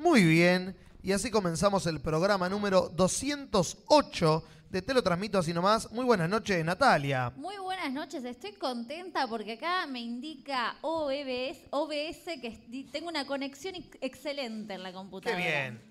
[0.00, 5.92] Muy bien, y así comenzamos el programa número 208 de Te lo transmito así nomás.
[5.92, 7.30] Muy buenas noches, Natalia.
[7.36, 13.74] Muy buenas noches, estoy contenta porque acá me indica OBS, OBS que tengo una conexión
[13.74, 15.38] ex- excelente en la Qué computadora.
[15.44, 15.89] bien.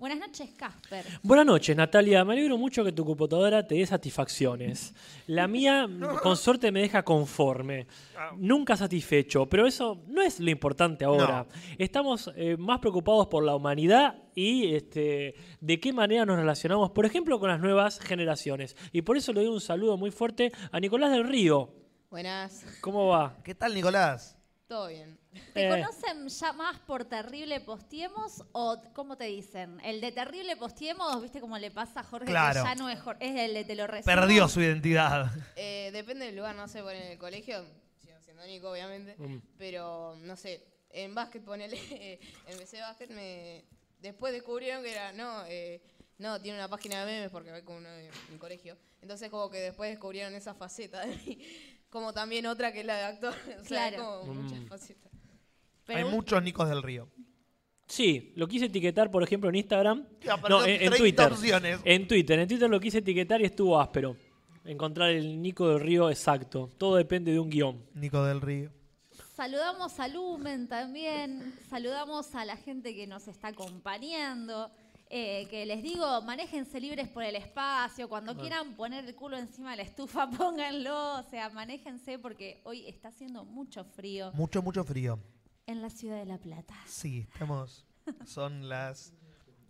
[0.00, 1.04] Buenas noches, Casper.
[1.22, 2.24] Buenas noches, Natalia.
[2.24, 4.94] Me alegro mucho que tu computadora te dé satisfacciones.
[5.26, 5.86] La mía,
[6.22, 7.86] con suerte, me deja conforme.
[8.38, 11.46] Nunca satisfecho, pero eso no es lo importante ahora.
[11.76, 17.04] Estamos eh, más preocupados por la humanidad y este, de qué manera nos relacionamos, por
[17.04, 18.78] ejemplo, con las nuevas generaciones.
[18.92, 21.74] Y por eso le doy un saludo muy fuerte a Nicolás del Río.
[22.08, 23.36] Buenas, ¿Cómo va?
[23.44, 24.39] ¿Qué tal, Nicolás?
[24.70, 25.18] Todo bien.
[25.52, 25.68] ¿Te Eh.
[25.68, 29.80] conocen ya más por Terrible Postiemos o cómo te dicen?
[29.82, 32.26] El de Terrible Postiemos, ¿viste cómo le pasa a Jorge?
[32.26, 32.62] que Claro.
[32.62, 34.14] ya no es Jorge, es el de Te lo resumo?
[34.14, 35.28] Perdió su identidad.
[35.56, 37.64] Eh, depende del lugar, no sé, por en el colegio,
[38.20, 39.40] siendo Nico, obviamente, Mm.
[39.58, 41.76] pero no sé, en básquet, ponele,
[42.46, 43.64] en BC de básquet, me,
[43.98, 45.82] después descubrieron que era, no, eh,
[46.18, 49.50] no, tiene una página de memes porque ve como uno de mi colegio, entonces como
[49.50, 51.38] que después descubrieron esa faceta de mí,
[51.90, 54.20] como también otra que es la de actor, o sea, Claro.
[54.20, 54.42] como Mm.
[54.44, 55.12] muchas facetas.
[55.84, 57.08] Pero Hay muchos Nicos del Río.
[57.88, 60.06] Sí, lo quise etiquetar, por ejemplo, en Instagram.
[60.20, 61.32] Ya, No, en, en 30 Twitter.
[61.32, 61.80] opciones.
[61.84, 62.38] En Twitter.
[62.38, 64.16] En Twitter lo quise etiquetar y estuvo áspero.
[64.64, 66.70] Encontrar el Nico del Río exacto.
[66.78, 67.84] Todo depende de un guion.
[67.94, 68.70] Nico del Río.
[69.34, 74.70] Saludamos a Lumen también, saludamos a la gente que nos está acompañando.
[75.12, 78.08] Eh, que les digo, manéjense libres por el espacio.
[78.08, 81.18] Cuando quieran poner el culo encima de la estufa, pónganlo.
[81.18, 85.18] O sea, manéjense porque hoy está haciendo mucho frío Mucho, mucho frío.
[85.66, 86.74] en la ciudad de La Plata.
[86.86, 87.84] Sí, estamos.
[88.24, 89.12] Son las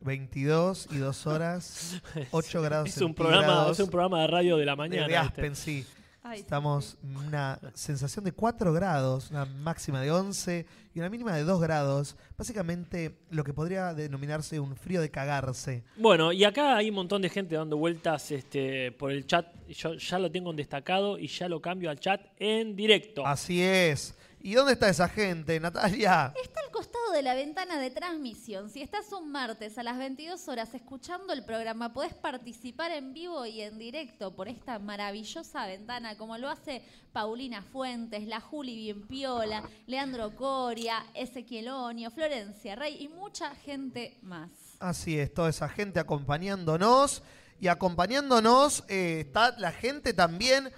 [0.00, 4.64] 22 y 2 horas, 8 grados Es un, programa, es un programa de radio de
[4.66, 5.06] la mañana.
[5.06, 5.16] de este.
[5.16, 5.86] Aspen, sí.
[6.22, 11.34] Ay, Estamos en una sensación de 4 grados, una máxima de 11 y una mínima
[11.34, 12.14] de 2 grados.
[12.36, 15.82] Básicamente lo que podría denominarse un frío de cagarse.
[15.96, 19.46] Bueno, y acá hay un montón de gente dando vueltas este, por el chat.
[19.68, 23.26] Yo ya lo tengo en destacado y ya lo cambio al chat en directo.
[23.26, 24.14] Así es.
[24.42, 26.32] ¿Y dónde está esa gente, Natalia?
[26.42, 28.70] Está al costado de la ventana de transmisión.
[28.70, 33.44] Si estás un martes a las 22 horas escuchando el programa, podés participar en vivo
[33.44, 39.62] y en directo por esta maravillosa ventana, como lo hace Paulina Fuentes, la Juli Bienpiola,
[39.86, 44.50] Leandro Coria, Ezequiel Onio, Florencia Rey y mucha gente más.
[44.78, 47.22] Así es, toda esa gente acompañándonos.
[47.60, 50.72] Y acompañándonos eh, está la gente también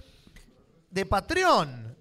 [0.90, 1.91] de Patreon.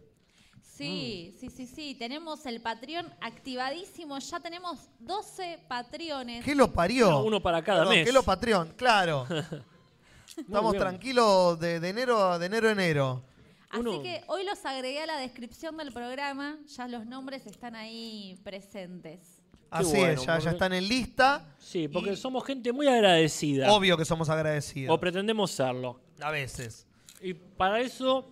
[0.85, 1.95] Sí, sí, sí, sí.
[1.95, 4.17] Tenemos el Patreon activadísimo.
[4.19, 6.43] Ya tenemos 12 Patreones.
[6.43, 7.09] ¿Qué lo parió?
[7.09, 8.05] Uno- uno para cada Perdón, mes.
[8.05, 8.73] ¿Qué lo Patreon?
[8.75, 9.25] Claro.
[10.37, 10.81] Estamos bien.
[10.81, 13.23] tranquilos de, de enero a de enero a enero.
[13.69, 17.75] Así Uno- que hoy los agregué a la descripción del programa, ya los nombres están
[17.75, 19.41] ahí presentes.
[19.69, 21.45] Así bueno, es, ya, están en lista.
[21.57, 23.71] Sí, porque Y- somos gente muy agradecida.
[23.71, 24.93] Obvio que somos agradecidos.
[24.93, 26.01] O pretendemos serlo.
[26.21, 26.85] a veces.
[27.21, 28.29] Y para eso,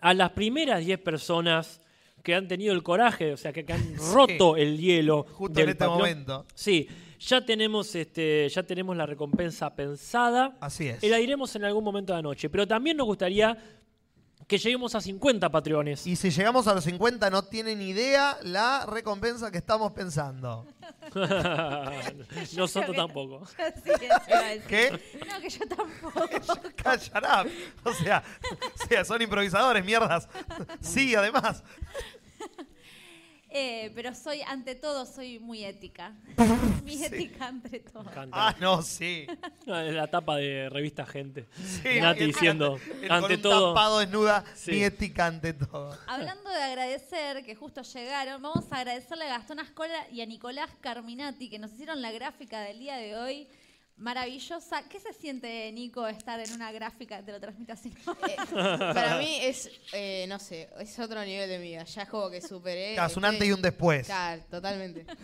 [0.00, 1.80] a las primeras 10 personas
[2.22, 5.26] que han tenido el coraje, o sea, que, que han roto el hielo.
[5.32, 6.46] Justo del en este momento.
[6.54, 6.88] Sí,
[7.18, 10.56] ya tenemos, este, ya tenemos la recompensa pensada.
[10.60, 11.02] Así es.
[11.02, 12.48] Y la diremos en algún momento de la noche.
[12.48, 13.56] Pero también nos gustaría
[14.50, 16.08] que lleguemos a 50 patreones.
[16.08, 20.66] Y si llegamos a los 50 no tienen idea la recompensa que estamos pensando.
[22.56, 23.46] Nosotros tampoco.
[23.84, 23.92] Sí.
[24.66, 25.00] ¿Qué?
[25.28, 26.28] No, que yo tampoco.
[26.82, 27.44] Callará.
[27.84, 28.24] O sea,
[28.74, 30.28] o sea, son improvisadores, mierdas.
[30.80, 31.62] Sí, además.
[33.52, 36.14] Eh, pero soy, ante todo, soy muy ética.
[36.84, 38.04] Mi ética ante todo.
[38.30, 39.26] Ah, no, sí.
[39.66, 41.46] La tapa de revista Gente.
[41.82, 43.74] Sí, Nati diciendo, el ante con un todo.
[43.74, 44.70] tapado desnuda, Sí.
[44.72, 45.98] mi ética ante todo.
[46.06, 50.70] Hablando de agradecer, que justo llegaron, vamos a agradecerle a Gastón Ascola y a Nicolás
[50.80, 53.48] Carminati, que nos hicieron la gráfica del día de hoy.
[54.00, 54.88] Maravillosa.
[54.88, 57.22] ¿Qué se siente, Nico, estar en una gráfica?
[57.22, 57.92] Te lo transmito así.
[58.28, 58.36] Eh,
[58.94, 62.40] para mí es, eh, no sé, es otro nivel de vida, ya es como que
[62.40, 62.94] superé.
[62.94, 64.06] Claro, es un antes y un después.
[64.06, 65.06] Claro, totalmente.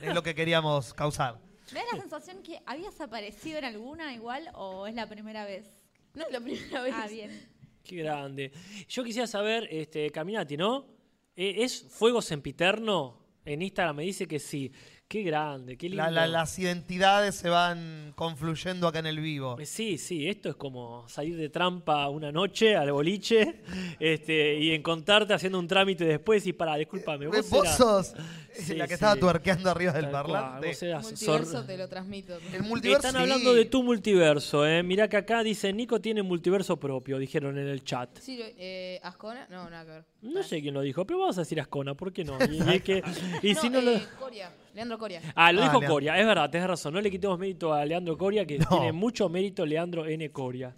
[0.00, 1.38] Es lo que queríamos causar.
[1.72, 5.70] ¿Me da la sensación que habías aparecido en alguna igual o es la primera vez?
[6.14, 6.94] No es la primera vez.
[6.96, 7.48] Ah, bien.
[7.84, 8.52] Qué grande.
[8.88, 10.86] Yo quisiera saber, este, Caminati, ¿no?
[11.36, 13.18] Eh, ¿Es Fuego Sempiterno?
[13.44, 14.72] En Instagram me dice que sí.
[15.12, 16.02] Qué grande, qué lindo.
[16.04, 19.58] La- la- las identidades se van confluyendo acá en el vivo.
[19.60, 23.60] Eh, Sí, sí, esto es como salir de trampa una noche al boliche
[24.00, 28.14] este, y encontrarte haciendo un trámite después y para, discúlpame, vos, Eh, Vos eras- sos
[28.54, 28.94] Sí, la que sí.
[28.94, 30.68] estaba tuerqueando arriba del tal cual, parlante.
[30.68, 32.38] vos eras Multiverso sor- te lo transmito.
[32.54, 33.06] El multiverso.
[33.08, 33.22] Están sí.
[33.22, 34.82] hablando de tu multiverso, ¿eh?
[34.82, 38.16] Mirá que acá dice Nico tiene multiverso propio, dijeron en el chat.
[38.18, 39.46] Sí, eh, ¿Ascona?
[39.50, 40.04] No, nada que ver.
[40.22, 42.38] No sé quién lo dijo, pero vamos a decir Ascona, ¿por qué no?
[42.50, 43.02] Y, y es que-
[43.42, 44.50] y no, si no lo- eh, Coria.
[44.74, 45.20] Leandro Coria.
[45.34, 45.94] Ah, lo Ah, dijo Leandro.
[45.94, 46.94] Coria, es verdad, tenés razón.
[46.94, 48.66] No le quitemos mérito a Leandro Coria, que No.
[48.68, 50.30] tiene mucho mérito Leandro N.
[50.30, 50.74] Coria.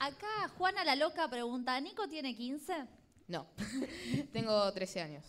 [0.00, 2.72] Acá Juana la Loca pregunta, ¿Nico tiene 15?
[3.28, 3.46] No.
[4.32, 5.24] Tengo 13 años.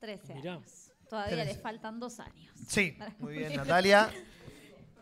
[0.00, 0.54] 13 Mirá.
[0.54, 0.90] años.
[1.08, 1.54] Todavía Trece.
[1.54, 2.52] le faltan dos años.
[2.68, 4.10] Sí, muy bien, Natalia.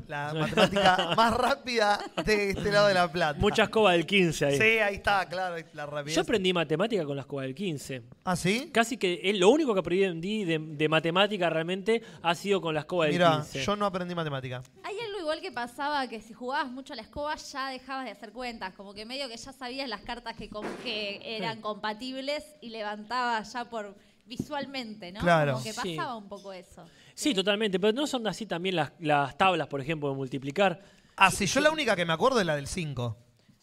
[0.08, 3.38] La matemática más rápida de este lado de la plata.
[3.40, 4.56] Mucha escoba del 15 ahí.
[4.56, 6.14] Sí, ahí está, claro, la rapidez.
[6.14, 8.02] Yo aprendí matemática con la escoba del 15.
[8.24, 8.70] ¿Ah, sí?
[8.72, 12.80] Casi que es lo único que aprendí de, de matemática realmente ha sido con la
[12.80, 13.64] escoba del Mira, 15.
[13.64, 14.62] yo no aprendí matemática.
[14.84, 18.12] Hay algo igual que pasaba que si jugabas mucho a la escoba ya dejabas de
[18.12, 22.44] hacer cuentas, como que medio que ya sabías las cartas que, con- que eran compatibles
[22.60, 23.94] y levantabas ya por
[24.26, 25.20] visualmente, ¿no?
[25.20, 25.52] Claro.
[25.52, 25.94] Como que Sí.
[25.96, 26.84] pasaba un poco eso.
[27.16, 30.82] Sí, totalmente, pero no son así también las, las tablas, por ejemplo, de multiplicar.
[31.16, 33.16] Ah, sí, yo la única que me acuerdo es la del 5.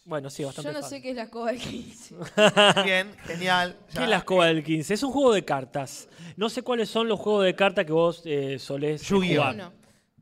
[0.05, 0.97] Bueno, sí, bastante Yo no fácil.
[0.97, 2.15] sé qué es la escoba de 15.
[2.83, 3.77] Bien, genial.
[3.95, 4.95] ¿Qué es la escoba del 15?
[4.95, 6.09] Es un juego de cartas.
[6.35, 9.41] No sé cuáles son los juegos de cartas que vos eh, solés eh, Yu-Gi-Oh.
[9.43, 9.53] jugar.
[9.55, 9.73] Uno.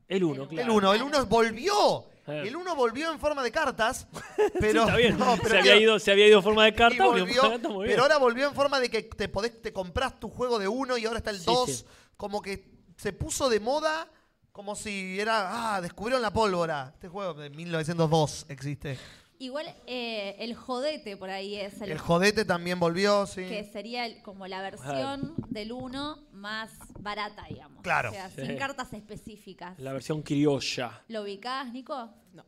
[0.10, 0.72] El 1, El claro.
[0.72, 2.06] El 1, el 1 volvió.
[2.27, 2.44] Eh.
[2.48, 4.07] El 1 volvió en forma de cartas,
[4.38, 5.18] Sí, pero está bien.
[5.18, 7.06] no, se, había ido, se había ido en forma de y carta.
[7.06, 7.42] volvió
[7.86, 10.98] pero ahora volvió en forma de que te podés, te compras tu juego de 1
[10.98, 11.86] y ahora está el Sí, 2, sí.
[12.18, 12.69] como que
[13.01, 14.07] se puso de moda
[14.51, 16.92] como si era, ah, descubrieron la pólvora.
[16.94, 19.00] Este juego de 1902 existe.
[19.39, 23.42] Igual eh, el jodete por ahí es el, El jodete también volvió, sí.
[23.48, 26.69] que sería el- como la versión del 1 más
[27.00, 27.81] barata, digamos.
[27.81, 28.09] Claro.
[28.12, 28.45] O sea, Sí.
[28.45, 29.80] sin cartas específicas.
[29.80, 31.01] La versión criolla.
[31.07, 32.07] ¿Lo ubicás, Nico?
[32.33, 32.45] No.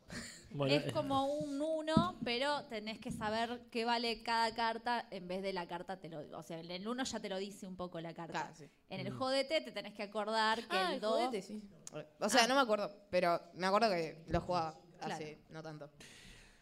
[0.54, 5.42] Bueno, es como un 1, pero tenés que saber qué vale cada carta en vez
[5.42, 7.76] de la carta te lo O sea, en el 1 ya te lo dice un
[7.76, 8.50] poco la carta.
[8.52, 8.66] Ah, sí.
[8.90, 11.64] En el jodete te tenés que acordar que Ah, el el 2 jodete, sí.
[12.20, 15.90] O sea, no me acuerdo, pero me acuerdo que lo jugaba hace no tanto.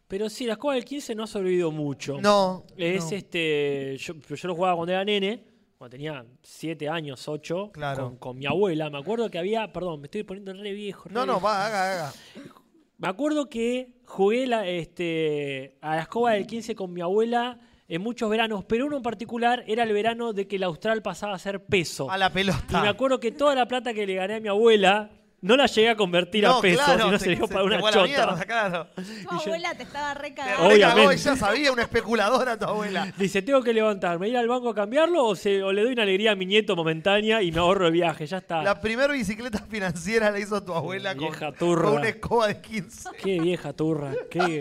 [0.07, 2.19] Pero sí, la escoba del 15 no ha sobrevivido mucho.
[2.19, 2.65] No.
[2.75, 3.17] Es no.
[3.17, 3.97] este.
[3.97, 5.45] Yo, yo lo jugaba cuando era nene,
[5.77, 8.03] cuando tenía 7 años, 8, Claro.
[8.05, 8.89] con, con mi abuela.
[8.89, 9.71] Me acuerdo que había.
[9.71, 11.07] Perdón, me estoy poniendo re viejo.
[11.07, 12.13] re No, no, va, haga, haga.
[13.01, 17.57] Me acuerdo que jugué la, este, a la escoba del 15 con mi abuela
[17.87, 21.33] en muchos veranos, pero uno en particular era el verano de que el austral pasaba
[21.33, 22.11] a ser peso.
[22.11, 22.87] A la Y me pelota.
[22.87, 25.09] acuerdo que toda la plata que le gané a mi abuela
[25.41, 28.03] no la llegué a convertir a pesos, sino se dio para una chota.
[28.05, 28.87] mierda, claro.
[29.29, 30.67] tu abuela te estaba recagando.
[30.67, 31.13] Obviamente.
[31.15, 33.11] ella sabía, una especuladora tu abuela.
[33.17, 36.03] Dice, tengo que levantarme, ir al banco a cambiarlo o, se- o le doy una
[36.03, 38.61] alegría a mi nieto momentánea y me ahorro el viaje, ya está.
[38.63, 41.83] La primera bicicleta financiera la hizo tu abuela con, Vieja turra.
[41.85, 43.09] con una escoba de 15.
[43.21, 44.59] Qué vieja turra, qué,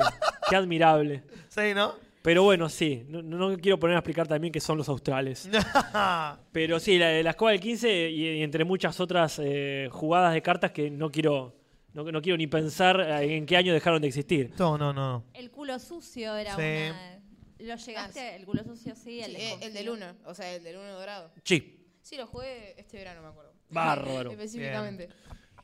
[0.49, 1.23] qué admirable.
[1.51, 1.95] Sí, ¿no?
[2.23, 5.49] Pero bueno, sí, no, no quiero poner a explicar también qué son los australes.
[6.53, 10.43] Pero sí, la, la escoba del 15 y, y entre muchas otras eh, jugadas de
[10.43, 11.57] cartas que no quiero,
[11.95, 14.53] no, no quiero ni pensar eh, en qué año dejaron de existir.
[14.59, 15.25] no, no, no.
[15.35, 16.63] El culo sucio era Sí.
[16.91, 17.21] una.
[17.61, 18.21] ¿Lo llegaste?
[18.21, 18.37] Ah, sí.
[18.37, 20.77] El culo sucio sí, el, Sí, de eh, el del 1, o sea, el del
[20.77, 21.31] 1 dorado.
[21.45, 23.53] Sí, Sí, lo jugué este verano, me acuerdo.
[23.69, 24.31] Bárbaro.
[24.33, 25.09] Específicamente.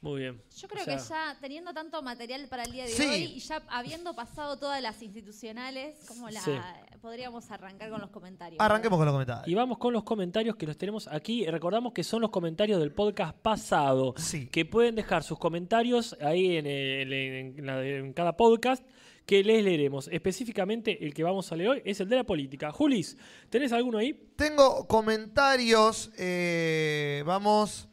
[0.03, 0.41] Muy bien.
[0.57, 3.03] Yo creo O sea, que ya teniendo tanto material para el día de Sí.
[3.05, 6.53] hoy y ya habiendo pasado todas las institucionales, como la Sí.
[7.01, 8.61] podríamos arrancar con los comentarios.
[8.61, 9.49] Arranquemos con los comentarios.
[9.49, 11.47] Y vamos con los comentarios que los tenemos aquí.
[11.47, 14.15] Recordamos que son los comentarios del podcast pasado.
[14.17, 14.49] Sí.
[14.49, 18.85] Que pueden dejar sus comentarios ahí en, el- en la- en cada podcast
[19.25, 20.09] que les leeremos.
[20.13, 22.71] Específicamente el que vamos a leer hoy es el de la política.
[22.71, 23.17] Julis,
[23.51, 24.13] ¿tenés alguno ahí?
[24.37, 26.11] Tengo comentarios.
[26.19, 27.89] eh, vamos.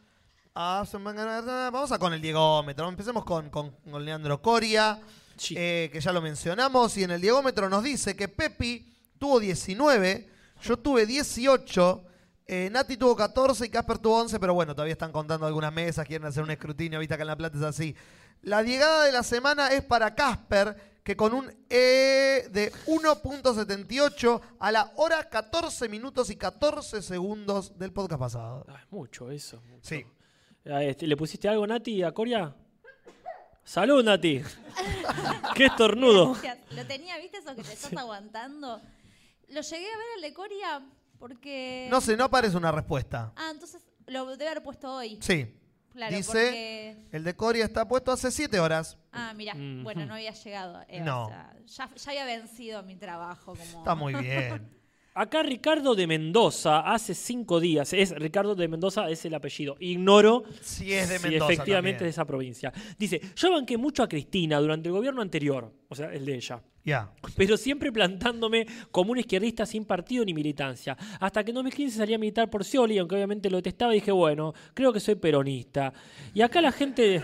[0.56, 2.88] Vamos a con el Diegómetro.
[2.88, 5.00] Empecemos con, con, con Leandro Coria,
[5.36, 5.56] Sí.
[5.58, 6.96] eh, que ya lo mencionamos.
[6.98, 10.30] Y en el Diegómetro nos dice que Pepi tuvo 19,
[10.62, 12.04] yo tuve 18.
[12.46, 16.06] eh, Nati tuvo 14 y Casper tuvo 11, pero bueno, todavía están contando algunas mesas,
[16.06, 17.96] quieren hacer un escrutinio, viste que en La Plata es así.
[18.42, 24.72] La llegada de la semana es para Casper, que con un E de 1.78 a
[24.72, 28.66] la hora 14 minutos y 14 segundos del podcast pasado.
[28.70, 29.62] Ah, es mucho eso.
[29.70, 29.80] mucho.
[29.82, 30.06] Sí.
[30.66, 32.56] Ah, este, ¿Le pusiste algo, Nati, a Coria?
[33.64, 34.42] Salud, Nati.
[35.56, 36.34] Qué estornudo.
[36.34, 36.58] Gracias.
[36.72, 38.82] Lo tenía, ¿viste eso que te estás aguantando?
[39.50, 40.82] Lo llegué a ver al de Coria
[41.20, 41.88] porque.
[41.92, 43.32] No sé, no aparece una respuesta.
[43.36, 45.18] Ah, entonces lo debe haber puesto hoy.
[45.22, 45.54] Sí.
[45.92, 46.98] Claro, Dice, porque.
[47.12, 48.98] el de Coria está puesto hace 7 horas.
[49.12, 49.84] Ah, mira, Mm.
[49.84, 50.84] bueno, no había llegado.
[50.88, 51.26] eh, No.
[51.26, 53.80] o sea, ya, ya había vencido mi trabajo como.
[53.80, 54.68] Está muy bien.
[55.16, 59.76] Acá Ricardo de Mendoza, hace cinco días, es Ricardo de Mendoza, es el apellido.
[59.80, 61.54] Ignoro Si es de si Mendoza.
[61.54, 61.96] efectivamente también.
[61.96, 62.74] es de esa provincia.
[62.98, 66.62] Dice, yo banqué mucho a Cristina durante el gobierno anterior, o sea, el de ella.
[66.86, 67.10] Ya.
[67.38, 70.98] pero siempre plantándome como un izquierdista sin partido ni militancia.
[71.22, 74.12] Hasta que en 2015 salí a militar por Scioli, aunque obviamente lo detestaba, y dije,
[74.12, 75.94] bueno, creo que soy peronista.
[76.34, 77.24] Y acá la gente,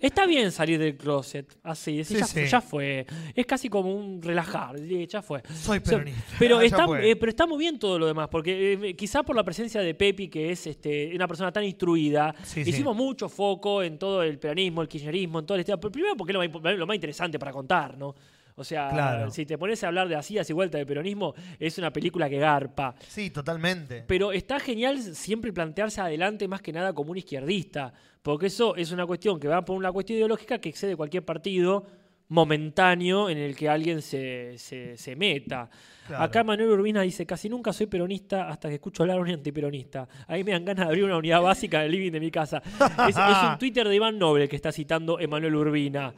[0.00, 2.46] está bien salir del closet, así, decir, Sí, ya, sí.
[2.50, 3.06] ya fue.
[3.34, 5.42] Es casi como un relajar, ya fue.
[5.54, 6.22] Soy O sea, peronista.
[6.38, 9.44] pero, está, eh, pero está muy bien todo lo demás, porque eh, quizá por la
[9.44, 13.98] presencia de Pepi, que es este, una persona tan instruida, Sí, hicimos mucho foco en
[13.98, 15.64] todo el peronismo, el kirchnerismo, en todo el.
[15.64, 18.14] Pero primero porque es lo más, lo más interesante para contar, ¿no?
[18.54, 19.30] O sea, Claro.
[19.30, 22.38] si te pones a hablar de así, y vuelta de peronismo, es una película que
[22.38, 22.94] garpa.
[23.08, 24.04] Sí, totalmente.
[24.06, 28.92] Pero está genial siempre plantearse adelante más que nada como un izquierdista, porque eso es
[28.92, 31.86] una cuestión que va por una cuestión ideológica que excede cualquier partido
[32.28, 35.68] momentáneo en el que alguien se, se- se meta.
[36.06, 36.24] Claro.
[36.24, 40.08] Acá Manuel Urbina dice, casi nunca soy peronista hasta que escucho hablar a un antiperonista.
[40.26, 42.60] Ahí me dan ganas de abrir una unidad básica del living de mi casa.
[43.08, 46.12] Es, es un Twitter de Iván Noble que está citando Emanuel Urbina.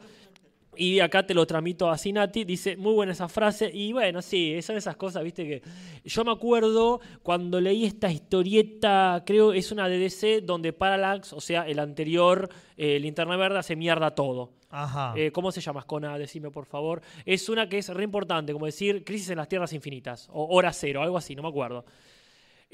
[0.77, 4.61] Y acá te lo transmito a Sinati, dice, muy buena esa frase, y bueno, sí,
[4.61, 5.61] son esas cosas, viste, que
[6.03, 11.41] yo me acuerdo cuando leí esta historieta, creo es una de DC, donde Parallax, o
[11.41, 14.51] sea, el anterior eh, Linterna Verde, hace mierda todo.
[14.69, 15.13] Ajá.
[15.15, 16.17] Eh, ¿Cómo se llama, Ascona?
[16.17, 17.01] Decime, por favor.
[17.25, 20.73] Es una que es re importante, como decir Crisis en las Tierras Infinitas, o Hora
[20.73, 21.85] Cero, algo así, no me acuerdo.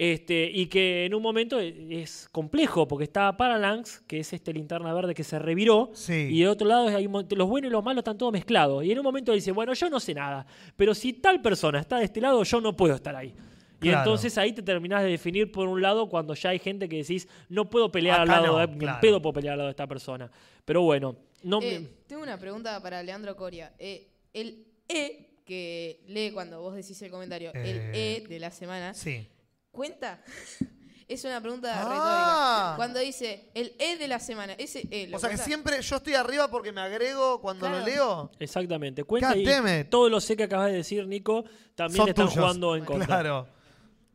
[0.04, 4.52] Este, y que en un momento e- es complejo, porque está Parallax, que es este
[4.52, 6.28] linterna verde que se reviró, Sí.
[6.32, 8.84] y de otro lado hay los buenos y los malos están todos mezclados.
[8.84, 10.44] Y en un momento dice, bueno, yo no sé nada,
[10.76, 13.36] pero si tal persona está de este lado, yo no puedo estar ahí.
[13.80, 14.00] Y Claro.
[14.00, 17.28] entonces ahí te terminás de definir por un lado cuando ya hay gente que decís,
[17.50, 18.98] no puedo pelear Acá al lado no, de, claro.
[19.02, 20.32] pedo puedo pelear al lado de esta persona.
[20.66, 23.72] Pero bueno, no me- Eh, tengo una pregunta para Leandro Coria.
[23.78, 28.50] Eh, el E que lee cuando vos decís el comentario, el Eh, E de la
[28.50, 29.28] semana, Sí.
[29.72, 30.22] ¿Cuenta?
[31.08, 31.84] Es una pregunta Ah.
[31.90, 32.74] retórica.
[32.78, 35.98] Cuando dice el E de la semana, ese E, ¿lo O sea que siempre yo
[35.98, 37.86] estoy arriba porque me agrego cuando lo Claro.
[37.92, 38.32] leo.
[38.40, 39.04] Exactamente.
[39.04, 39.44] Cuenta y
[39.90, 41.44] todo lo sé que acabas de decir, Nico,
[41.76, 42.40] también Son están tuyos.
[42.40, 43.08] jugando en contra.
[43.08, 43.48] Claro.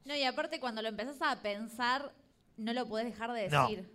[0.07, 2.15] No, y aparte cuando lo empezás a pensar,
[2.57, 3.69] no lo podés dejar de No.
[3.69, 3.91] decir.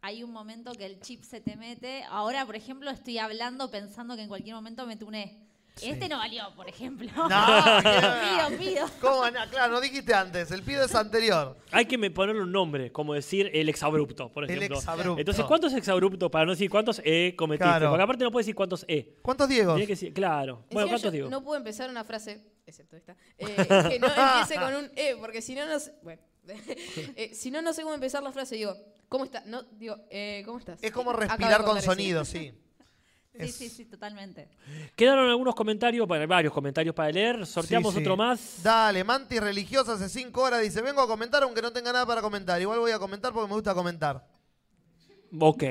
[0.00, 2.04] Hay un momento que el chip se te mete.
[2.04, 5.47] Ahora, por ejemplo, estoy hablando pensando que en cualquier momento me tuné.
[5.78, 5.90] Sí.
[5.90, 7.10] Este no valió, por ejemplo.
[7.16, 7.28] No,
[8.48, 8.86] pido, pido.
[9.00, 9.30] ¿Cómo?
[9.30, 10.50] No, claro, no dijiste antes.
[10.50, 11.56] El pido es anterior.
[11.70, 14.78] Hay que me- ponerle un nombre, como decir el exabrupto, por El ejemplo.
[14.78, 15.18] exabrupto.
[15.20, 16.30] Entonces, ¿cuántos exabruptos?
[16.30, 17.64] Para no decir cuántos E cometiste.
[17.68, 17.90] Claro.
[17.90, 19.16] Porque aparte no puedes decir cuántos E.
[19.22, 19.48] ¿Cuántos
[19.92, 20.64] decir, claro.
[20.70, 21.28] Bueno, ¿cuántos yo digo?
[21.30, 23.54] No puedo empezar una frase, excepto esta, eh,
[23.88, 25.92] que no empiece con un E, porque si no, no sé.
[26.02, 26.20] Bueno.
[27.16, 28.54] Eh, si no, no sé cómo empezar la frase.
[28.54, 28.74] Digo,
[29.08, 29.44] ¿cómo estás?
[29.44, 30.82] No, digo, eh, ¿cómo estás?
[30.82, 32.52] Es como respirar con sonido, sí.
[33.38, 34.48] Sí, Es- sí, sí, totalmente.
[34.96, 37.46] Quedaron algunos comentarios, bueno, varios comentarios para leer.
[37.46, 38.04] Sorteamos Sí, sí.
[38.04, 38.62] otro más.
[38.62, 42.20] Dale, Mantis religiosa hace cinco horas dice, vengo a comentar aunque no tenga nada para
[42.20, 42.60] comentar.
[42.60, 44.26] Igual voy a comentar porque me gusta comentar.
[45.38, 45.62] Ok.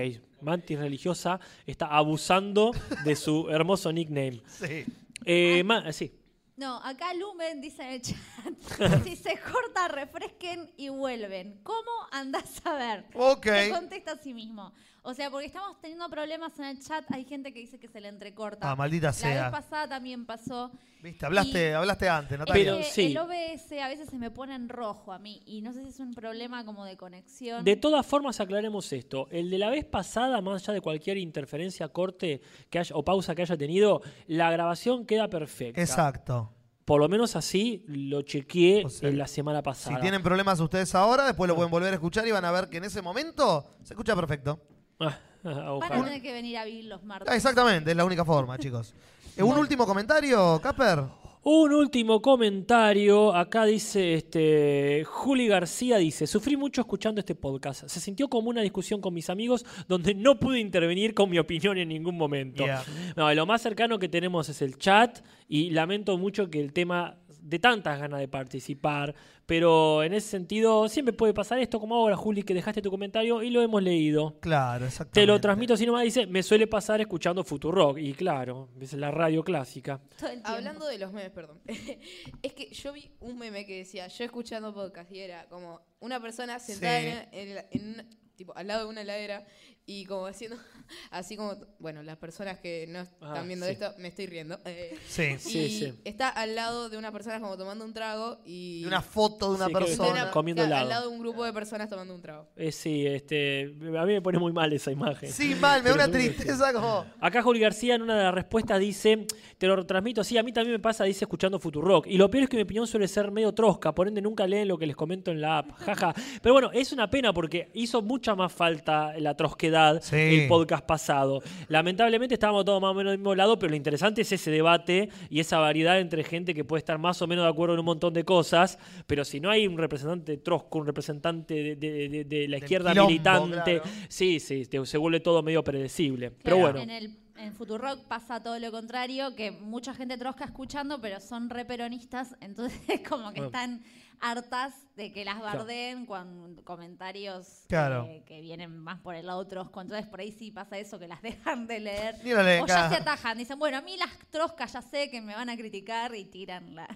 [0.41, 2.71] Mantis religiosa está abusando
[3.03, 4.41] de su hermoso nickname.
[4.47, 4.85] Sí.
[5.25, 6.13] Eh, ma- sí.
[6.55, 8.17] No, acá Lumen dice en el chat,
[9.03, 11.59] si se corta, refresquen y vuelven.
[11.63, 13.05] ¿Cómo andás a ver?
[13.13, 13.45] Ok.
[13.45, 14.73] Se contesta a sí mismo.
[15.09, 18.01] O sea, porque estamos teniendo problemas en el chat, hay gente que dice que se
[18.01, 18.69] le entrecorta.
[18.69, 19.43] Ah, maldita La sea.
[19.43, 20.69] vez pasada también pasó.
[21.01, 22.73] Viste, hablaste, Y- hablaste antes, Es Natalia.
[22.73, 23.05] Pero sí.
[23.05, 25.89] el OBS a veces se me pone en rojo a mí y no sé si
[25.91, 27.63] es un problema como de conexión.
[27.63, 29.29] De todas formas, aclaremos esto.
[29.31, 33.33] El de la vez pasada, más allá de cualquier interferencia, corte que haya, o pausa
[33.33, 35.79] que haya tenido, la grabación queda perfecta.
[35.79, 36.51] Exacto.
[36.83, 39.95] Por lo menos así lo chequeé O sea, en la semana pasada.
[39.95, 42.67] Si tienen problemas ustedes ahora, después lo pueden volver a escuchar y van a ver
[42.67, 44.59] que en ese momento se escucha perfecto.
[44.99, 47.31] Ah, Van a tener que venir a vivir los martes.
[47.31, 48.93] Ah, exactamente, es la única forma, chicos.
[49.35, 51.03] Eh, ¿Un último comentario, Casper?
[51.43, 53.33] Un último comentario.
[53.33, 57.87] Acá dice este Juli García dice, sufrí mucho escuchando este podcast.
[57.87, 61.77] Se sintió como una discusión con mis amigos donde no pude intervenir con mi opinión
[61.77, 62.65] en ningún momento.
[62.65, 62.83] Yeah.
[63.15, 67.15] No, lo más cercano que tenemos es el chat y lamento mucho que el tema
[67.47, 72.17] de tantas ganas de participar, pero en ese sentido siempre puede pasar esto como ahora,
[72.17, 74.37] Juli, que dejaste tu comentario y lo hemos leído.
[74.41, 75.21] Claro, exactamente.
[75.21, 77.97] Te lo transmito así nomás, dice, me suele pasar escuchando Futurock.
[77.99, 80.01] Y claro, es la radio clásica.
[80.43, 81.59] Hablando de los memes, perdón.
[82.41, 86.19] es que yo vi un meme que decía, yo escuchando podcast y era como una
[86.19, 87.07] persona sentada Sí.
[87.31, 89.45] en, en tipo al lado de una heladera
[89.89, 90.57] y como haciendo,
[91.11, 93.71] así como, bueno, las personas que no están Ah, viendo sí.
[93.71, 94.59] esto, me estoy riendo.
[94.65, 95.35] eh, Sí.
[95.39, 95.93] Sí, y sí.
[96.03, 98.83] está al lado de una persona como tomando un trago y...
[98.85, 100.11] Una foto de una Sí, persona.
[100.23, 100.81] una- comiendo helado.
[100.83, 102.47] Al lado de un grupo de personas tomando un trago.
[102.57, 105.31] Eh, sí, este, a mí me pone muy mal esa imagen.
[105.31, 107.05] Sí, mal, me da una tristeza como.
[107.21, 109.25] Acá Juli García en una de las respuestas dice,
[109.57, 112.07] te lo retransmito, sí, a mí también me pasa, dice, escuchando Futurock.
[112.07, 114.67] Y lo peor es que mi opinión suele ser medio trosca, por ende nunca leen
[114.67, 115.71] lo que les comento en la app.
[115.85, 116.13] Jaja.
[116.41, 120.15] Pero bueno, es una pena porque hizo mucha más falta la trosquedad Sí.
[120.15, 121.41] el podcast pasado.
[121.67, 125.09] Lamentablemente estábamos todos más o menos del mismo lado, pero lo interesante es ese debate
[125.29, 127.85] y esa variedad entre gente que puede estar más o menos de acuerdo en un
[127.85, 132.23] montón de cosas, pero si no hay un representante trosco, un representante de, de- de-
[132.25, 133.89] de la izquierda quilombo, militante, claro.
[134.09, 136.31] sí, sí, se vuelve todo medio predecible.
[136.43, 136.79] Pero bueno.
[136.79, 141.49] En el en Futurock pasa todo lo contrario, que mucha gente trosca escuchando, pero son
[141.49, 143.83] re peronistas, entonces como que están
[144.19, 148.05] hartas de que las bardeen con comentarios Claro.
[148.05, 149.79] que, que vienen más por el lado trosco.
[149.81, 152.15] Entonces por ahí sí pasa eso, que las dejan de leer.
[152.15, 152.95] O ya claro.
[152.95, 156.15] se atajan, dicen, bueno, a mí las troscas ya sé que me van a criticar
[156.15, 156.87] y tiran la...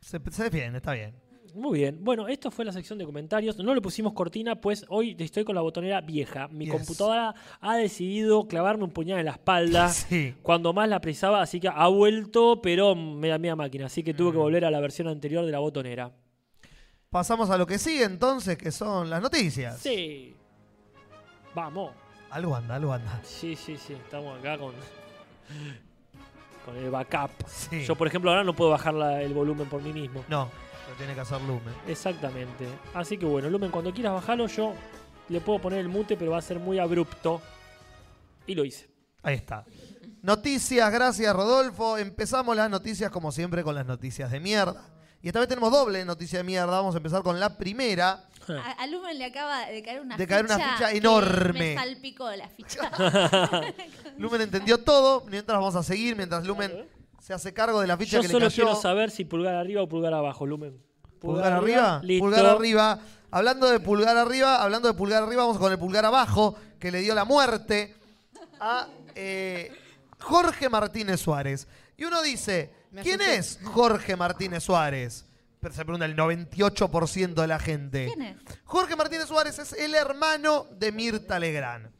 [0.00, 1.14] Se, se defiende, está bien.
[1.54, 1.98] Muy bien.
[2.02, 3.56] Bueno, esto fue la sección de comentarios.
[3.58, 6.48] No le pusimos cortina, pues hoy estoy con la botonera vieja.
[6.48, 6.74] Mi Yes.
[6.74, 10.34] computadora ha decidido clavarme un puñal en la espalda Sí.
[10.42, 13.86] cuando más la precisaba, así que ha vuelto, pero me da media máquina.
[13.86, 14.16] Así que Mm.
[14.16, 16.10] tuve que volver a la versión anterior de la botonera.
[17.10, 19.78] Pasamos a lo que sigue entonces, que son las noticias.
[19.80, 20.34] Sí.
[21.54, 21.92] Vamos.
[22.30, 23.20] Algo anda, algo anda.
[23.24, 23.94] Sí, sí, sí.
[23.94, 24.72] Estamos acá con,
[26.64, 27.30] con el backup.
[27.48, 27.84] Sí.
[27.84, 30.24] Yo, por ejemplo, ahora no puedo bajar la- el volumen por mí mismo.
[30.28, 30.48] No,
[30.90, 31.74] lo tiene que hacer Lumen.
[31.86, 32.66] Exactamente.
[32.94, 34.74] Así que bueno, Lumen, cuando quieras bajarlo, yo
[35.28, 37.40] le puedo poner el mute, pero va a ser muy abrupto.
[38.46, 38.90] Y lo hice.
[39.22, 39.64] Ahí está.
[40.22, 41.96] Noticias, gracias Rodolfo.
[41.96, 44.84] Empezamos las noticias como siempre con las noticias de mierda.
[45.22, 46.72] Y esta vez tenemos doble noticia de mierda.
[46.72, 48.26] Vamos a empezar con la primera.
[48.48, 51.52] A, a Lumen le acaba de caer una De caer una ficha ficha enorme.
[51.52, 52.90] Me salpicó la ficha.
[54.18, 55.24] Lumen entendió todo.
[55.26, 56.88] Mientras vamos a seguir, mientras Lumen
[57.20, 58.64] se hace cargo de la ficha Yo que solo le cayó.
[58.64, 60.82] quiero saber si pulgar arriba o pulgar abajo, Lumen.
[61.20, 62.00] ¿Pulgar arriba?
[62.02, 62.24] Listo.
[62.24, 62.98] Pulgar arriba.
[63.30, 67.00] Hablando de pulgar arriba, hablando de pulgar arriba, vamos con el pulgar abajo, que le
[67.00, 67.94] dio la muerte
[68.58, 69.70] a eh,
[70.18, 71.68] Jorge Martínez Suárez.
[71.96, 75.26] Y uno dice, ¿quién es Jorge Martínez Suárez?
[75.60, 78.06] Pero se pregunta el 98% de la gente.
[78.06, 78.36] ¿Quién es?
[78.64, 81.90] Jorge Martínez Suárez es el hermano de Mirta Legrand,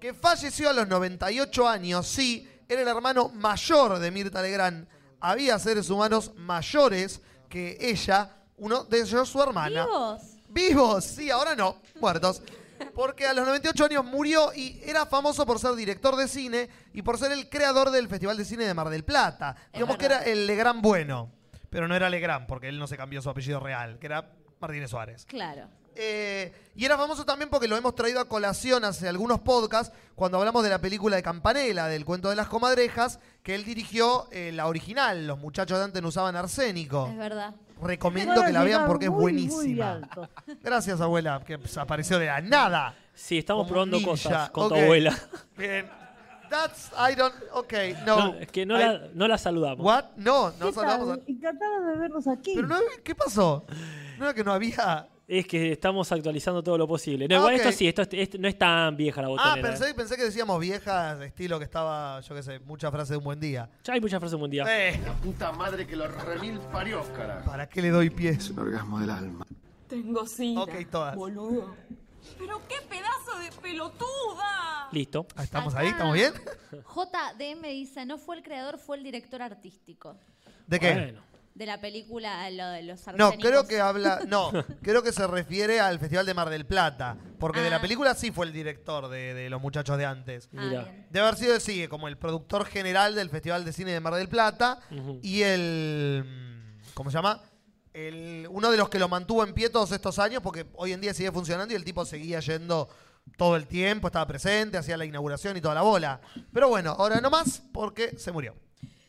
[0.00, 2.06] que falleció a los 98 años.
[2.06, 4.88] Sí, era el hermano mayor de Mirta Legrand.
[5.20, 9.84] Había seres humanos mayores que ella, uno de ellos su hermana.
[9.84, 10.22] ¿Vivos?
[10.48, 12.42] Vivos, sí, ahora no, muertos.
[12.94, 17.02] Porque a los 98 años murió y era famoso por ser director de cine y
[17.02, 19.56] por ser el creador del Festival de Cine de Mar del Plata.
[19.66, 20.22] Es Digamos que verdad.
[20.26, 21.30] era el Legrand bueno,
[21.70, 24.90] pero no era Legrand porque él no se cambió su apellido real, que era Martínez
[24.90, 25.24] Suárez.
[25.26, 25.68] Claro.
[25.96, 30.38] Eh, y era famoso también porque lo hemos traído a colación hace algunos podcasts cuando
[30.38, 34.50] hablamos de la película de Campanella, del cuento de las comadrejas, que él dirigió eh,
[34.52, 35.26] la original.
[35.28, 37.06] Los muchachos de antes no usaban arsénico.
[37.08, 37.54] Es verdad.
[37.84, 40.00] Recomiendo que la vean porque es buenísima.
[40.62, 42.94] Gracias, abuela, que apareció de la nada.
[43.14, 44.10] Sí, estamos Como probando ninja.
[44.10, 45.14] cosas con tu abuela.
[45.56, 45.88] Bien.
[46.50, 47.72] That's, I don't, ok,
[48.06, 48.16] no.
[48.32, 49.84] No, es que no, I- la, no la saludamos.
[49.84, 50.04] What?
[50.16, 51.24] No, no ¿Qué saludamos a- tal?
[51.26, 52.52] Encantada de verlos aquí.
[52.54, 53.64] Pero no, ¿qué pasó?
[54.18, 55.08] No era que no había...
[55.26, 57.26] Es que estamos actualizando todo lo posible.
[57.26, 57.60] No, Ah, igual ok.
[57.60, 59.68] esto sí, esto, esto no es tan vieja la Ah, botonera.
[59.68, 63.24] pensé, pensé que decíamos viejas, estilo que estaba, yo qué sé, muchas frases de un
[63.24, 63.70] buen día.
[63.84, 64.64] Ya hay muchas frases un día.
[64.68, 67.46] Eh, Puta madre que lo remil parió, carajo.
[67.50, 68.50] ¿Para qué le doy pies?
[68.50, 69.46] Un orgasmo del alma.
[69.88, 70.60] Tengo sida.
[70.62, 71.16] Ok, todas.
[71.16, 71.74] Boludo.
[72.38, 74.88] Pero qué pedazo de pelotuda.
[74.92, 75.26] Listo.
[75.36, 75.88] Ah, ¿Estamos Acá ahí?
[75.88, 76.32] ¿Estamos bien?
[76.72, 80.16] JDM dice, no fue el creador, fue el director artístico
[80.66, 80.92] ¿De qué?
[80.92, 81.20] Bueno.
[81.54, 83.36] De la película lo de los No, arsénicos.
[83.50, 84.20] creo que habla.
[84.28, 84.50] No,
[84.82, 87.16] creo que se refiere al Festival de Mar del Plata.
[87.38, 87.80] Porque de la Ah.
[87.80, 90.48] película sí fue el director de, de los muchachos de antes.
[90.56, 91.06] Ah, Mira.
[91.10, 94.28] Debe haber sido, sí, como el productor general del Festival de Cine de Mar del
[94.28, 94.80] Plata.
[94.90, 95.20] Ujú.
[95.22, 96.24] Y el.
[96.94, 97.40] ¿Cómo se llama?
[97.92, 101.00] El, uno de los que lo mantuvo en pie todos estos años, porque hoy en
[101.00, 102.88] día sigue funcionando y el tipo seguía yendo
[103.38, 106.20] todo el tiempo, estaba presente, hacía la inauguración y toda la bola.
[106.52, 108.56] Pero bueno, ahora no más porque se murió.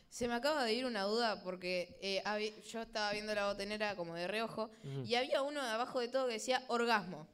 [0.09, 2.23] Se me acaba de ir una duda porque eh,
[2.71, 4.69] yo estaba viendo la botonera como de reojo
[5.05, 7.27] y había uno de abajo de todo que decía orgasmo.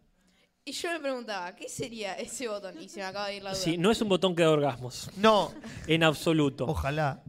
[0.65, 2.79] Y yo me preguntaba, ¿qué sería ese botón?
[2.81, 3.60] Y se me acaba de ir la duda.
[3.60, 5.10] Sí, no es un botón que da orgasmos.
[5.17, 5.51] No,
[5.88, 6.65] En absoluto.
[6.67, 7.23] ojalá.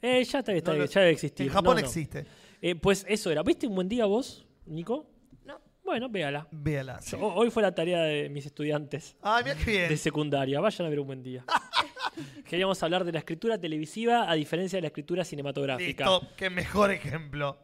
[0.00, 1.46] Eh, ya, está, está- No, no, ya debe existir.
[1.46, 1.86] En Japón No, no.
[1.86, 2.26] existe.
[2.60, 3.42] Eh, pues eso era.
[3.42, 5.06] ¿Viste un buen día vos, Nico?
[5.44, 5.60] No.
[5.84, 6.46] Bueno, véala.
[6.50, 7.00] Véala.
[7.02, 7.16] sí.
[7.20, 9.88] Hoy fue la tarea de mis estudiantes mira qué bien.
[9.88, 10.60] de secundaria.
[10.60, 11.44] Vayan a ver un buen día.
[12.52, 16.04] Queríamos hablar de la escritura televisiva a diferencia de la escritura cinematográfica.
[16.04, 17.56] Listo, qué mejor ejemplo.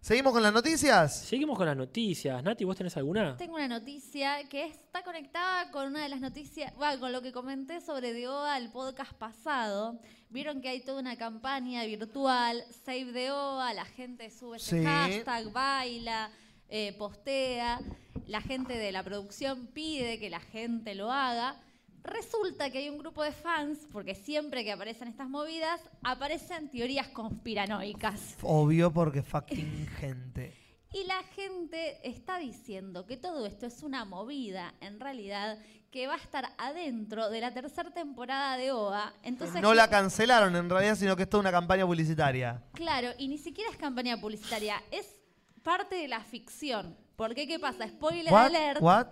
[0.00, 1.16] ¿Seguimos con las noticias?
[1.16, 2.42] Seguimos con las noticias.
[2.42, 3.36] Nati, ¿vos tenés alguna?
[3.36, 7.30] Tengo una noticia que está conectada con una de las noticias, bueno, con lo que
[7.30, 10.00] comenté sobre The OA el podcast pasado.
[10.28, 14.84] Vieron que hay toda una campaña virtual, Save The OA, la gente sube ese Sí.
[14.84, 16.32] hashtag, baila,
[16.68, 17.78] eh, postea,
[18.26, 21.62] la gente de la producción pide que la gente lo haga.
[22.02, 27.08] Resulta que hay un grupo de fans, porque siempre que aparecen estas movidas, aparecen teorías
[27.08, 28.36] conspiranoicas.
[28.42, 30.54] Obvio porque fucking gente.
[30.92, 35.58] Y la gente está diciendo que todo esto es una movida, en realidad,
[35.92, 39.12] que va a estar adentro de la tercera temporada de OA.
[39.22, 42.62] Entonces, No la cancelaron en realidad, sino que es toda una campaña publicitaria.
[42.72, 45.20] Claro, y ni siquiera es campaña publicitaria, es
[45.62, 46.96] parte de la ficción.
[47.14, 47.86] Porque, ¿qué pasa?
[47.86, 48.46] Spoiler What?
[48.46, 48.82] alert.
[48.82, 49.06] What?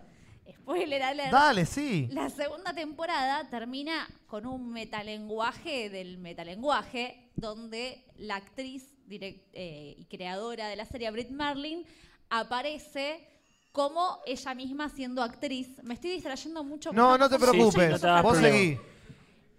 [0.52, 1.30] Spoiler alert.
[1.32, 2.08] Dale, sí.
[2.10, 10.04] La segunda temporada termina con un metalenguaje del metalenguaje, donde la actriz direct- eh, y
[10.06, 11.84] creadora de la serie, Brit Marlin,
[12.30, 13.26] aparece
[13.72, 15.82] como ella misma siendo actriz.
[15.82, 16.92] Me estoy distrayendo mucho.
[16.92, 18.02] No, no te cosas Sí, sí, preocupes.
[18.02, 18.78] no te Vos seguí.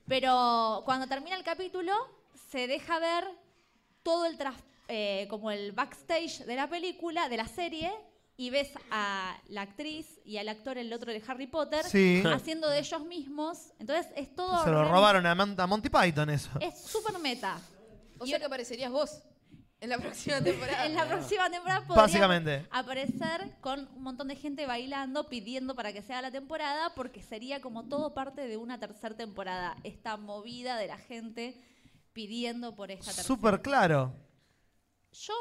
[0.08, 1.94] pero cuando termina el capítulo,
[2.50, 3.26] se deja ver
[4.04, 7.92] todo el tras- eh, como el backstage de la película, de la serie,
[8.40, 12.24] y ves a la actriz y al actor, el otro de Harry Potter, Sí.
[12.34, 13.74] haciendo de ellos mismos.
[13.80, 14.64] Entonces es todo.
[14.64, 16.50] Se lo robaron a Monty Python eso.
[16.62, 17.60] Es súper meta.
[18.18, 19.22] O sea que aparecerías vos
[19.82, 20.86] en la próxima temporada.
[20.86, 22.66] En la próxima temporada podría Básicamente.
[22.72, 27.60] aparecer con un montón de gente bailando, pidiendo para que sea la temporada, porque sería
[27.60, 29.76] como todo parte de una tercera temporada.
[29.84, 31.62] Esta movida de la gente
[32.14, 33.28] pidiendo por esta tercera.
[33.28, 34.14] Súper claro.
[35.12, 35.34] Yo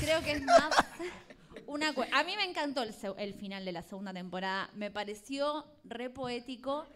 [0.00, 0.70] creo que es más
[1.66, 1.88] una...
[2.12, 4.70] A mí me encantó el, el final de la segunda temporada.
[4.74, 6.86] Me pareció re poético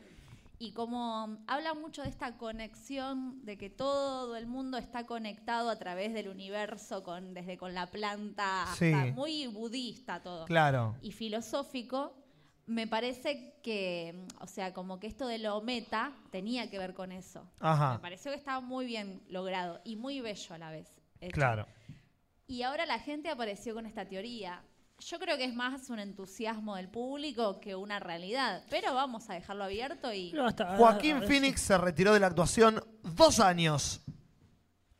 [0.58, 5.76] y como habla mucho de esta conexión, de que todo el mundo está conectado a
[5.78, 8.92] través del universo, con, desde con la planta hasta Sí.
[9.12, 10.96] muy budista todo Claro.
[11.00, 12.14] y filosófico,
[12.66, 17.10] me parece que, o sea, como que esto de lo meta tenía que ver con
[17.10, 17.44] eso.
[17.58, 17.94] Ajá.
[17.94, 20.88] Me pareció que estaba muy bien logrado y muy bello a la vez.
[21.22, 21.32] hecho.
[21.32, 21.66] Claro.
[22.50, 24.60] Y ahora la gente apareció con esta teoría.
[25.06, 29.34] Yo creo que es más un entusiasmo del público que una realidad, pero vamos a
[29.34, 32.82] dejarlo abierto y Pero hasta- Joaquín Phoenix se retiró de la actuación
[33.16, 34.00] dos años.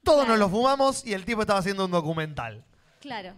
[0.04, 0.30] Todos Claro.
[0.30, 2.64] nos lo fumamos y el tipo estaba haciendo un documental.
[3.00, 3.34] claro.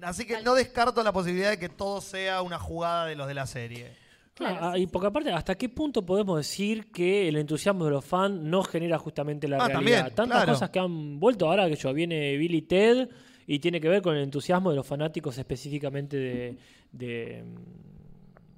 [0.00, 3.34] Así que no descarto la posibilidad de que todo sea una jugada de los de
[3.34, 3.96] la serie.
[4.34, 7.92] Claro, Ah, sí, y porque aparte, ¿hasta qué punto podemos decir que el entusiasmo de
[7.92, 9.98] los fans no genera justamente la Ah, realidad?
[9.98, 10.52] también, Tantas claro.
[10.54, 13.08] cosas que han vuelto ahora que yo viene Billy Ted
[13.46, 16.56] y tiene que ver con el entusiasmo de los fanáticos específicamente de,
[16.92, 17.44] de,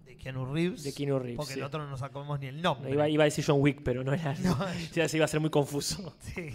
[0.04, 0.82] De Keanu Reeves.
[0.82, 1.58] De Keanu Reeves, Porque sí.
[1.60, 2.90] el otro no sacamos ni el nombre.
[2.92, 4.34] iba, iba a decir John Wick, pero no era.
[4.94, 6.14] ya se iba a ser muy confuso.
[6.34, 6.54] Sí.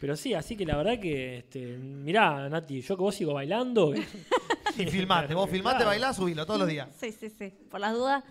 [0.00, 3.94] Pero sí, así que la verdad que, este, mirá, Nati, yo que vos sigo bailando.
[3.94, 5.34] Y filmate.
[5.34, 5.90] Vos filmate, Claro.
[5.90, 6.88] bailás, subilo todos los días.
[6.98, 7.52] Sí, sí, sí.
[7.70, 8.24] Por las dudas.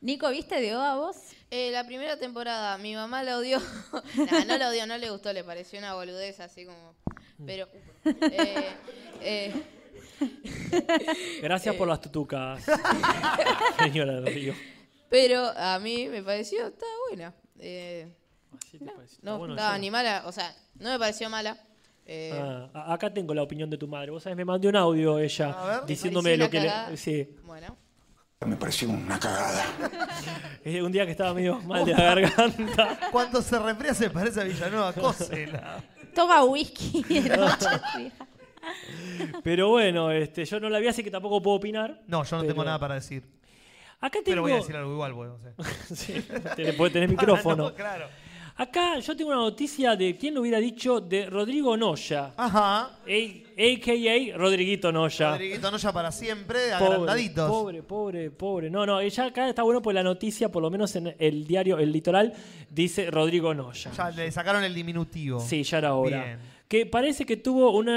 [0.00, 1.16] Nico, ¿viste de a vos?
[1.50, 3.58] Eh, la primera temporada, mi mamá la odió.
[4.16, 6.94] Nah, no la odió, no le gustó, le pareció una boludez así como.
[7.46, 7.68] Pero.
[8.04, 8.68] eh,
[9.20, 9.62] eh,
[11.42, 12.64] Gracias por las tutucas,
[13.78, 14.54] señora del Río.
[15.08, 17.34] pero a mí me pareció, está buena.
[17.58, 18.08] Eh,
[18.56, 19.14] Así te parece.
[19.16, 21.56] Está no, bueno, estaba ni mala, o sea, no me pareció mala.
[22.06, 24.10] Eh, Ah, acá tengo la opinión de tu madre.
[24.10, 26.96] Vos sabés, me mandó un audio ella diciéndome pareció lo que le.
[26.96, 27.36] Sí.
[27.44, 27.76] Bueno.
[28.46, 29.64] Me pareció una cagada.
[30.64, 32.98] Eh, Un día que estaba medio mal de la garganta.
[33.12, 35.82] Cuando se refría se parece a Villanueva, cósela.
[36.14, 38.12] Toma whisky de noche.
[39.42, 42.02] Pero bueno, este, yo no la vi, así que tampoco puedo opinar.
[42.06, 43.22] No, yo no Pero- tengo nada para decir.
[44.00, 44.24] Acá tengo.
[44.26, 45.94] Pero voy a decir algo igual, pues, no sé.
[45.96, 46.12] Sí,
[46.56, 47.70] tenés- podés tener micrófono.
[47.70, 48.08] No, claro.
[48.60, 52.90] Acá yo tengo una noticia de quién lo hubiera dicho de Rodrigo Noya, Ajá.
[53.06, 54.36] a.k.a.
[54.36, 55.30] Rodriguito Noya.
[55.30, 57.48] Rodriguito Noya para siempre, Pobre, agrandaditos.
[57.48, 58.68] pobre, pobre, pobre.
[58.68, 61.78] No, no, ella acá está bueno por la noticia, por lo menos en el diario
[61.78, 62.32] El Litoral,
[62.68, 63.92] dice Rodrigo Noya.
[63.92, 65.38] Ya le sacaron el diminutivo.
[65.38, 66.24] Sí, ya era hora.
[66.24, 66.38] Bien.
[66.66, 67.88] Que parece que tuvo un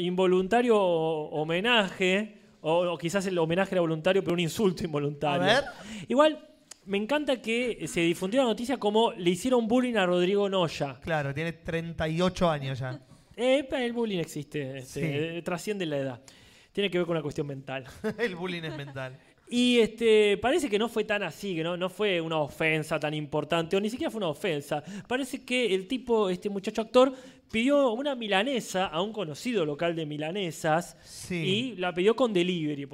[0.00, 5.42] involuntario homenaje, o, o quizás el homenaje era voluntario, pero un insulto involuntario.
[5.44, 5.64] A ver.
[6.08, 6.44] Igual,
[6.88, 10.98] me encanta que se difundió la noticia como le hicieron bullying a Rodrigo Noya.
[11.00, 13.00] Claro, tiene 38 años ya.
[13.36, 15.06] Eh, el bullying existe, este, Sí.
[15.06, 16.20] eh, trasciende la edad.
[16.72, 17.84] Tiene que ver con una cuestión mental.
[18.18, 19.18] el bullying es mental.
[19.50, 23.14] Y este parece que no fue tan así, que no, no fue una ofensa tan
[23.14, 24.82] importante, o ni siquiera fue una ofensa.
[25.06, 27.12] Parece que el tipo, este muchacho actor,
[27.50, 31.34] pidió una milanesa a un conocido local de milanesas Sí.
[31.36, 32.84] y la pidió con delivery.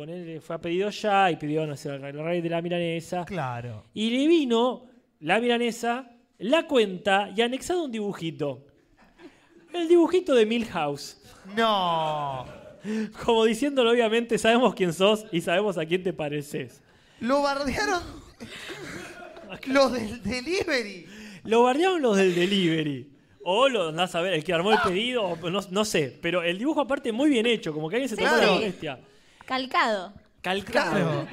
[0.41, 3.25] Fue a pedido ya y pidió, no sé, el rey de la milanesa.
[3.25, 3.87] Claro.
[3.95, 4.85] Y le vino
[5.21, 8.65] la milanesa, la cuenta y anexado un dibujito.
[9.73, 11.21] El dibujito de Milhouse.
[11.57, 12.47] No.
[13.25, 16.83] Como diciéndolo, obviamente, sabemos quién sos y sabemos a quién te pareces.
[17.21, 18.03] Lo bardearon
[19.67, 21.07] los del delivery.
[21.45, 23.11] Lo bardearon los del delivery.
[23.47, 26.19] O lo andás a ver, el que armó el pedido, o no, no sé.
[26.23, 28.47] Pero el dibujo aparte muy bien hecho, como que alguien se tomó Claro.
[28.47, 29.01] la molestia.
[29.45, 30.15] Calcado.
[30.41, 30.91] Calcado.
[30.93, 31.27] Claro.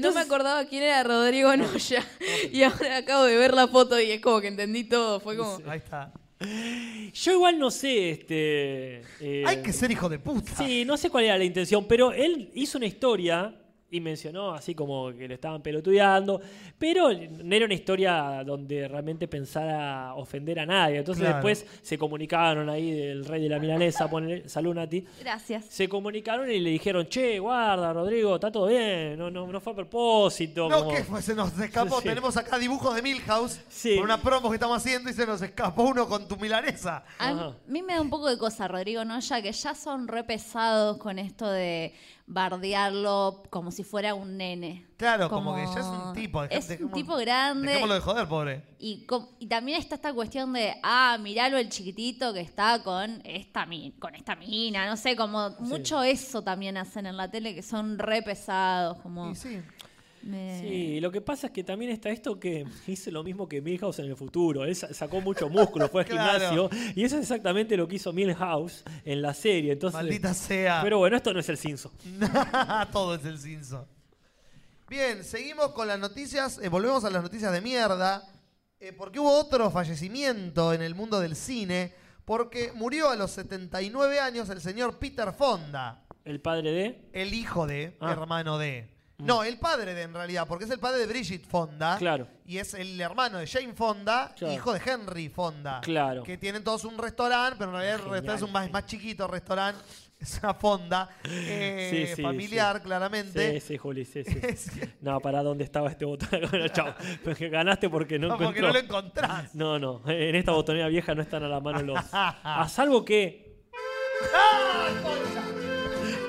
[0.00, 2.04] No me acordaba quién era Rodrigo Noya.
[2.52, 5.20] y ahora acabo de ver la foto y es como que entendí todo.
[5.20, 5.58] Fue como.
[5.66, 6.12] Ahí está.
[6.40, 9.02] Yo igual no sé, este...
[9.20, 10.54] eh, Hay que ser hijo de puta.
[10.56, 13.54] Sí, no sé cuál era la intención, pero él hizo una historia
[13.90, 16.40] y mencionó así como que le estaban pelotudeando,
[16.78, 20.98] pero no era una historia donde realmente pensara ofender a nadie.
[20.98, 21.36] Entonces Claro.
[21.36, 25.64] después se comunicaron ahí del rey de la milanesa, ponele, salud Nati, Gracias.
[25.66, 29.72] se comunicaron y le dijeron, che, guarda, Rodrigo, está todo bien, no, no, no fue
[29.72, 30.68] a propósito.
[30.68, 31.22] No, como- que fue?
[31.22, 32.00] Se nos escapó.
[32.00, 32.08] Sí.
[32.08, 33.94] Tenemos acá dibujos de Milhouse Sí.
[33.96, 37.04] por una promo que estamos haciendo y se nos escapó uno con tu milanesa.
[37.18, 37.52] A Ajá.
[37.66, 41.18] mí me da un poco de cosa, Rodrigo Noya, que ya son re pesados con
[41.18, 41.94] esto de
[42.28, 44.86] bardearlo como si fuera un nene.
[44.96, 46.42] Claro, como, que ya es un tipo.
[46.42, 47.68] dejá- Es un tipo grande.
[47.68, 48.62] Dejémoslo de joder, pobre.
[48.78, 53.20] Y, com- y también está esta cuestión de, ah, miralo el chiquitito que está con
[53.24, 53.66] esta,
[54.00, 57.98] con esta mina, no sé, como mucho eso también hacen en la tele que son
[57.98, 59.30] re pesados, como...
[59.30, 59.60] Y sí.
[60.28, 63.60] Me- Sí, lo que pasa es que también está esto que hizo lo mismo que
[63.60, 64.64] Milhouse en el futuro.
[64.64, 66.68] Él sa- sacó mucho músculo, fue al Claro.
[66.68, 66.92] gimnasio.
[66.94, 69.72] Y eso es exactamente lo que hizo Milhouse en la serie.
[69.72, 70.80] Entonces, Maldita sea.
[70.82, 71.92] Pero bueno, esto no es el Simpson.
[72.92, 73.86] Todo es el Simpson.
[74.88, 76.58] Bien, seguimos con las noticias.
[76.62, 78.24] eh, volvemos a las noticias de mierda.
[78.80, 81.92] eh, porque hubo otro fallecimiento en el mundo del cine.
[82.24, 86.04] Porque murió a los 79 años el señor Peter Fonda.
[86.24, 87.08] El padre de.
[87.12, 88.12] El hijo de, Ah.
[88.12, 88.88] hermano de.
[89.20, 91.96] No, el padre de en realidad, porque es el padre de Bridget Fonda.
[91.98, 92.28] Claro.
[92.46, 94.54] Y es el hermano de Jane Fonda, Claro.
[94.54, 95.80] hijo de Henry Fonda.
[95.80, 96.22] Claro.
[96.22, 98.14] Que tienen todos un restaurante, pero en realidad el Genial.
[98.20, 99.80] restaurante es un más, más chiquito restaurante.
[100.20, 102.82] Es una fonda eh, Sí, sí, familiar, sí.
[102.82, 103.52] claramente.
[103.60, 104.36] Sí, sí, Juli, sí, sí.
[104.42, 106.28] Es- No, para dónde estaba este botón.
[106.50, 106.92] Bueno, chao.
[107.22, 108.72] Porque ganaste porque no, No, porque no encontró.
[108.72, 109.54] lo encontrás.
[109.54, 110.02] No, no.
[110.08, 112.00] En esta botonera vieja no están a la mano los.
[112.12, 113.62] A salvo que.
[114.20, 115.47] que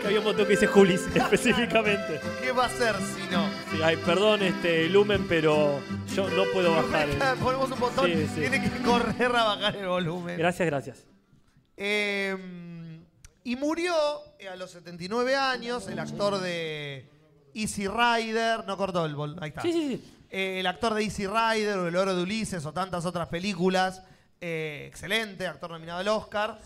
[0.09, 2.19] había un botón que dice Julis específicamente.
[2.41, 3.47] ¿Qué va a hacer si no?
[3.71, 5.79] Sí, ay, perdón, este Lumen, pero
[6.15, 7.09] yo no puedo bajar.
[7.09, 8.41] el- Ponemos un botón, Sí, sí.
[8.41, 10.37] tiene que correr a bajar el volumen.
[10.37, 11.05] Gracias, gracias.
[11.77, 12.35] Eh,
[13.43, 13.93] y murió
[14.39, 17.07] eh, a los 79 años el actor de
[17.53, 18.65] Easy Rider.
[18.67, 19.61] No cortó el bol, ahí está.
[19.61, 20.13] Sí, sí, sí.
[20.31, 24.03] Eh, el actor de Easy Rider o El Oro de Ulises o tantas otras películas.
[24.41, 26.59] Eh, excelente, actor nominado al Oscar.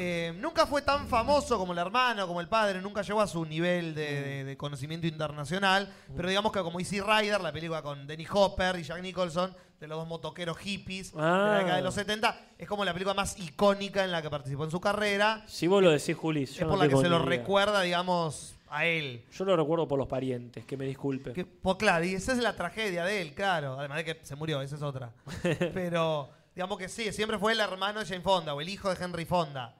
[0.00, 3.44] Eh, nunca fue tan famoso como el hermano, como el padre, nunca llegó a su
[3.44, 5.92] nivel de, de- de conocimiento internacional.
[6.16, 9.86] Pero digamos que como Easy Rider, la película con Dennis Hopper y Jack Nicholson, de
[9.88, 11.58] los dos motoqueros hippies de la Ah.
[11.58, 14.70] década de los 70, es como la película más icónica en la que participó en
[14.70, 15.42] su carrera.
[15.46, 16.52] Si vos lo decís, Julis.
[16.52, 17.28] Es no por la que tengo se ni lo idea.
[17.28, 19.24] recuerda, digamos, a él.
[19.32, 21.32] Yo lo recuerdo por los parientes, que me disculpe.
[21.32, 23.78] Que, pues claro, y esa es la tragedia de él, claro.
[23.78, 25.10] Además de que se murió, esa es otra.
[25.74, 29.04] Pero, digamos que sí, siempre fue el hermano de Jane Fonda o el hijo de
[29.04, 29.74] Henry Fonda.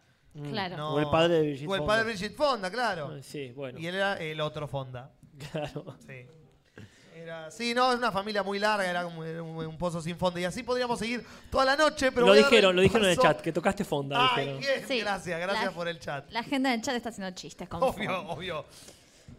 [0.51, 0.77] Claro.
[0.77, 1.87] No- O el padre de Brigitte O el Fonda.
[1.93, 3.11] padre de Brigitte Fonda, claro.
[3.13, 3.79] Ah, Sí, bueno.
[3.79, 5.11] Y él era el otro Fonda.
[5.53, 5.97] Claro.
[6.07, 6.27] Sí.
[7.17, 10.39] Era- sí, no, es una familia muy larga, era como un, un pozo sin fondo.
[10.39, 13.41] Y así podríamos seguir toda la noche, pero lo dijeron, lo dijeron en el chat,
[13.41, 14.31] que tocaste fonda.
[14.35, 14.61] Ay, dijeron.
[14.61, 15.01] bien, Sí.
[15.01, 16.31] gracias, gracias La- por el chat.
[16.31, 18.33] La gente en el chat está haciendo chistes con Obvio, fondo.
[18.33, 18.65] obvio.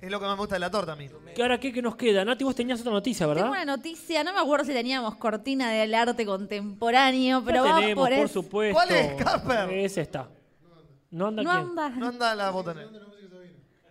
[0.02, 1.10] Es lo que más me gusta de la torta a mí.
[1.36, 2.23] ¿Qué ahora qué, qué nos queda?
[2.23, 3.43] Nati, vos tenías otra noticia, ¿verdad?
[3.43, 7.82] Tengo una noticia, no me acuerdo si teníamos cortina del arte contemporáneo, pero La vamos
[7.82, 8.73] tenemos, por supuesto.
[8.73, 9.69] ¿Cuál es, Casper?
[9.71, 10.30] Es esta.
[11.12, 11.63] ¿No anda No quién?
[11.69, 11.89] anda.
[11.89, 12.89] No anda la botonera.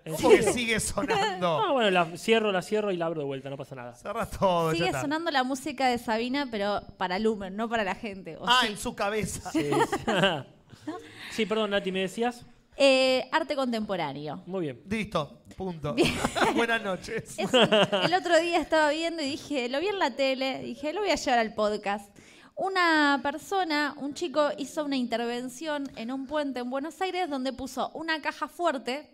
[0.04, 0.52] ¿En ¿Cómo que serio?
[0.54, 1.60] sigue sonando?
[1.66, 3.94] Ah, bueno, la cierro, la cierro y la abro de vuelta, no pasa nada.
[3.94, 4.70] Cerra todo.
[4.72, 5.02] ya Sigue está.
[5.02, 8.36] sonando la música de Sabina, pero para Lumen, no para la gente.
[8.38, 8.68] o Ah, sí.
[8.68, 9.50] en su cabeza.
[9.50, 10.04] Sí, sí.
[11.32, 12.44] Sí, perdón, Nati, ¿me decías?
[12.76, 14.42] Eh, arte contemporáneo.
[14.46, 14.80] Muy bien.
[14.88, 15.94] Listo, punto.
[16.54, 17.38] Buenas noches.
[17.38, 17.68] Es un-
[18.04, 21.10] el otro día estaba viendo y dije, lo vi en la tele, dije, lo voy
[21.10, 22.08] a llevar al podcast.
[22.58, 27.92] Una persona, un chico, hizo una intervención en un puente en Buenos Aires donde puso
[27.94, 29.08] una caja fuerte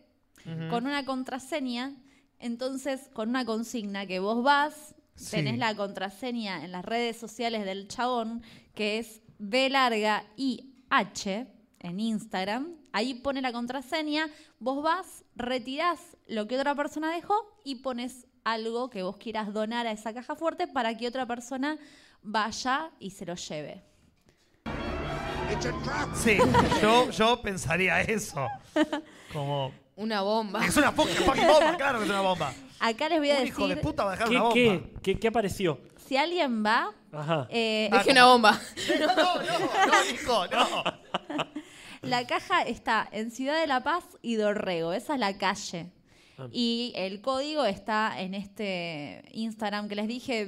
[0.71, 1.93] con una contraseña,
[2.39, 5.31] entonces con una consigna que vos vas, Sí.
[5.37, 8.43] tenés la contraseña en las redes sociales del chabón,
[8.75, 11.47] que es B larga I H
[11.81, 12.75] en Instagram.
[12.93, 14.29] Ahí pone la contraseña,
[14.59, 19.87] vos vas, retirás lo que otra persona dejó y pones algo que vos quieras donar
[19.87, 21.79] a esa caja fuerte para que otra persona
[22.25, 23.83] vaya y se lo lleve.
[26.15, 26.39] Sí,
[26.83, 28.49] yo, yo pensaría eso.
[29.33, 29.73] Como.
[29.97, 30.65] Una bomba.
[30.67, 32.53] Es una fucking fucking bomba, claro que es una bomba.
[32.81, 34.55] Acá les voy a Un hijo de decir, puta va a dejar ¿Qué, una bomba.
[34.55, 35.79] qué, qué, qué apareció?
[36.09, 37.47] si alguien va, Ajá.
[37.51, 38.61] eh, Dejé una bomba.
[38.99, 39.39] No, no,
[39.87, 41.45] no, Nico, no.
[42.03, 44.93] La caja está en Ciudad de la Paz y Dorrego.
[44.93, 45.87] Esa es la calle.
[46.39, 46.49] Ah.
[46.51, 50.45] Y el código está en este Instagram que les dije,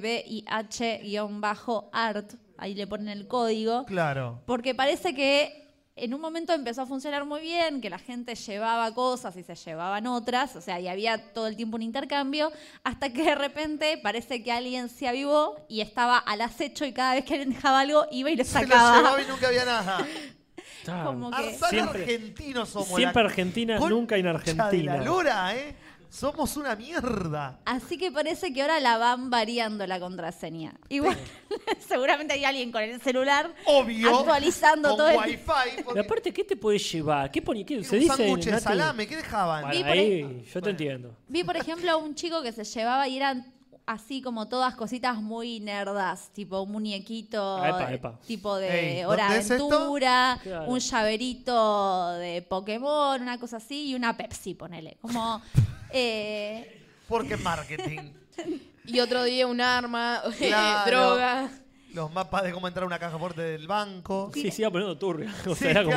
[1.16, 2.34] BIH-art.
[2.58, 3.84] Ahí le ponen el código.
[3.84, 4.40] Claro.
[4.46, 8.92] Porque parece que en un momento empezó a funcionar muy bien, que la gente llevaba
[8.94, 12.52] cosas y se llevaban otras, o sea, y había todo el tiempo un intercambio,
[12.84, 17.14] hasta que de repente parece que alguien se avivó y estaba al acecho y cada
[17.14, 18.96] vez que alguien dejaba algo iba y le Se lo sacaba.
[18.98, 20.06] llevaba y nunca había nada.
[20.88, 22.88] Ah, Como que- Siempre- argentinos somos.
[22.96, 24.96] siempre la Argentina, concha nunca en de Argentina.
[24.96, 25.74] la lora, ¿eh?
[26.08, 27.58] Somos una mierda.
[27.64, 30.72] Así que parece que ahora la van variando la contraseña.
[30.88, 31.18] Igual,
[31.88, 34.16] seguramente hay alguien con el celular Obvio.
[34.16, 35.32] actualizando con todo el wifi.
[35.78, 37.30] Y porque aparte, ¿qué te puedes llevar?
[37.30, 37.66] ¿Qué ponía?
[37.66, 38.16] ¿Qué, se un dice?
[38.16, 38.62] sándwich de Nati?
[38.64, 39.62] salame, ¿qué dejaban?
[39.62, 41.16] Bueno, Vi por ahí, yo te entiendo.
[41.28, 43.52] Vi, por ejemplo, a un chico que se llevaba y eran
[43.86, 48.18] así como todas cositas muy nerdas, tipo un muñequito Ah, epa, epa.
[48.26, 49.28] tipo de Ey, Hora.
[49.30, 54.96] Aventura, un llaverito de Pokémon, una cosa así, y una Pepsi, ponele.
[55.00, 55.40] Como
[55.90, 58.12] eh, Porque marketing.
[58.88, 60.90] Y otro día un arma, Claro.
[60.90, 61.50] droga.
[61.96, 64.30] Los mapas de cómo entrar a una caja fuerte del banco.
[64.34, 65.30] Sí, se iba poniendo turbio.
[65.46, 65.96] O Sí, sea, era como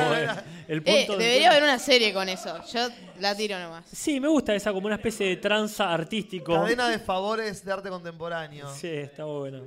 [0.66, 2.58] el Eh, punto de- debería haber una serie con eso.
[2.72, 2.88] Yo
[3.20, 3.84] la tiro nomás.
[3.92, 6.54] Sí, me gusta esa como una especie de tranza artístico.
[6.54, 8.72] Cadena de favores de arte contemporáneo.
[8.74, 9.60] Sí, está bueno.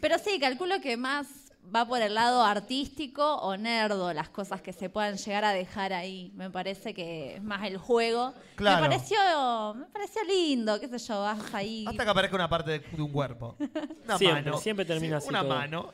[0.00, 1.26] pero sí, calculo que más
[1.74, 5.92] va por el lado artístico o nerdo las cosas que se puedan llegar a dejar
[5.92, 6.32] ahí.
[6.34, 8.34] Me parece que es más el juego.
[8.56, 8.82] Claro.
[8.82, 9.16] Me pareció,
[9.76, 11.84] me pareció lindo, qué sé yo, vas ahí.
[11.88, 13.56] Hasta que aparezca una parte de, de un cuerpo.
[14.04, 14.58] Una Siempre, mano.
[14.58, 15.48] siempre termina así Una todo.
[15.54, 15.92] mano.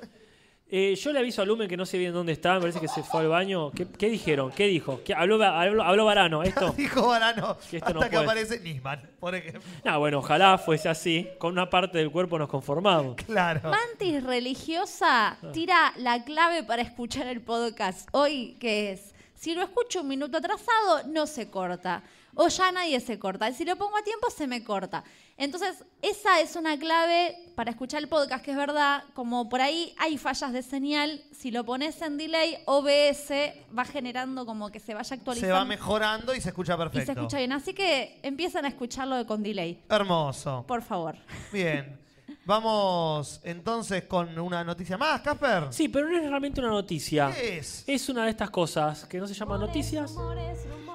[0.73, 2.87] Eh, yo le aviso a Lumen que no sé bien dónde está, me parece que
[2.87, 3.73] se fue al baño.
[3.73, 4.53] ¿Qué, qué dijeron?
[4.53, 5.01] ¿Qué dijo?
[5.05, 6.71] ¿Qué, habló, habló, habló Varano, esto.
[6.77, 7.59] Dijo Varano.
[7.69, 8.25] Que esto Hasta no que puede.
[8.25, 9.63] aparece Nisman, por ejemplo.
[9.85, 11.29] No, bueno, ojalá fuese así.
[11.39, 13.17] Con una parte del cuerpo nos conformamos.
[13.17, 13.69] Claro.
[13.69, 20.03] Mantis religiosa tira la clave para escuchar el podcast hoy, que es, si lo escucho
[20.03, 22.05] un minuto atrasado, no se corta.
[22.37, 23.49] O ya nadie se corta.
[23.51, 25.03] Y si lo pongo a tiempo, se me corta.
[25.41, 29.95] Entonces, esa es una clave para escuchar el podcast, que es verdad, como por ahí
[29.99, 33.31] hay fallas de señal, si lo pones en delay, OBS
[33.77, 35.55] va generando como que se vaya Se actualizando.
[35.55, 37.07] va mejorando y se escucha y perfecto.
[37.07, 37.53] se escucha bien.
[37.53, 40.63] Así que empiezan a escucharlo con delay, Hermoso.
[40.69, 41.17] por favor.
[41.51, 41.99] Bien.
[42.45, 45.69] Vamos entonces con una noticia más, Casper.
[45.73, 47.33] Sí, pero no es realmente una noticia.
[47.35, 47.85] ¿Qué es?
[47.87, 50.13] Es una de estas cosas que no se llaman noticias.
[50.15, 50.90] Rumores, rumores.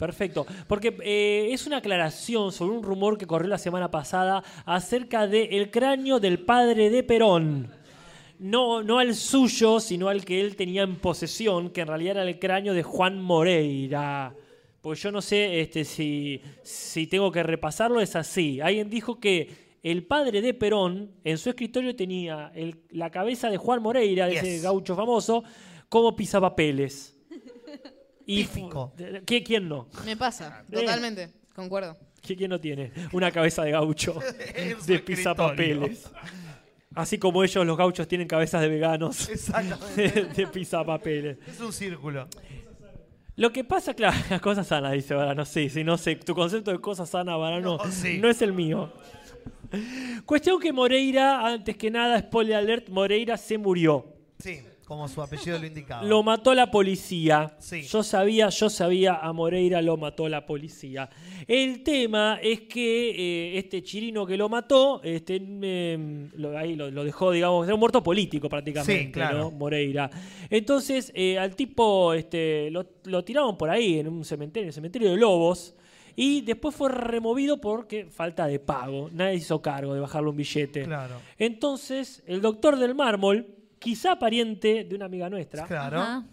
[0.00, 5.26] Perfecto, porque eh, es una aclaración sobre un rumor que corrió la semana pasada acerca
[5.28, 7.68] del cráneo del padre de Perón.
[8.38, 12.22] No, no al suyo, sino al que él tenía en posesión, que en realidad era
[12.22, 14.34] el cráneo de Juan Moreira.
[14.80, 18.58] Pues yo no sé este, si, si tengo que repasarlo, es así.
[18.62, 23.58] Alguien dijo que el padre de Perón en su escritorio tenía el- la cabeza de
[23.58, 25.44] Juan Moreira, de ese gaucho famoso,
[25.90, 27.19] como pisapapeles.
[28.26, 28.92] Y fu- Típico.
[29.26, 29.88] ¿Qué- ¿Quién no?
[30.04, 30.74] Me pasa, Eh.
[30.76, 31.30] totalmente.
[31.54, 31.96] Concuerdo.
[32.22, 34.18] ¿Qui- ¿Quién no tiene una cabeza de gaucho
[34.54, 35.04] En su de escritorio.
[35.04, 36.10] pisapapeles?
[36.94, 40.24] Así como ellos, los gauchos, tienen cabezas de veganos Exactamente.
[40.24, 41.38] de, pisapapeles.
[41.48, 42.28] Es un círculo.
[43.36, 45.44] Lo que pasa, claro, las cosas sanas, dice Varano.
[45.46, 46.16] Sí, sí, no sé.
[46.16, 48.18] Tu concepto de cosa sana, Varano, No, sí.
[48.18, 48.92] no es el mío.
[50.26, 54.04] Cuestión que Moreira, antes que nada, spoiler alert, Moreira se murió.
[54.40, 56.02] Sí, como su apellido lo indicaba.
[56.02, 57.54] Lo mató la policía.
[57.60, 57.82] Sí.
[57.82, 61.08] Yo sabía, yo sabía, a Moreira lo mató la policía.
[61.46, 66.90] El tema es que eh, este chirino que lo mató, este, em, lo, ahí lo,
[66.90, 69.38] lo dejó, digamos, era un muerto político prácticamente, Sí, claro.
[69.38, 69.50] ¿no?
[69.52, 70.10] Moreira.
[70.50, 74.74] Entonces, eh, al tipo este, lo, lo tiraron por ahí, en un cementerio, en el
[74.74, 75.76] cementerio de Lobos.
[76.16, 79.08] Y después fue removido porque falta de pago.
[79.12, 80.82] Nadie hizo cargo de bajarle un billete.
[80.82, 81.14] Claro.
[81.38, 83.46] Entonces, el doctor del mármol,
[83.80, 85.66] quizá pariente de una amiga nuestra.
[85.66, 86.00] Claro.
[86.00, 86.24] Ajá.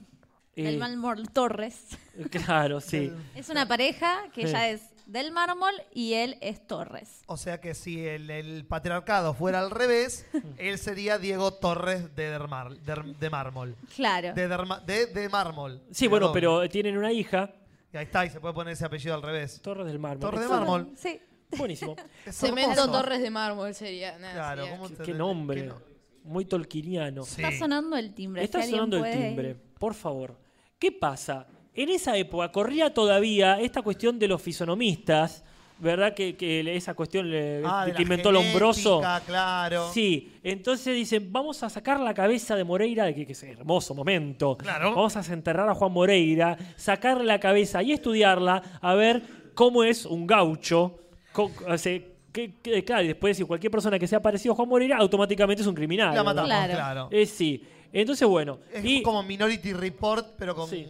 [0.55, 1.97] eh, El Mármol Torres.
[2.29, 3.11] Claro, sí.
[3.35, 4.47] Es una pareja que Sí.
[4.49, 7.21] ella es del mármol y él es Torres.
[7.27, 10.25] O sea que si el, el patriarcado fuera al revés,
[10.57, 13.75] él sería Diego Torres de, Dermar- der- de mármol.
[13.95, 14.33] Claro.
[14.33, 15.81] De, derma- de, de mármol.
[15.91, 16.41] Sí, De bueno, doble.
[16.41, 17.51] pero tienen una hija,
[17.93, 19.61] Y ahí está, y se puede poner ese apellido al revés.
[19.61, 20.19] Torres del Mármol.
[20.19, 20.91] Torres de mármol.
[20.97, 21.21] Sí.
[21.57, 21.95] Buenísimo.
[22.29, 22.91] Cemento.
[22.91, 24.17] Torres de mármol sería.
[24.17, 25.61] nada, Claro, sería- ¿cómo te- Qué nombre.
[25.61, 25.86] qué no-
[26.27, 27.23] Muy tolkiniano.
[27.23, 27.41] Sí.
[27.41, 28.43] Está sonando el timbre.
[28.43, 30.37] Está sonando el timbre, por favor.
[30.77, 31.47] ¿Qué pasa?
[31.73, 35.43] En esa época corría todavía esta cuestión de los fisonomistas
[35.79, 36.15] ¿verdad?
[36.15, 38.99] Que, que esa cuestión le- Ah, de que la inventó Lombroso.
[38.99, 39.91] genética, claro.
[39.93, 43.93] Sí, entonces dicen, vamos a sacar la cabeza de Moreira, que, que es un hermoso
[43.93, 44.57] momento.
[44.57, 44.95] Claro.
[44.95, 49.21] Vamos a desenterrar a Juan Moreira, sacarle la cabeza y estudiarla, a ver
[49.53, 50.99] cómo es un gaucho.
[51.31, 52.01] co- o sea,
[52.31, 55.61] que- que- claro, y después decir, cualquier persona que sea parecido a Juan Moreira, automáticamente
[55.61, 56.13] es un criminal.
[56.15, 56.73] La matamos, Claro.
[56.73, 57.07] claro.
[57.11, 57.63] Eh, sí.
[57.93, 58.59] Entonces, bueno.
[58.73, 60.85] Es y, como Minority Report, pero con Sí.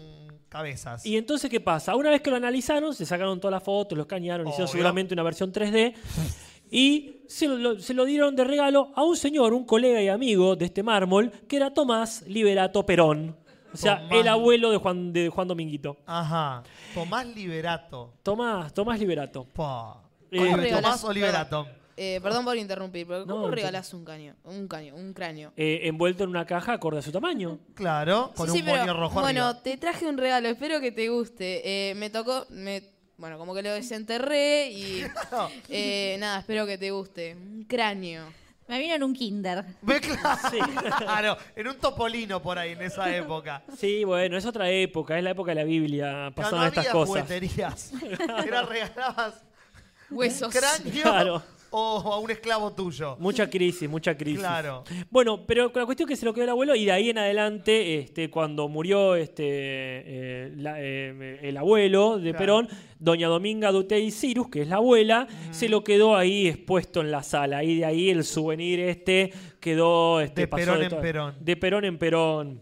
[0.50, 1.06] cabezas.
[1.06, 1.96] y entonces, ¿qué pasa?
[1.96, 5.24] Una vez que lo analizaron, se sacaron todas las fotos, los escanearon, hicieron seguramente una
[5.24, 5.94] versión 3D.
[6.70, 10.56] Y se lo, se lo dieron de regalo a un señor, un colega y amigo
[10.56, 13.38] de este mármol, que era Tomás Liberato Perón.
[13.74, 14.20] O sea, Tomás.
[14.20, 15.98] el abuelo de Juan, de Juan Dominguito.
[16.06, 16.64] Ajá.
[16.94, 18.14] Tomás Liberato.
[18.24, 19.46] Tomás, Tomás Liberato.
[19.46, 20.02] Pa.
[20.32, 21.64] Eh, ¿Cómo Tomás regalás- o Liberato.
[21.66, 24.36] perdón, eh, perdón por interrumpir, pero ¿cómo No, regalás un caño?
[24.44, 25.52] Un caño, un cráneo.
[25.58, 27.60] Eh, envuelto en una caja acorde a su tamaño.
[27.74, 29.64] Claro, con Sí, un sí, pero, moño rojo Bueno, arriba.
[29.64, 31.90] te traje un regalo, espero que te guste.
[31.92, 32.84] Eh, me tocó, me,
[33.18, 35.04] bueno, como que lo desenterré y
[35.70, 37.36] eh, nada, espero que te guste.
[37.36, 38.26] Un cráneo.
[38.68, 39.64] Me vino en un kinder.
[39.82, 40.02] Ve,
[41.00, 43.64] claro, en un topolino por ahí en esa época.
[43.78, 46.80] Sí, bueno, es otra época, es la época de la Biblia, No, no pasaron estas
[46.80, 47.24] había cosas.
[47.24, 47.94] jugueterías.
[48.46, 49.36] Era regalabas
[50.10, 50.54] Huesos.
[50.54, 51.44] cráneo Claro.
[51.70, 53.18] o a un esclavo tuyo.
[53.20, 54.40] Mucha crisis, mucha crisis.
[54.40, 54.84] Claro.
[55.10, 57.18] Bueno, pero la cuestión es que se lo quedó el abuelo y de ahí en
[57.18, 62.38] adelante, este, cuando murió este, eh, la- eh, el abuelo de Claro.
[62.38, 67.12] Perón, doña Dominga Dutey Cirus, que es la abuela, se lo quedó ahí expuesto en
[67.12, 67.64] la sala.
[67.66, 70.22] Y de ahí el souvenir este quedó...
[70.22, 71.36] Este, De pasó Perón en todo- Perón.
[71.42, 72.62] De Perón en Perón.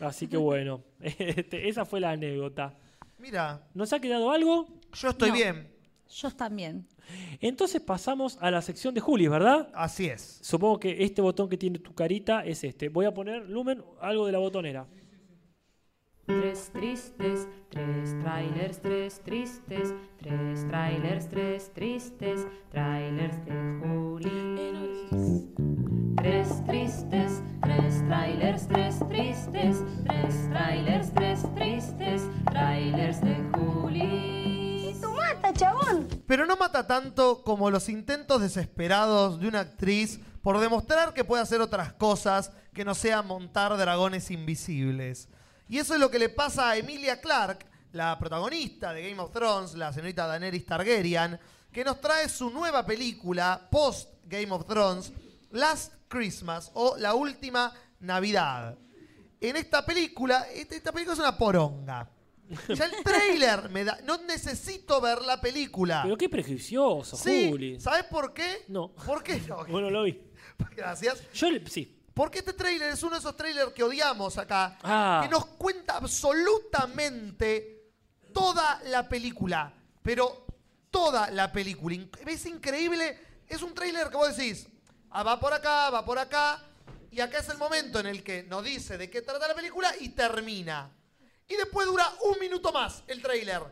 [0.00, 2.74] Así que bueno, este, esa fue la anécdota.
[3.18, 4.66] Mira, ¿Nos ha quedado algo?
[4.94, 5.34] yo estoy No.
[5.34, 5.75] bien.
[6.08, 6.86] Yo también.
[7.40, 9.70] Entonces pasamos a la sección de Juli, ¿verdad?
[9.74, 10.38] Así es.
[10.42, 12.88] Supongo que este botón que tiene tu carita es este.
[12.88, 14.86] Voy a poner, Lumen, algo de la botonera.
[16.26, 25.06] Tres tristes, tres trailers, tres tristes, tres trailers, tres tristes, trailers de Juli.
[26.16, 33.36] Tres tristes, tres trailers, tres tristes, tres trailers, tres tristes, trailers de
[35.58, 36.22] Juli.
[36.26, 41.42] Pero no mata tanto como los intentos desesperados de una actriz por demostrar que puede
[41.42, 45.28] hacer otras cosas que no sea montar dragones invisibles.
[45.68, 49.32] Y eso es lo que le pasa a Emilia Clarke, la protagonista de Game of
[49.32, 51.40] Thrones, la señorita Daenerys Targaryen,
[51.72, 55.12] que nos trae su nueva película post Game of Thrones,
[55.50, 58.78] Last Christmas o La Última Navidad.
[59.40, 62.08] En esta película, esta película es una poronga.
[62.68, 63.98] Ya el trailer me da.
[64.04, 66.00] No necesito ver la película.
[66.04, 67.80] Pero qué prejuicioso, Sí, Juli.
[67.80, 68.64] ¿sabes por qué?
[68.68, 68.88] No.
[68.92, 69.64] ¿Por qué no?
[69.66, 70.20] Bueno, lo vi.
[70.76, 71.20] Gracias.
[71.32, 71.92] Yo, sí.
[72.14, 75.20] Porque este tráiler es uno de esos trailers que odiamos acá, Ah.
[75.22, 77.90] que nos cuenta absolutamente
[78.32, 79.72] toda la película,
[80.02, 80.46] pero
[80.90, 81.96] toda la película.
[82.26, 83.18] Es increíble,
[83.48, 84.66] es un tráiler que vos decís,
[85.10, 86.62] ah, va por acá, va por acá,
[87.10, 89.92] y acá es el momento en el que nos dice de qué trata la película
[90.00, 90.90] y termina.
[91.48, 93.62] Y después dura un minuto más el tráiler.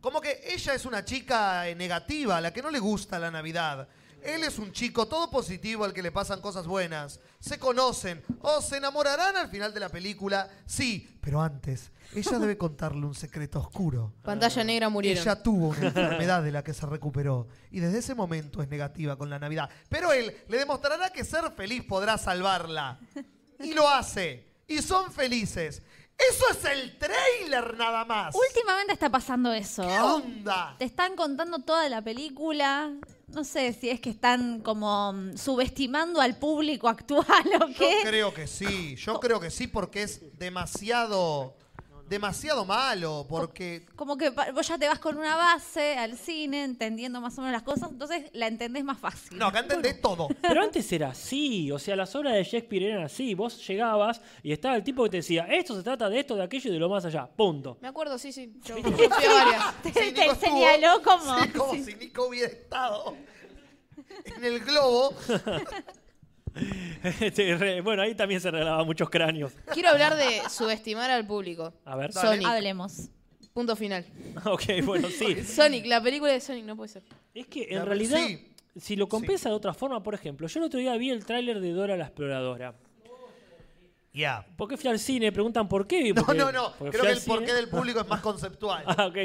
[0.00, 3.30] Como que ella es una chica eh, negativa, a la que no le gusta la
[3.30, 3.88] Navidad.
[4.22, 7.20] Él es un chico todo positivo al que le pasan cosas buenas.
[7.40, 10.50] Se conocen o se enamorarán al final de la película.
[10.64, 14.14] Sí, pero antes, ella debe contarle un secreto oscuro.
[14.22, 15.22] Pantalla negra murieron.
[15.22, 19.16] Ella tuvo una enfermedad de la que se recuperó y desde ese momento es negativa
[19.16, 19.68] con la Navidad.
[19.90, 22.98] Pero él le demostrará que ser feliz podrá salvarla.
[23.60, 24.54] Y lo hace.
[24.66, 25.82] Y son felices.
[26.16, 28.34] Eso es el trailer nada más.
[28.34, 29.82] Últimamente está pasando eso.
[29.86, 30.76] ¿Qué onda?
[30.78, 32.92] Te están contando toda la película.
[33.28, 37.26] No sé si es que están como mm, subestimando al público actual
[37.60, 38.00] o Yo qué.
[38.04, 41.56] creo que sí, yo creo que sí porque es demasiado,
[42.14, 46.64] demasiado malo, porque Como que pa- vos ya te vas con una base al cine,
[46.64, 49.36] entendiendo más o menos las cosas, entonces la entendés más fácil.
[49.38, 50.28] no, acá entendés todo.
[50.42, 53.34] Pero antes era así, o sea, las obras de Shakespeare eran así.
[53.34, 56.42] Vos llegabas y estaba el tipo que te decía, esto se trata de esto, de
[56.44, 57.26] aquello y de lo más allá.
[57.26, 57.78] Punto.
[57.80, 58.52] Me acuerdo, sí, sí.
[58.64, 59.82] Yo, fui a varias.
[59.82, 61.38] Te, Sí, te Nico estuvo- señaló como.
[61.42, 63.16] sí, como si Nico hubiera estado
[64.36, 65.14] en el globo.
[67.20, 69.52] Este, re- bueno, ahí también se regalaban muchos cráneos.
[69.72, 71.72] Quiero hablar de subestimar al público.
[71.84, 72.12] A ver.
[72.12, 72.28] Dale.
[72.28, 72.46] Sonic.
[72.48, 73.08] Hablemos.
[73.52, 74.04] Punto final.
[74.44, 75.42] ok, bueno, sí.
[75.44, 77.02] Sonic, la película de Sonic no puede ser.
[77.34, 78.48] Es que en La- realidad, sí.
[78.80, 81.60] si lo compensa de otra forma, por ejemplo, yo el otro día vi el tráiler
[81.60, 82.74] de Dora la Exploradora.
[84.12, 84.46] Ya.
[84.56, 85.32] ¿Por qué fui al cine?
[85.32, 86.12] Preguntan por qué.
[86.12, 86.72] No, Porque- no, no.
[86.78, 87.36] porque Creo fui que al el cine.
[87.36, 88.84] porqué del público es más conceptual.
[88.86, 89.16] Ah, ok.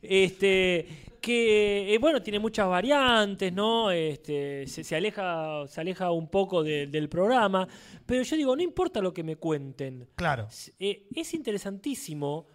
[0.00, 0.88] Este,
[1.18, 3.90] que, eh, bueno, tiene muchas variantes, ¿no?
[3.90, 7.66] Este, se, se aleja, se aleja un poco de- del programa,
[8.06, 10.08] pero yo digo, no importa lo que me cuenten.
[10.14, 10.48] Claro.
[10.78, 12.46] Eh, es interesantísimo.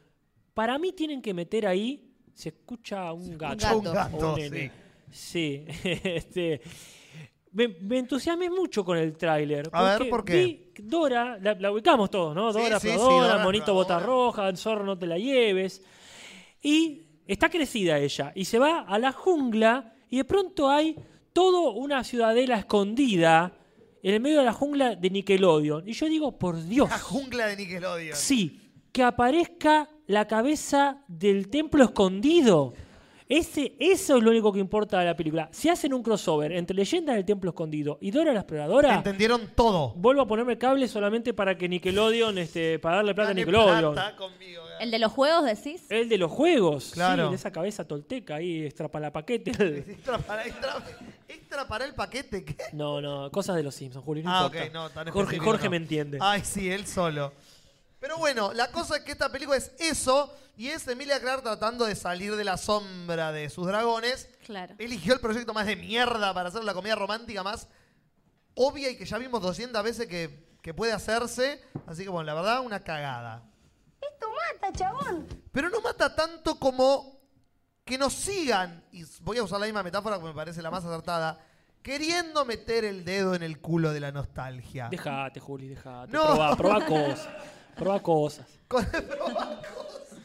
[0.53, 3.57] Para mí tienen que meter ahí se escucha un gato.
[3.57, 3.77] gato.
[3.77, 4.71] Un gato, o un nene.
[5.11, 6.61] Sí, este,
[7.51, 9.69] me, me entusiasmé mucho con el tráiler.
[9.71, 10.35] A ver, ¿por qué?
[10.43, 12.51] vi Dora, la, la ubicamos todos, ¿no?
[12.51, 14.25] Sí, Dora, sí, sí, Dora Monito Bota Exploradora.
[14.27, 15.83] Roja, el zorro no te la lleves.
[16.63, 18.31] Y está crecida ella.
[18.35, 20.95] Y se va a la jungla y de pronto hay
[21.33, 23.53] toda una ciudadela escondida
[24.01, 25.87] en el medio de la jungla de Nickelodeon.
[25.87, 26.89] Y yo digo, por Dios.
[26.89, 28.15] La jungla de Nickelodeon.
[28.15, 32.73] Sí, que aparezca la cabeza del templo escondido.
[33.35, 35.49] Ese, eso es lo único que importa de la película.
[35.51, 39.93] Si hacen un crossover entre Leyenda del Templo Escondido y Dora la Exploradora, Entendieron todo.
[39.95, 43.93] vuelvo a ponerme cable solamente para que Nickelodeon, este, para darle plata a Nickelodeon.
[43.95, 44.61] plata conmigo.
[44.79, 45.83] ¿El de los juegos decís?
[45.89, 47.23] El de los juegos, Claro.
[47.25, 49.51] sí, de esa cabeza tolteca ahí, extrapalapaquete.
[49.93, 50.75] Extra para, extra,
[51.27, 52.55] extra para el paquete, ¿qué?
[52.73, 54.65] no, no, cosas de los Simpsons, Juli, no ah, importa.
[54.67, 55.71] ok, no, tan Jorge, Jorge no.
[55.71, 56.17] me entiende.
[56.21, 57.33] Ay, sí, él solo.
[58.03, 61.85] Pero bueno, la cosa es que esta película es eso, y es Emilia Clarke tratando
[61.85, 64.27] de salir de la sombra de sus dragones.
[64.45, 64.75] Claro.
[64.77, 67.69] Eligió el proyecto más de mierda para hacer la comedia romántica más
[68.55, 71.63] obvia y que ya vimos 200 veces que, que puede hacerse.
[71.87, 73.41] Así que bueno, la verdad, una cagada.
[74.01, 75.25] Esto mata, chabón.
[75.53, 77.21] Pero no mata tanto como
[77.85, 80.83] que nos sigan, y voy a usar la misma metáfora que me parece la más
[80.83, 81.39] acertada,
[81.81, 84.89] queriendo meter el dedo en el culo de la nostalgia.
[84.89, 86.11] Dejate, Juli, dejate.
[86.11, 86.25] No.
[86.25, 87.29] Probá, probá cosas.
[87.75, 88.47] Probá cosas.
[88.67, 90.19] Con- cosas.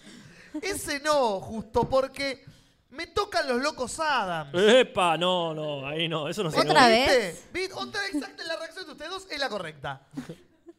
[0.62, 2.44] Ese no, justo porque
[2.90, 4.50] me tocan los locos Adams.
[4.54, 7.34] Epa, no, no, ahí no, eso no se ¿Otra vez?
[7.34, 7.48] ¿Viste?
[7.52, 7.74] ¿Viste?
[7.74, 10.02] Otra exacta, la reacción de ustedes dos es la correcta.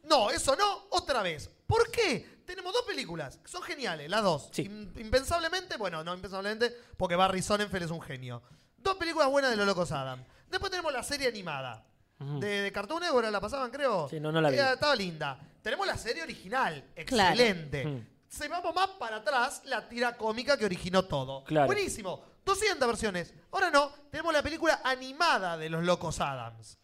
[0.04, 1.48] No, eso no, otra vez.
[1.66, 2.40] ¿Por qué?
[2.44, 4.48] Tenemos dos películas que son geniales, las dos.
[4.52, 4.62] Sí.
[4.62, 8.42] Impensablemente, bueno, no impensablemente, porque Barry Sonnenfeld es un genio.
[8.76, 10.24] Dos películas buenas de los locos Adam.
[10.50, 11.86] Después tenemos la serie animada.
[12.20, 14.08] De, de Cartoon Network la pasaban, creo.
[14.08, 14.58] Sí, no, no la vi.
[14.58, 15.38] Estaba linda.
[15.62, 17.32] Tenemos la serie original, Claro.
[17.32, 17.86] excelente.
[17.86, 18.06] Mm.
[18.28, 21.42] Se vamos más para atrás, la tira cómica que originó todo.
[21.44, 21.66] Claro.
[21.66, 22.22] Buenísimo.
[22.44, 23.34] 200 versiones.
[23.52, 26.78] Ahora no, tenemos la película animada de los locos Adams.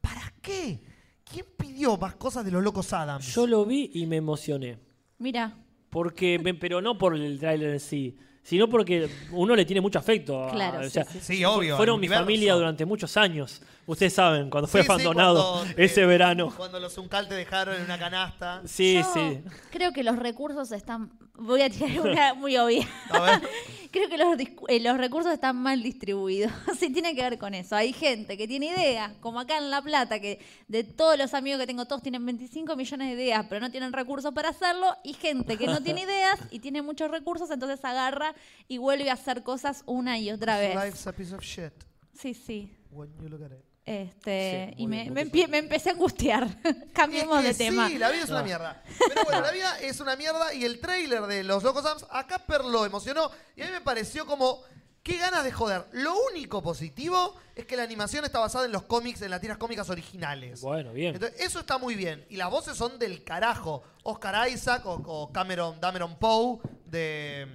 [0.00, 0.80] ¿Para qué?
[1.24, 3.26] ¿Quién pidió más cosas de los locos Adams?
[3.34, 4.78] Yo lo vi y me emocioné.
[5.18, 5.56] Mira,
[5.90, 9.98] Porque, me- pero no por el tráiler en sí, sino porque uno le tiene mucho
[9.98, 10.44] afecto.
[10.44, 11.36] a- Claro, o sí, sea, sí, sí.
[11.36, 12.24] Sí, obvio, Fueron al mi universo.
[12.24, 13.62] familia durante muchos años.
[13.86, 16.52] Ustedes saben, cuando fue Sí, sí, abandonado cuando, ese eh, verano.
[16.56, 18.62] Cuando los Uncal te dejaron en una canasta.
[18.64, 19.42] Sí, yo sí.
[19.70, 21.12] creo que los recursos están...
[21.36, 22.88] Voy a tirar una muy obvia.
[23.10, 23.42] A ver.
[23.90, 24.36] Creo que los,
[24.68, 26.52] eh, los recursos están mal distribuidos.
[26.78, 27.76] Sí, tiene que ver con eso.
[27.76, 31.60] Hay gente que tiene ideas, como acá en La Plata, que de todos los amigos
[31.60, 34.96] que tengo, todos tienen 25 millones de ideas, pero no tienen recursos para hacerlo.
[35.04, 38.34] Y gente que no tiene ideas y tiene muchos recursos, entonces agarra
[38.66, 40.74] y vuelve a hacer cosas una y otra vez.
[40.74, 41.72] Life's a piece of shit.
[42.12, 42.76] Sí, sí.
[42.90, 43.63] When you look at it.
[43.86, 46.48] Este, Sí, y me, me empecé a angustiar.
[46.94, 47.88] Cambiemos Es de tema.
[47.88, 48.82] Sí, la vida es una mierda.
[49.08, 52.26] Pero bueno, la vida es una mierda y el tráiler de Los Locos Adams a
[52.26, 54.62] Casper lo emocionó y a mí me pareció como
[55.02, 55.84] qué ganas de joder.
[55.92, 59.58] Lo único positivo es que la animación está basada en los cómics, en las tiras
[59.58, 60.62] cómicas originales.
[60.62, 61.14] Bueno, bien.
[61.14, 62.24] Entonces, eso está muy bien.
[62.30, 63.82] Y las voces son del carajo.
[64.02, 67.46] Oscar Isaac o, o Cameron, Dameron Poe de,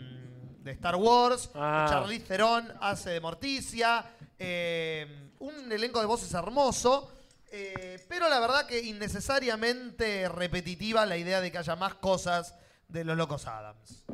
[0.60, 1.50] mm, de Star Wars.
[1.56, 1.88] Ah.
[1.90, 4.06] Charlize Theron hace de Morticia.
[4.38, 7.12] eh, un elenco de voces hermoso.
[7.52, 12.56] eh, pero la verdad que innecesariamente repetitiva la idea de que haya más cosas
[12.88, 14.06] de los locos Adams.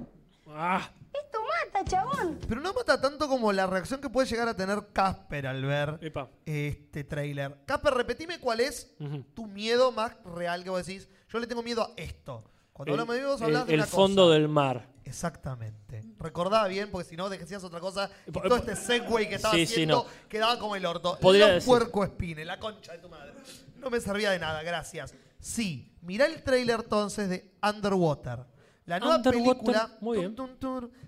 [0.47, 1.39] Ah, Esto
[1.73, 2.39] mata, chabón.
[2.47, 5.97] Pero no mata tanto como la reacción que puede llegar a tener Casper al ver
[6.01, 6.29] epa.
[6.45, 7.57] este tráiler.
[7.65, 8.95] Casper, repetime cuál es
[9.33, 11.09] tu miedo más real que vos decís.
[11.29, 12.43] Yo le tengo miedo a esto.
[12.71, 14.33] Cuando El, hablamos de el- de el una fondo cosa.
[14.33, 14.87] del mar.
[15.05, 16.03] Exactamente.
[16.19, 18.09] Recordaba bien, porque si no decías otra cosa.
[18.27, 20.27] Y todo este segue que estaba Sí, sí, haciendo no.
[20.29, 21.17] quedaba como el orto.
[21.19, 23.33] Podría Los decir- puerco espine, la concha de tu madre.
[23.77, 25.13] No me servía de nada, gracias.
[25.39, 28.39] Sí, mirá el tráiler entonces de Underwater.
[28.85, 29.97] La nueva Underwater, película.
[30.01, 30.35] muy bien.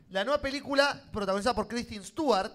[0.09, 2.51] la nueva película protagonizada por Kristen Stewart,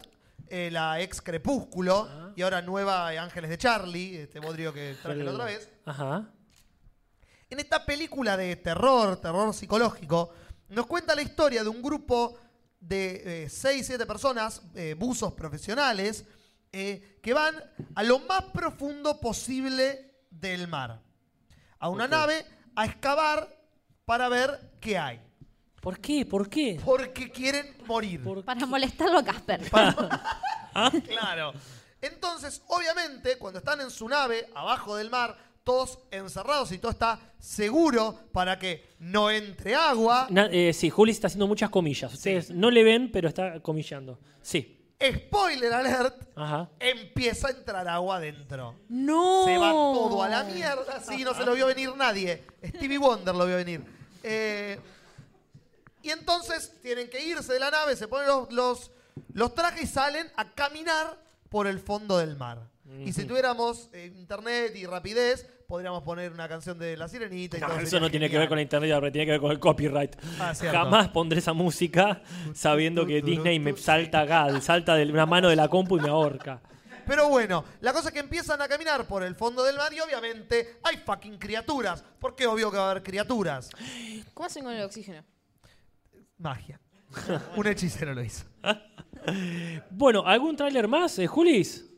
[0.49, 2.33] eh, la ex Crepúsculo, Ah.
[2.37, 5.69] y ahora nueva Ángeles de Charlie, este bodrio que traje la otra vez.
[5.85, 6.29] Ajá.
[7.51, 10.31] En esta película de terror, terror psicológico,
[10.73, 12.39] nos cuenta la historia de un grupo
[12.81, 16.25] de 6, 7 personas, eh, buzos profesionales,
[16.73, 17.55] eh, que van
[17.95, 21.01] a lo más profundo posible del mar.
[21.79, 23.49] A una nave a excavar
[24.05, 25.21] para ver qué hay.
[25.81, 26.25] ¿Por qué?
[26.25, 26.81] ¿Por qué?
[26.83, 28.23] Porque quieren morir.
[28.23, 29.71] ¿Por Para molestarlo a Casper.
[31.07, 31.53] Claro.
[32.01, 37.21] Entonces, obviamente, cuando están en su nave, abajo del mar, todos encerrados y todo está
[37.39, 40.27] seguro para que no entre agua.
[40.31, 42.13] Na- eh, sí, Juli está haciendo muchas comillas.
[42.15, 44.19] Ustedes no le ven, pero está comillando.
[44.43, 44.79] Sí.
[45.05, 46.71] Spoiler alert, Ajá.
[46.79, 48.77] empieza a entrar agua adentro.
[48.89, 49.45] ¡No!
[49.47, 51.01] Se va todo a la mierda.
[51.01, 52.45] Sí, no se lo vio venir nadie.
[52.65, 53.83] Stevie Wonder lo vio venir.
[54.23, 54.79] Eh,
[56.03, 58.91] Y entonces tienen que irse de la nave, se ponen los, los,
[59.33, 61.17] los trajes y salen a caminar
[61.49, 62.61] por el fondo del mar.
[62.85, 67.61] Y si tuviéramos eh, internet y rapidez, podríamos poner una canción de La Sirenita y
[67.61, 69.53] No, todo eso no tiene que ver con la internet, ahora tiene que ver con
[69.53, 70.17] el copyright.
[70.41, 70.53] Ah.
[70.55, 72.23] Jamás pondré esa música
[72.55, 76.09] sabiendo que Disney me salta gal, salta de una mano de la compu y me
[76.09, 76.61] ahorca.
[77.07, 80.01] Pero bueno, la cosa es que empiezan a caminar por el fondo del mar y
[80.01, 82.05] obviamente hay fucking criaturas.
[82.19, 83.71] Porque obvio que va a haber criaturas.
[84.35, 85.25] ¿Cómo hacen con el oxígeno?
[86.39, 86.81] Magia.
[87.57, 88.45] Un hechicero lo hizo.
[89.89, 91.92] Bueno, ¿algún tráiler más, eh, Julis?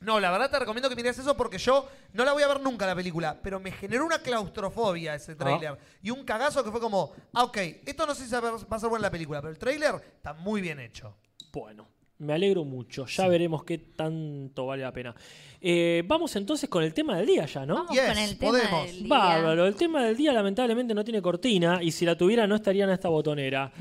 [0.00, 2.60] No, la verdad te recomiendo que mires eso porque yo no la voy a ver
[2.60, 5.78] nunca la película, pero me generó una claustrofobia ese tráiler.
[6.02, 8.88] Y un cagazo que fue como, ah, ok, esto no sé si va a ser
[8.88, 11.16] buena la película, pero el tráiler está muy bien hecho.
[11.50, 11.88] Bueno,
[12.18, 13.06] me alegro mucho.
[13.06, 15.14] Ya veremos qué tanto vale la pena.
[15.60, 17.74] Eh, vamos entonces con el tema del día ya, ¿no?
[17.76, 18.86] Vamos Yes, con el tema podemos.
[18.86, 19.08] del día.
[19.08, 22.84] Bárbaro, el tema del día lamentablemente no tiene cortina y si la tuviera no estaría
[22.84, 23.72] en esta botonera.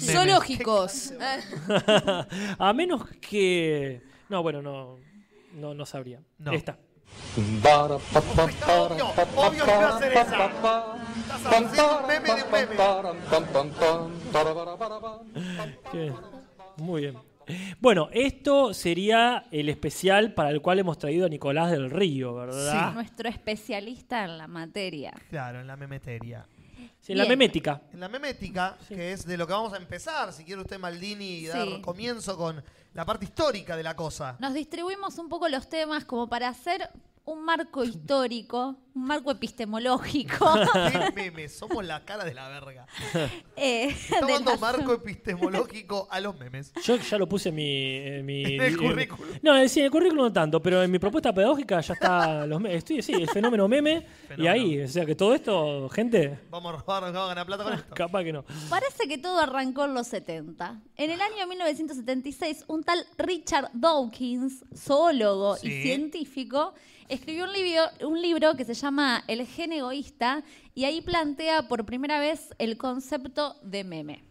[0.00, 1.12] Zoológicos.
[1.20, 2.26] Ah,
[2.58, 4.02] A menos que...
[4.28, 4.98] No, bueno, no,
[5.54, 6.20] no, no sabría.
[6.38, 6.52] No.
[6.52, 6.78] Esta.
[8.90, 9.06] Obvio,
[9.36, 10.46] obvio que iba a ser esa.
[10.46, 12.76] Estás haciendo un meme de un meme.
[15.92, 16.12] Qué-
[16.76, 17.16] Muy bien.
[17.80, 22.92] Bueno, esto sería el especial para el cual hemos traído a Nicolás del Río, ¿verdad?
[22.92, 25.14] Nuestro especialista en la materia.
[25.30, 26.44] Claro, en la memeteria.
[27.08, 27.80] Sí, en la memética.
[27.90, 31.46] En la memética, que es de lo que vamos a empezar, si quiere usted Maldini
[31.46, 31.80] dar Sí.
[31.80, 34.36] comienzo con la parte histórica de la cosa.
[34.40, 36.86] Nos distribuimos un poco los temas como para hacer
[37.24, 40.46] un marco histórico, un marco epistemológico.
[40.92, 42.86] Qué meme, somos la cara de la verga.
[43.56, 46.72] eh, dando marco epistemológico a los memes.
[46.84, 47.94] Yo ya lo puse en mi...
[47.96, 49.26] En, mi- En el en- currículum.
[49.42, 52.60] No, sí, en el currículum no tanto, pero en mi propuesta pedagógica ya está los
[52.60, 54.06] me- estoy, sí, el fenómeno meme.
[54.36, 57.64] Y ahí, o sea que todo esto, gente, Vamos a robar, vamos a ganar plata
[57.64, 57.94] con esto.
[57.94, 58.44] capaz que no.
[58.68, 60.80] Parece que todo arrancó en los 70.
[60.96, 65.68] En el año 1976, un tal Richard Dawkins, zoólogo Sí.
[65.68, 66.74] y científico,
[67.08, 68.87] escribió un libro, un libro que se llama
[69.26, 70.42] El gen egoísta
[70.74, 74.24] y ahí plantea por primera vez el concepto de meme.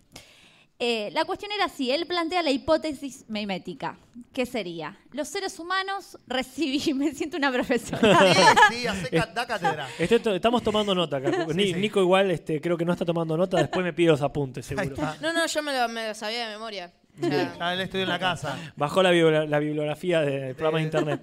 [0.80, 3.98] Eh, la cuestión era así, él plantea la hipótesis memética.
[4.32, 4.96] ¿Qué sería?
[5.12, 8.34] Los seres humanos recibimos, me siento una profesora.
[8.70, 9.88] Sí, sí, hace ca- da cátedra.
[10.00, 11.32] Este to- estamos tomando nota acá.
[11.54, 11.74] Ni- sí.
[11.74, 14.96] Nico igual este, creo que no está tomando nota, después me pide los apuntes, seguro.
[15.22, 16.94] No, no, yo me lo, me lo sabía de memoria.
[17.20, 18.56] Ya él estudió en la casa.
[18.76, 21.22] Bajó la, bibli- la bibliografía del programa de internet.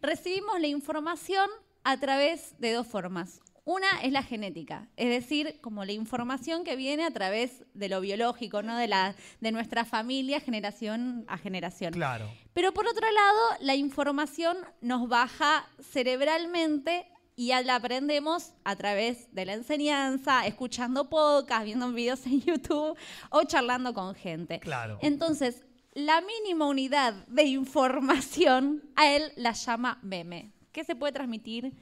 [0.00, 1.48] recibimos la información
[1.84, 3.40] a través de dos formas.
[3.64, 8.00] Una es la genética, es decir, como la información que viene a través de lo
[8.00, 8.76] biológico, ¿no?
[8.76, 11.92] de, la, de nuestra familia, generación a generación.
[11.92, 12.28] Claro.
[12.54, 17.06] Pero por otro lado, la información nos baja cerebralmente
[17.36, 22.96] y la aprendemos a través de la enseñanza, escuchando podcasts, viendo videos en YouTube
[23.30, 24.58] o charlando con gente.
[24.58, 24.98] Claro.
[25.02, 25.64] Entonces,
[25.94, 31.72] la mínima unidad de información a él la llama meme, que se puede transmitir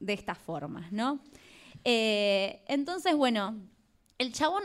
[0.00, 1.20] de estas formas, ¿no?
[1.84, 3.56] Eh, entonces, bueno,
[4.18, 4.62] el chabón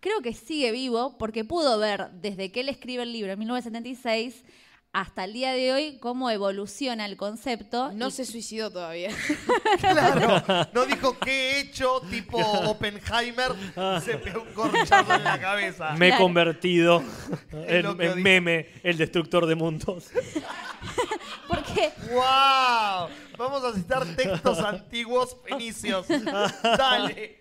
[0.00, 4.44] creo que sigue vivo porque pudo ver desde que él escribe el libro en 1976
[4.92, 7.92] hasta el día de hoy cómo evoluciona el concepto.
[7.92, 9.10] No y- se suicidó todavía.
[9.80, 10.66] Claro.
[10.72, 13.52] No dijo qué he hecho, tipo Oppenheimer,
[13.98, 15.92] y se pegó un corchazo en la cabeza.
[15.92, 16.24] Me he Claro.
[16.24, 17.02] convertido
[17.52, 20.08] en, meme, el destructor de mundos.
[22.10, 23.08] ¡Wow!
[23.36, 26.06] Vamos a citar textos antiguos fenicios.
[26.62, 27.38] Dale.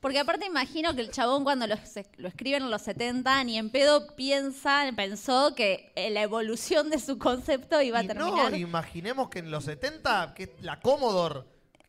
[0.00, 3.58] Porque aparte imagino que el chabón cuando lo, se- lo escriben en los 70 ni
[3.58, 8.52] en pedo piensa, pensó que eh, la evolución de su concepto iba a Y terminar.
[8.52, 11.40] no, imaginemos que en los 70, que la Commodore,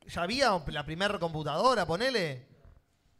[0.08, 2.48] ya había la primera computadora, ponele.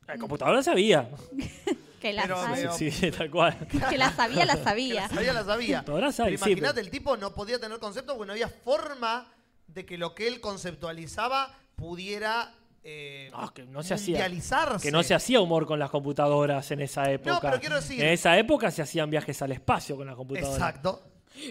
[0.08, 1.08] La computadora sabía.
[2.00, 3.58] que, la pero- sabía, pero- Sí, sí, tal cual.
[3.90, 5.02] que la sabía, la Que sabía.
[5.02, 5.80] la sabía, la sabía.
[5.86, 9.28] Sabe, Pero sí, pero- el tipo no podía tener concepto porque no había forma
[9.68, 14.16] de que lo que él conceptualizaba pudiera eh, No, que no se hacía.
[14.16, 14.82] mundializarse.
[14.88, 17.40] Que no se hacía humor con las computadoras en esa época.
[17.42, 20.56] pero quiero decir- En esa época se hacían viajes al espacio con las computadoras.
[20.56, 21.04] Exacto.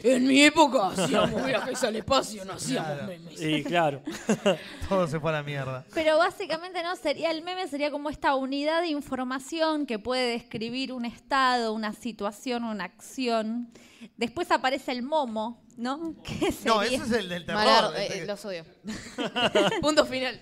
[0.03, 3.07] En mi época hacíamos viajes al espacio, no hacíamos Claro.
[3.07, 3.39] memes.
[3.39, 4.03] Sí, claro.
[4.89, 5.85] Todo se fue a la mierda.
[5.95, 10.93] Pero básicamente no sería el meme sería como esta unidad de información que puede describir
[10.93, 13.71] un estado, una situación, una acción.
[14.17, 16.15] Después aparece el momo, ¿no?
[16.23, 17.61] Que No, sería- ese es el del terror.
[17.65, 18.65] Malardo, el eh, que- los odio.
[19.81, 20.41] Punto final.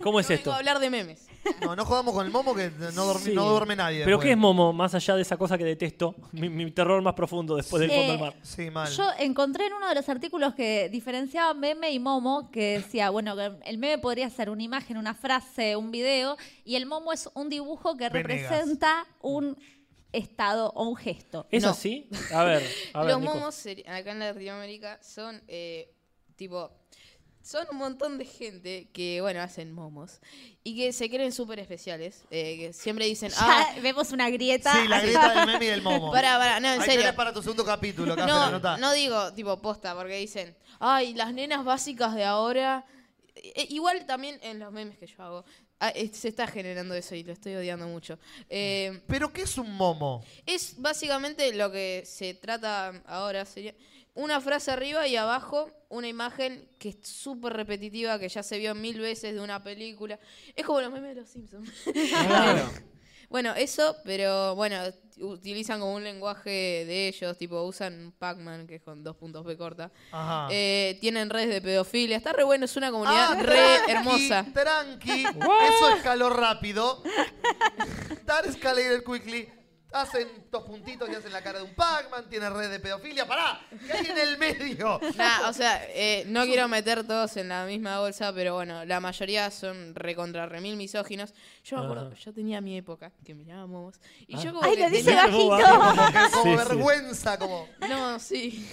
[0.00, 0.44] ¿Cómo es No esto?
[0.50, 1.26] vengo a hablar de memes.
[1.62, 3.32] No, no jodamos con el momo que no, dormi- Sí.
[3.34, 4.04] no duerme nadie.
[4.04, 4.24] ¿Pero después.
[4.26, 4.72] qué es Momo?
[4.72, 8.12] Más allá de esa cosa que detesto, mi, mi terror más profundo después del fondo
[8.12, 8.34] del mar.
[8.42, 8.90] Sí, mal.
[8.92, 13.36] Yo encontré en uno de los artículos que diferenciaba meme y momo, que decía, bueno,
[13.36, 17.28] que el meme podría ser una imagen, una frase, un video, y el momo es
[17.34, 18.50] un dibujo que Venegas.
[18.50, 19.56] representa un
[20.12, 21.46] estado o un gesto.
[21.50, 21.70] ¿Es No.
[21.70, 22.08] así?
[22.32, 22.62] A ver,
[22.94, 23.10] a ver.
[23.12, 23.34] Los Nico.
[23.34, 25.92] momos seri- acá en Latinoamérica son eh,
[26.36, 26.70] tipo.
[27.46, 30.20] Son un montón de gente que, bueno, hacen momos
[30.64, 32.24] y que se creen súper especiales.
[32.30, 34.72] eh, que siempre dicen, ah, Ya vemos una grieta.
[34.72, 36.10] Sí, la grieta del meme y del momo.
[36.12, 37.02] para, para, no, en Ahí serio.
[37.02, 41.32] tenés para tu segundo capítulo, Casper, No, no digo tipo posta, porque dicen, ay, las
[41.32, 42.84] nenas básicas de ahora.
[43.36, 45.44] Eh, igual también en los memes que yo hago,
[45.78, 48.18] ah, eh, se está generando eso y lo estoy odiando mucho.
[48.50, 50.24] Eh, ¿Pero qué es un momo?
[50.46, 53.72] es básicamente lo que se trata ahora, sería
[54.16, 58.74] una frase arriba y abajo una imagen que es súper repetitiva, que ya se vio
[58.74, 60.18] mil veces de una película.
[60.56, 61.70] Es como los memes de los Simpsons.
[61.84, 62.68] Claro.
[63.28, 64.76] Bueno, eso, pero bueno,
[65.18, 66.48] utilizan como un lenguaje
[66.86, 69.90] de ellos, tipo usan Pac-Man, que es con dos puntos B corta.
[70.12, 70.46] Ajá.
[70.52, 74.46] Eh, tienen redes de pedofilia, está re bueno, es una comunidad Ah, re tranqui, hermosa.
[74.54, 77.02] Tranqui, eso escaló rápido.
[78.24, 79.48] Dar escalator quickly.
[79.92, 83.26] Hacen dos puntitos y hacen la cara de un Pac-Man, tiene red de pedofilia.
[83.26, 83.60] ¡Pará!
[83.86, 85.00] ¿Qué hay en el medio?
[85.16, 88.98] Nah, o sea, eh, no quiero meter todos en la misma bolsa, pero bueno, la
[89.00, 91.32] mayoría son recontra remil misóginos.
[91.64, 94.42] Yo me acuerdo, yo tenía mi época que miraba momos y Ah.
[94.42, 95.48] yo como Ay, que lo dice bajito.
[95.48, 96.56] Como, Sí, sí.
[96.56, 97.68] vergüenza, como.
[97.88, 98.68] No, sí.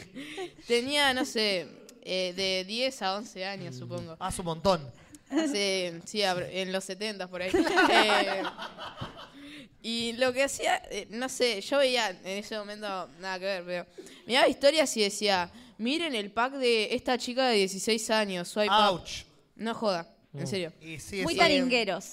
[0.68, 1.68] Tenía, no sé,
[2.02, 4.18] eh, de 10 a 11 años, supongo.
[4.20, 4.92] Hace un montón.
[5.30, 7.52] Sí, abr- en los 70 por ahí.
[7.92, 8.44] Eh,
[9.84, 13.64] y lo que hacía, eh, no sé, yo veía en ese momento nada que ver,
[13.66, 13.86] pero
[14.26, 18.94] miraba historias y decía, miren el pack de esta chica de 16 años, swipe up".
[18.94, 19.24] Ouch.
[19.56, 20.40] No joda, Mm.
[20.40, 20.74] en serio.
[20.82, 21.40] Y sí, Muy sí.
[21.40, 22.06] taringueros.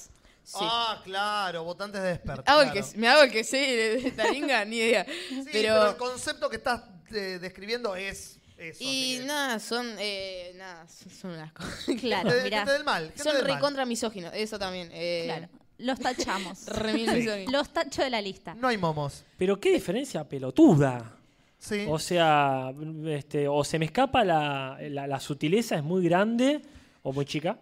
[0.42, 0.58] Sí.
[0.60, 2.46] Ah, claro, votantes de Despert.
[2.48, 2.86] Hago el claro.
[2.90, 5.04] que, me hago el que sé de, de Taringa, ni idea.
[5.04, 5.90] Sí, pero, pero...
[5.90, 8.78] el concepto que estás eh, describiendo es eso.
[8.80, 10.86] y que- nada, son, eh, nada,
[11.20, 11.84] son unas cosas.
[12.00, 12.64] Claro, mirá.
[12.64, 13.12] del mal.
[13.22, 14.90] Son recontra misóginos, eso también.
[14.92, 15.48] Eh, Claro.
[15.80, 16.66] Los tachamos.
[17.50, 18.54] Los tacho de la lista.
[18.54, 19.24] No hay momos.
[19.38, 21.16] Pero qué diferencia pelotuda.
[21.58, 21.84] Sí.
[21.88, 22.72] O sea,
[23.06, 26.62] este, o se me escapa la, la, la sutileza, es muy grande
[27.02, 27.58] o muy chica.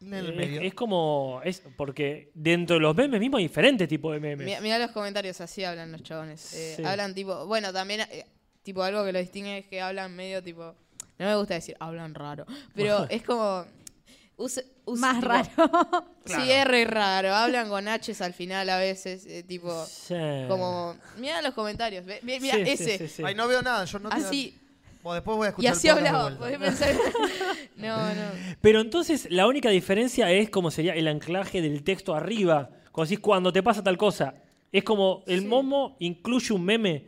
[0.00, 0.60] en el Es- medio.
[0.60, 1.40] Es, como.
[1.44, 4.44] Es, porque dentro de los memes mismos hay diferentes tipos de memes.
[4.46, 6.52] Mira, mirá los comentarios, así hablan los chabones.
[6.54, 6.84] Eh, Sí.
[6.84, 8.26] Hablan tipo, bueno, también, eh,
[8.62, 10.74] tipo, algo que lo distingue es que hablan medio tipo,
[11.18, 13.64] no me gusta decir hablan raro, pero es como,
[14.36, 15.48] use- use- Más tipo, raro.
[16.26, 20.14] Sí, es re raro, hablan con H's al final a veces, eh, tipo, Sí.
[20.48, 23.22] como, mira los comentarios, ve- ve- mira Sí, sí, ese, sí, sí.
[23.24, 23.84] Ay, no veo nada.
[23.84, 24.58] Yo no tengo- así,
[25.02, 26.94] Bueno, después voy a y así hablaba, podés pensar,
[27.76, 28.22] no, no.
[28.60, 32.70] Pero entonces la única diferencia es como sería el anclaje del texto arriba.
[32.90, 34.34] Cuando decís cuando te pasa tal cosa.
[34.72, 35.46] Es como el Sí.
[35.46, 37.04] momo incluye un meme.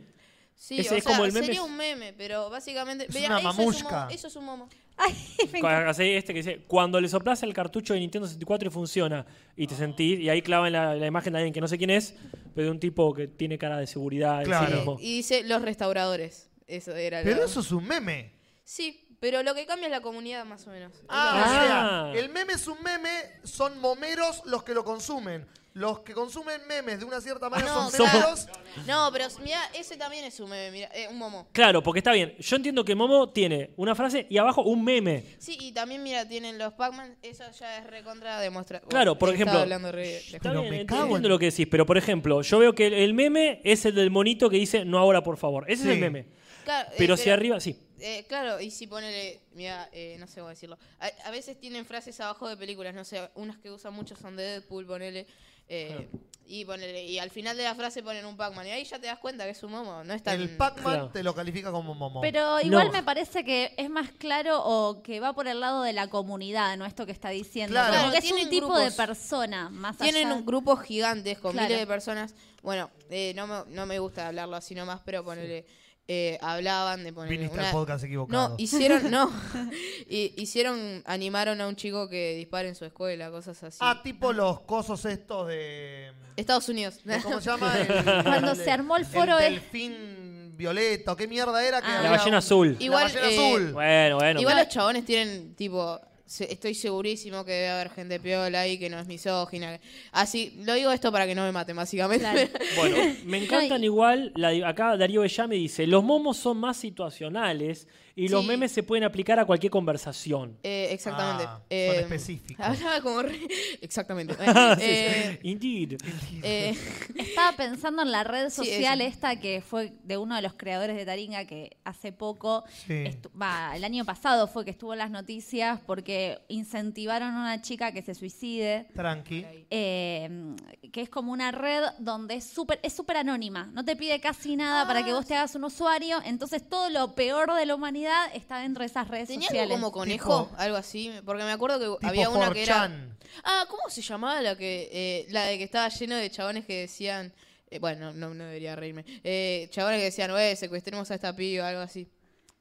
[0.55, 3.39] Sí, o es sea, como el meme sería un meme, pero básicamente, Es vea, una
[3.39, 3.99] eso, es un mamushka.
[4.01, 4.69] momo, eso es un momo.
[4.97, 5.13] Ay,
[5.51, 5.89] me encanta.
[5.89, 9.25] Así este que dice, cuando le soplas el cartucho de Nintendo 64 y funciona,
[9.55, 11.89] y te sentís, y ahí clavan la, la imagen de alguien que no sé quién
[11.91, 12.15] es,
[12.55, 14.39] pero de un tipo que tiene cara de seguridad.
[14.39, 14.75] en sí Claro.
[14.75, 14.97] mismo.
[14.99, 18.31] Y dice los restauradores, eso era Pero lo- eso es un meme.
[18.63, 20.91] Sí, pero lo que cambia es la comunidad más o menos.
[21.07, 22.09] Ah, Ah.
[22.09, 23.09] o sea, el meme es un meme,
[23.43, 25.45] son momeros los que lo consumen.
[25.77, 28.47] Los que consumen memes de una cierta manera No, son memeros.
[28.87, 31.47] No, pero mira, ese también es un meme, mira, eh, un momo.
[31.51, 32.35] Claro, porque está bien.
[32.39, 35.23] Yo entiendo que Momo tiene una frase y abajo un meme.
[35.37, 38.81] Sí, y también mira, tienen los Pac-Man, eso ya es recontra demostrar.
[38.87, 40.33] Claro, por ejemplo- hablando re lejos.
[40.33, 42.57] Está Pero bien, me ent- cago en- entiendo lo que decís, pero por ejemplo, yo
[42.57, 45.65] veo que el, el meme es el del monito que dice no ahora, por favor.
[45.69, 45.89] Ese Sí.
[45.89, 46.25] es el meme.
[46.63, 47.77] Claro, eh, Pero si arriba, sí.
[47.99, 50.77] eh, claro, y si ponele, mira, eh, no sé cómo decirlo.
[50.99, 54.35] A, a veces tienen frases abajo de películas, no sé, unas que usan mucho son
[54.35, 55.27] de Deadpool, ponele.
[55.69, 56.09] Eh,
[56.49, 58.65] y ponele, y al final de la frase ponen un Pac-Man.
[58.67, 60.39] Y ahí ya te das cuenta que es un momo, no es tan.
[60.39, 61.09] El Pac-Man Claro.
[61.09, 62.21] te lo califica como momo.
[62.21, 62.93] Pero igual No.
[62.93, 66.77] me parece que es más claro o que va por el lado de la comunidad,
[66.77, 66.85] ¿no?
[66.85, 67.73] Esto que está diciendo.
[67.73, 67.87] Claro.
[67.89, 68.83] Como Claro, que es un tienen tipo grupos.
[68.85, 70.35] de persona, más Tienen allá.
[70.37, 71.67] un grupos gigantes con Claro.
[71.67, 72.33] miles de personas.
[72.63, 75.65] Bueno, eh, no, me, no me gusta hablarlo así nomás, pero ponele,
[76.07, 77.67] eh, hablaban de poner Viniste una...
[77.67, 78.49] al podcast equivocado.
[78.49, 79.29] No, hicieron, no,
[80.09, 83.77] Y- hicieron, animaron a un chico que dispara en su escuela, cosas así.
[83.81, 86.13] Ah, tipo los cosos estos de...
[86.37, 86.99] Estados Unidos.
[87.23, 87.73] ¿Cómo se llama?
[87.77, 91.81] El- Cuando se armó el foro El delfín violeta, ¿o ¿qué mierda era?
[91.81, 92.01] Que Ah.
[92.03, 92.75] La ballena azul.
[92.79, 93.73] Igual, la ballena eh, azul.
[93.73, 94.39] Bueno, bueno.
[94.39, 98.89] Igual pero- los chabones tienen, tipo, estoy segurísimo que debe haber gente piola ahí que
[98.89, 99.79] no es misógina.
[100.11, 102.25] Así, lo digo esto para que no me maten, básicamente.
[102.29, 102.49] Claro.
[102.75, 106.57] Bueno, me encantan No, y- igual, la- acá Darío Bellá me dice, los momos son
[106.57, 107.87] más situacionales
[108.17, 108.47] y los Sí.
[108.47, 110.57] memes se pueden aplicar a cualquier conversación.
[110.63, 111.43] Eh, exactamente.
[111.47, 112.65] Ah, son Eh, específicos.
[112.65, 113.39] Hablaba como re...
[113.81, 114.35] Exactamente.
[114.81, 115.97] Eh, Indeed.
[116.43, 116.75] eh,
[117.15, 119.09] Estaba pensando en la red Sí, social eso.
[119.09, 122.93] esta que fue de uno de los creadores de Taringa que hace poco, Sí.
[123.05, 127.61] estu- va, el año pasado fue que estuvo en las noticias porque incentivaron a una
[127.61, 128.87] chica que se suicide.
[128.95, 129.45] Tranqui.
[129.69, 130.55] eh,
[130.91, 134.55] que es como una red donde es súper es súper anónima, no te pide casi
[134.55, 137.75] nada para que vos te hagas un usuario, entonces todo lo peor de la
[138.07, 139.71] humanidad está dentro de esas redes ¿Tenía sociales.
[139.75, 140.45] algo como conejo?
[140.47, 141.11] Tipo- algo así.
[141.25, 142.87] Porque me acuerdo que Tipo había una que era.
[142.87, 143.17] 4chan.
[143.43, 146.81] Ah, ¿cómo se llamaba la que eh, la de que estaba lleno de chabones que
[146.81, 147.33] decían.
[147.69, 149.03] eh, bueno, no, no debería reírme.
[149.23, 152.07] Eh, chabones que decían, eh, secuestremos a esta piba, algo así.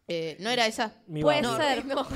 [0.08, 0.92] Eh, ¿No era esa?
[1.06, 1.56] Mi Puede barrio.
[1.56, 1.84] ser.
[1.86, 2.06] No.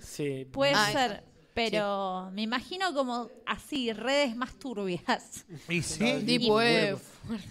[0.00, 0.44] Sí.
[0.52, 1.24] Puede Ah, ser,
[1.54, 6.04] pero me imagino como así, redes más turbias Y sí.
[6.22, 6.98] Deep Y- Web.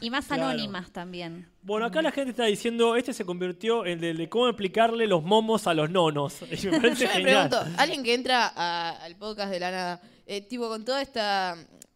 [0.01, 0.43] y más Claro.
[0.47, 1.47] anónimas también.
[1.61, 5.23] Bueno, acá la gente está diciendo, este se convirtió en el de cómo explicarle los
[5.23, 6.35] momos a los nonos.
[6.51, 7.49] Y me parece Yo me genial.
[7.49, 11.55] pregunto, alguien que entra a- al podcast de la nada, eh, tipo con toda esta.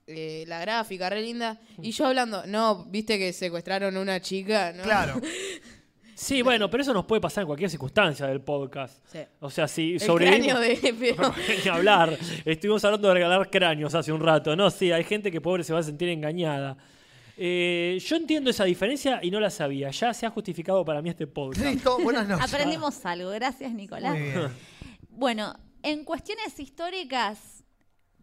[0.10, 4.72] eh, la gráfica, re linda, y yo hablando, no, viste que secuestraron a una chica,
[4.72, 4.84] ¿no?
[4.84, 5.20] Claro.
[6.20, 9.06] Sí, bueno, pero eso nos puede pasar en cualquier circunstancia del podcast.
[9.06, 9.20] Sí.
[9.40, 10.96] O sea, si cráneo de.
[11.00, 11.32] pero-
[11.64, 12.18] Ni hablar.
[12.44, 14.56] Estuvimos hablando de regalar cráneos hace un rato.
[14.56, 16.76] No, sí, hay gente que pobre se va a sentir engañada.
[17.38, 19.92] Eh, yo entiendo esa diferencia y no la sabía.
[19.92, 21.64] Ya se ha justificado para mí este podcast.
[21.68, 22.52] Listo, buenas noches.
[22.52, 24.14] Aprendimos algo, gracias Nicolás.
[24.14, 24.48] Muy bien.
[25.10, 25.54] Bueno,
[25.84, 27.64] en cuestiones históricas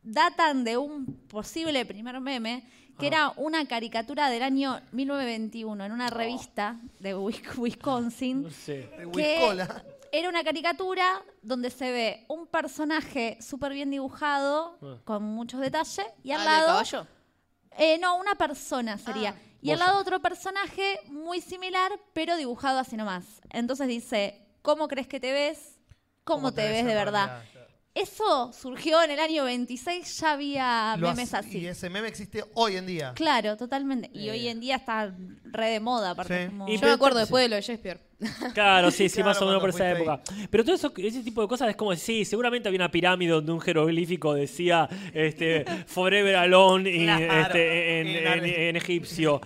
[0.03, 2.65] datan de un posible primer meme
[2.99, 8.43] que era una caricatura del año 1921 en una revista de Wis- Wisconsin.
[8.45, 8.89] No sé.
[8.97, 9.57] De que
[10.13, 14.97] era una caricatura donde se ve un personaje súper bien dibujado, Ah.
[15.05, 16.67] con muchos detalles, y al Ah, ¿del lado...
[16.69, 17.07] caballo?
[17.77, 19.31] Eh, no, una persona sería.
[19.37, 19.41] Ah.
[19.61, 23.25] y al lado otro personaje muy similar, pero dibujado así nomás.
[23.51, 25.79] Entonces dice, ¿cómo crees que te ves?
[26.23, 27.27] ¿Cómo, te, ves de verdad?
[27.27, 27.54] realidad?
[27.95, 31.59] Eso surgió en el año 26, ya había Lo memes así.
[31.59, 33.13] Y ese meme existe hoy en día.
[33.15, 34.11] Claro, totalmente.
[34.13, 35.15] Y hoy en día está
[35.45, 36.45] re de moda, aparte.
[36.47, 36.49] Sí.
[36.51, 38.01] como- Y Yo me acuerdo después de lo de Shakespeare.
[38.55, 40.49] Claro, sí, sí, Claro, más o menos por cuando esa fuiste época.
[40.51, 43.53] Pero todo eso, ese tipo de cosas es como, sí, seguramente había una pirámide donde
[43.53, 49.41] un jeroglífico decía este, Forever Alone y, Claro, este, en, en en egipcio.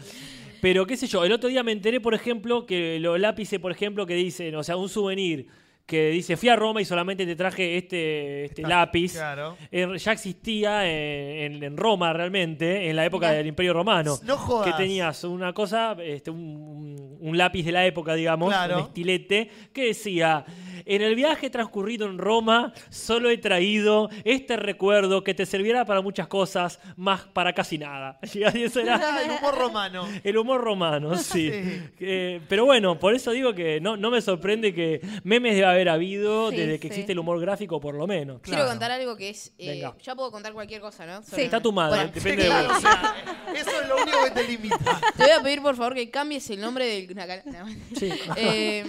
[0.62, 3.72] Pero qué sé yo, el otro día me enteré, por ejemplo, que los lápices, por
[3.72, 5.46] ejemplo, que dicen, o sea, un souvenir
[5.89, 9.14] que dice, fui a Roma y solamente te traje este, este Está- lápiz.
[9.14, 9.57] claro.
[9.72, 14.18] Eh, ya existía en, en- en Roma realmente, en la época del Imperio Romano.
[14.22, 14.66] No jodas.
[14.66, 18.76] Que tenías una cosa, este, un, un lápiz de la época, digamos, Claro.
[18.76, 20.45] un estilete, que decía,
[20.87, 26.01] en el viaje transcurrido en Roma, solo he traído este recuerdo que te servirá para
[26.01, 28.18] muchas cosas, más para casi nada.
[28.35, 28.53] Y Ah,
[29.24, 30.09] el humor romano.
[30.24, 31.51] el humor romano, sí.
[31.51, 31.83] Sí.
[32.01, 35.89] Eh, pero bueno, por eso digo que no, no me sorprende que memes debe haber
[35.89, 36.95] habido Sí, desde que sí.
[36.95, 38.41] existe el humor gráfico, por lo menos.
[38.43, 38.57] Claro.
[38.57, 39.53] Quiero contar algo que es.
[39.59, 39.95] eh, Venga.
[40.03, 41.22] ya puedo contar cualquier cosa, ¿no?
[41.22, 41.43] Sí.
[41.43, 42.76] Está tu madre, Bueno, depende Sí, de vos.
[42.76, 43.14] o sea,
[43.55, 45.01] eso es lo único que te limita.
[45.16, 47.66] Te voy a pedir por favor que cambies el nombre de una can- no.
[47.97, 48.11] Sí.
[48.37, 48.85] Eh,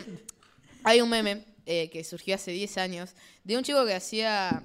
[0.84, 3.12] hay un meme eh, que surgió hace 10 años
[3.44, 4.64] de un chico que hacía,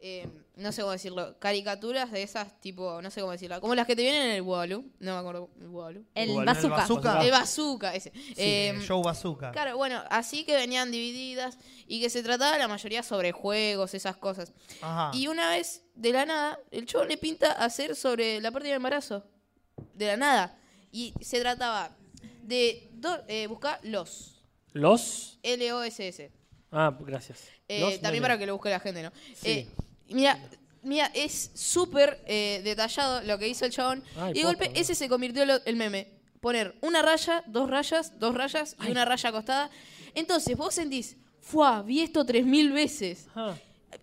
[0.00, 3.86] eh, no sé cómo decirlo, caricaturas de esas tipo, no sé cómo decirlo, como las
[3.86, 6.04] que te vienen en el Walu, no me acuerdo, el Walu.
[6.14, 6.76] El el bazooka.
[6.76, 7.24] bazooka.
[7.24, 8.12] El bazooka, ese.
[8.36, 9.50] Eh, Show Bazooka.
[9.52, 14.16] Claro, bueno, así que venían divididas y que se trataba la mayoría sobre juegos, esas
[14.18, 14.52] cosas.
[14.82, 15.10] Ajá.
[15.16, 18.76] Y una vez, de la nada, el show le pinta hacer sobre la pérdida de
[18.76, 19.24] embarazo.
[19.94, 20.58] De la nada.
[20.92, 21.96] Y se trataba
[22.42, 24.35] de do- eh, buscar los.
[24.76, 25.38] ¿Los?
[25.42, 26.30] L-O-S-S.
[26.70, 27.44] Ah, gracias.
[27.68, 29.10] Eh, Los también para que lo busque la gente, ¿no?
[29.34, 29.48] Sí.
[29.50, 29.68] Eh,
[30.08, 30.38] mira,
[30.82, 34.02] mira, es súper eh, detallado lo que hizo el chabón.
[34.16, 36.08] Ay, y de golpe, ese se convirtió en lo- el meme.
[36.40, 39.70] Poner una raya, dos rayas, dos rayas y una raya acostada.
[40.14, 41.82] Entonces, vos sentís, ¡fuah!
[41.82, 43.26] Vi esto tres mil veces.
[43.34, 43.54] Ah,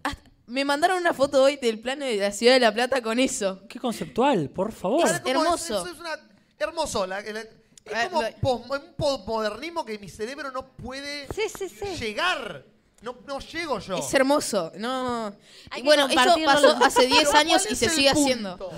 [0.04, 3.20] Hasta- me mandaron una foto hoy del plano de la ciudad de La Plata con
[3.20, 3.62] eso.
[3.70, 5.08] qué conceptual, por favor.
[5.26, 5.84] Hermoso.
[5.84, 6.16] Eso es una,
[6.60, 7.06] hermoso.
[7.08, 7.46] la- la-
[7.86, 8.10] es Ah,
[8.42, 11.86] como un posmodernismo que mi cerebro no puede Sí, sí, sí.
[12.00, 12.66] llegar.
[13.02, 13.98] No, no llego yo.
[13.98, 14.72] Es hermoso.
[14.78, 15.36] No.
[15.76, 16.46] Y bueno, esto compartirlo.
[16.54, 18.22] pasó hace 10 Pero años ¿cuál y se sigue punto?
[18.22, 18.72] haciendo.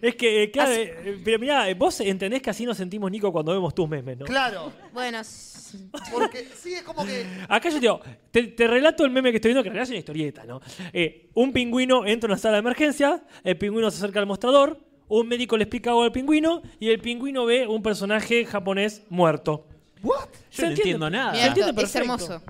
[0.00, 3.30] Es que, eh, claro, eh, pero mirá, eh, vos entendés que así nos sentimos, Nico,
[3.30, 4.24] cuando vemos tus memes, ¿no?
[4.24, 4.72] Claro.
[4.94, 5.20] Bueno,
[6.10, 7.26] Porque sí, es como que.
[7.48, 8.00] Acá yo te digo,
[8.30, 10.60] te, te relato el meme que estoy viendo, que en realidad es una historieta, ¿no?
[10.94, 14.80] Eh, un pingüino entra a una sala de emergencia, el pingüino se acerca al mostrador,
[15.08, 19.66] un médico le explica algo al pingüino y el pingüino ve un personaje japonés muerto.
[20.02, 20.28] ¿What?
[20.50, 21.46] ¿Se Yo no entiendo nada.
[21.46, 21.98] esto, es perfecto.
[21.98, 22.42] hermoso.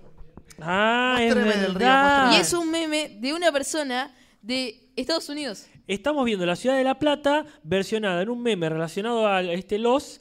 [0.61, 2.03] Ah, es Muéstrame del río, verdad.
[2.29, 2.37] muéstrame.
[2.37, 5.67] Y es un meme de una persona de Estados Unidos.
[5.87, 10.21] Estamos viendo la ciudad de La Plata versionada en un meme relacionado a este Los,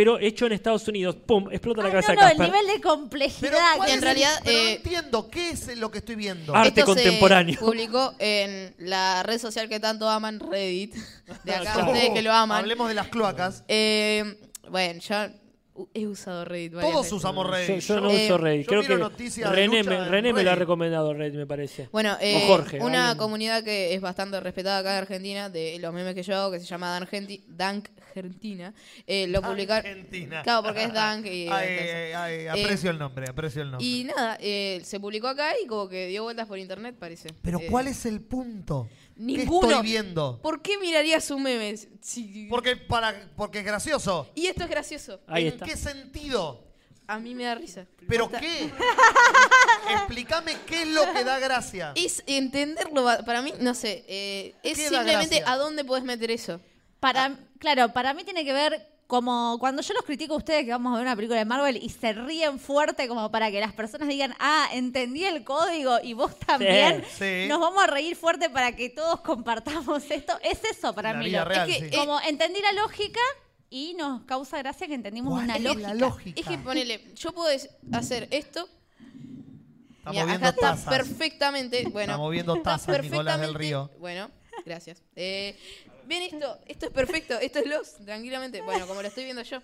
[0.00, 1.14] pero hecho en Estados Unidos.
[1.26, 1.48] ¡Pum!
[1.52, 2.46] Explota la Ah, cabeza no, de no, el Casper.
[2.54, 3.50] nivel de Pero, complejidad.
[3.76, 6.14] ¿cuál que es en el- realidad, pero no eh, entiendo, ¿qué es lo que estoy
[6.14, 6.56] viendo?
[6.56, 7.54] Arte Esto contemporáneo.
[7.58, 10.94] Se publicó en la red social que tanto aman, Reddit.
[11.44, 11.92] De acá, Claro.
[11.92, 12.56] ustedes que lo aman.
[12.60, 13.62] Hablemos de las cloacas.
[13.68, 14.38] Eh,
[14.70, 15.16] bueno, yo
[15.94, 17.18] he usado Reddit varias Todos veces.
[17.18, 17.80] usamos Yo, Reddit.
[17.80, 18.60] yo no Eh, uso Reddit.
[18.62, 20.58] yo Creo miro que noticias de René, lucha me, en René me lo ha Reddit.
[20.60, 21.88] recomendado Reddit, me parece.
[21.92, 23.18] Bueno, eh, Jorge, una alguien.
[23.18, 26.60] comunidad que es bastante respetada acá en Argentina, de los memes que yo hago, que
[26.60, 28.74] se llama Dan Genti- Dank Argentina,
[29.06, 29.88] eh, lo publicaron.
[29.88, 30.42] Argentina.
[30.42, 31.46] Claro, porque es Dank y.
[31.50, 33.86] Ay, ay, ay, Eh, aprecio el nombre, aprecio el nombre.
[33.86, 37.28] Y nada, eh, se publicó acá y como que dio vueltas por internet, parece.
[37.42, 38.88] Pero Eh, ¿cuál es el punto?
[39.20, 39.60] Ninguno.
[39.68, 40.40] ¿Qué estoy viendo?
[40.42, 41.76] ¿Por qué mirarías un meme?
[42.00, 44.30] si- Porque, para, porque es gracioso.
[44.34, 45.20] Y esto es gracioso.
[45.26, 45.66] Ahí ¿En está.
[45.66, 46.66] qué sentido?
[47.06, 47.86] A mí me da risa.
[48.08, 48.70] ¿Pero qué?
[49.92, 51.92] Explícame qué es lo que da gracia.
[51.96, 55.52] Es entenderlo, va- para mí, no sé, eh, es ¿Qué da simplemente gracia?
[55.52, 56.60] a dónde puedes meter eso.
[57.00, 60.70] Para, claro, para mí tiene que ver como cuando yo los critico a ustedes que
[60.70, 63.72] vamos a ver una película de Marvel y se ríen fuerte como para que las
[63.72, 67.46] personas digan, ah, entendí el código y vos también, sí.
[67.48, 70.32] nos vamos a reír fuerte para que todos compartamos esto.
[70.42, 71.24] Es eso para La mí.
[71.26, 71.94] vida lo- real, es que, sí.
[71.94, 73.20] eh, Como entendí la lógica
[73.68, 75.88] y nos causa gracia que entendimos ¿Cuál una es lógica.
[75.88, 76.40] la lógica?
[76.40, 77.48] Es que ponele, yo puedo
[77.92, 78.68] hacer esto.
[79.98, 80.94] Está Mira, moviendo acá está tazas.
[80.94, 81.82] perfectamente.
[81.88, 83.90] Bueno, Está moviendo tazas, Nicolás del perfectamente- Río.
[83.98, 84.30] Bueno,
[84.64, 85.02] gracias.
[85.16, 85.58] Eh,
[86.10, 88.62] Bien esto, esto es perfecto, esto es los, tranquilamente.
[88.62, 89.62] Bueno, como lo estoy viendo yo.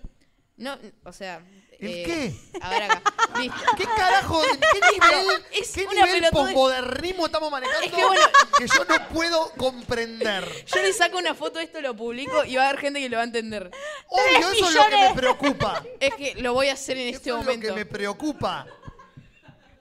[0.55, 1.41] No, o sea.
[1.77, 2.59] ¿El eh, qué?
[2.61, 3.03] A ver acá.
[3.37, 3.57] Listo.
[3.75, 4.41] ¿Qué carajo?
[4.41, 7.85] ¿Qué nivel, Es qué nivel posmodernismo estamos manejando?
[7.85, 8.25] Es que bueno-
[8.57, 10.47] que yo no puedo comprender.
[10.73, 13.09] Yo le saco una foto de esto, lo publico y va a haber gente que
[13.09, 13.69] lo va a entender.
[14.07, 15.83] Obvio, eso es lo que me preocupa.
[15.99, 17.67] Es que lo voy a hacer en este Eso es lo momento.
[17.67, 18.65] que me preocupa.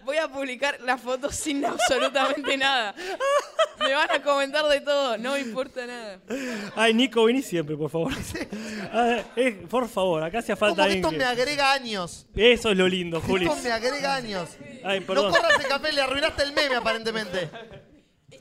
[0.07, 2.95] Voy a publicar la foto sin absolutamente nada.
[3.81, 6.21] Me van a comentar de todo, no me importa nada.
[6.77, 8.13] Ay, Nico, vení siempre, por favor.
[9.37, 12.27] Eh, por favor, acá hacía Como falta que alguien esto me agrega años.
[12.35, 13.45] Eso es lo lindo, Juli.
[13.47, 14.49] Esto me agrega años.
[14.85, 15.33] Ay, No perdón.
[15.33, 17.51] corras el café, le arruinaste el meme aparentemente.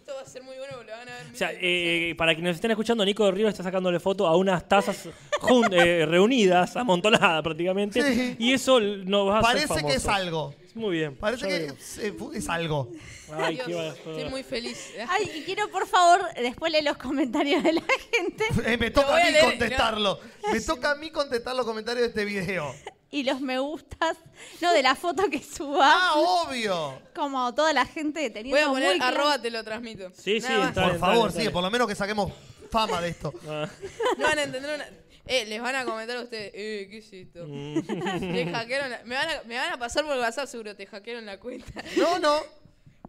[0.05, 1.25] Esto va a ser muy bueno porque lo van a ver.
[1.33, 4.37] O sea, eh, para quienes nos estén escuchando, Nico de Río está sacándole foto a
[4.37, 8.03] unas tazas jun- eh, reunidas, amontonadas prácticamente.
[8.13, 8.35] Sí.
[8.37, 10.53] Y eso no va a ser Parece que es algo.
[10.75, 11.15] Muy bien.
[11.15, 11.79] Parece ya que veremos.
[11.81, 12.91] es, eh, fu- es algo.
[13.33, 13.87] Ay, Dios, qué va-
[14.17, 14.93] estoy muy feliz.
[15.09, 17.81] Ay, y quiero por favor después leer los comentarios de la
[18.13, 20.19] gente Eh, me toca voy a a mí leer, contestarlo.
[20.51, 22.75] Me toca a mí contestar los comentarios de este video.
[23.15, 24.17] Y los me gustas,
[24.61, 26.99] no de la foto que suba, Ah, obvio.
[27.15, 30.09] como toda la gente teniendo Voy a poner muy claro- arroba, te lo transmito.
[30.11, 30.69] Sí, sí, más.
[30.69, 32.31] está Por bien, favor, sí, por lo menos que saquemos
[32.69, 33.33] fama de esto.
[33.47, 33.69] Ah,
[34.17, 34.85] No van a entender una...
[35.27, 37.45] Eh, les van a comentar a ustedes, eh, ¿qué es esto?
[38.19, 41.25] Te hackearon la- me, van a, me van a pasar por WhatsApp seguro, te hackearon
[41.25, 41.83] la cuenta.
[41.97, 42.37] No, no.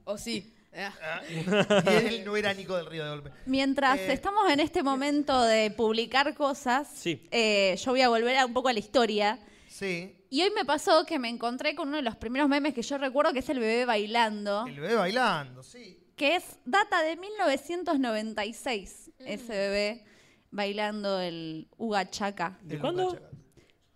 [0.04, 0.52] O sí.
[0.78, 1.20] Ah.
[1.28, 3.30] Y él no era Nico del Río de golpe.
[3.46, 7.26] Mientras Eh, estamos en este momento de publicar cosas, Sí.
[7.30, 9.38] eh, yo voy a volver a un poco a la historia.
[9.78, 10.16] Sí.
[10.30, 12.96] Y hoy me pasó que me encontré con uno de los primeros memes que yo
[12.96, 15.98] recuerdo, que es el bebé bailando, El bebé bailando, sí.
[16.16, 20.04] que es data de 1996, ese bebé
[20.50, 22.58] bailando el Uga Chaka.
[22.62, 23.18] ¿De cuándo?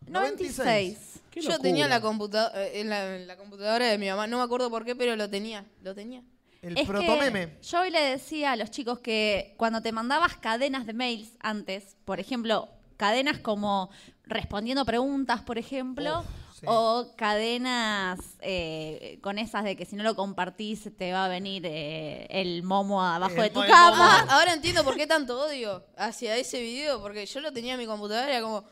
[0.06, 1.20] 96.
[1.30, 1.62] Qué Yo locura.
[1.62, 4.68] tenía la, computa eh, en la, en la computadora de mi mamá, no me acuerdo
[4.68, 6.22] por qué, pero lo tenía, lo tenía.
[6.60, 7.56] El Es protomeme.
[7.56, 11.30] que yo hoy le decía a los chicos que cuando te mandabas cadenas de mails
[11.40, 12.68] antes, por ejemplo,
[12.98, 13.88] cadenas como
[14.30, 16.26] respondiendo preguntas, por ejemplo, Uf,
[16.60, 16.66] sí.
[16.68, 21.62] o cadenas eh, con esas de que si no lo compartís te va a venir
[21.66, 23.90] eh, el momo abajo El de tu cama.
[23.90, 24.02] momo.
[24.04, 27.78] Ah, ahora entiendo por qué tanto odio hacia ese video, porque yo lo tenía en
[27.80, 28.64] mi computadora y era como,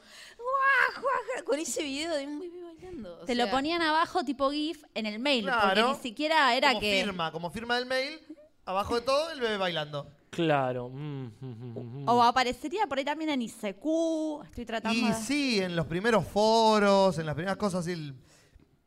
[1.44, 3.18] con ese video de un bebé bailando.
[3.26, 5.61] Te lo ponían abajo tipo GIF en el mail, Claro.
[5.66, 7.02] porque ni siquiera era como que...
[7.04, 8.20] firma, como firma del mail,
[8.64, 10.11] abajo de todo el bebé bailando.
[10.31, 10.89] Claro.
[10.91, 12.09] Mm, mm, mm.
[12.09, 15.14] O aparecería por ahí también en ICQ, estoy tratando Y de...
[15.14, 18.14] sí, en los primeros foros, en las primeras cosas, sí, el-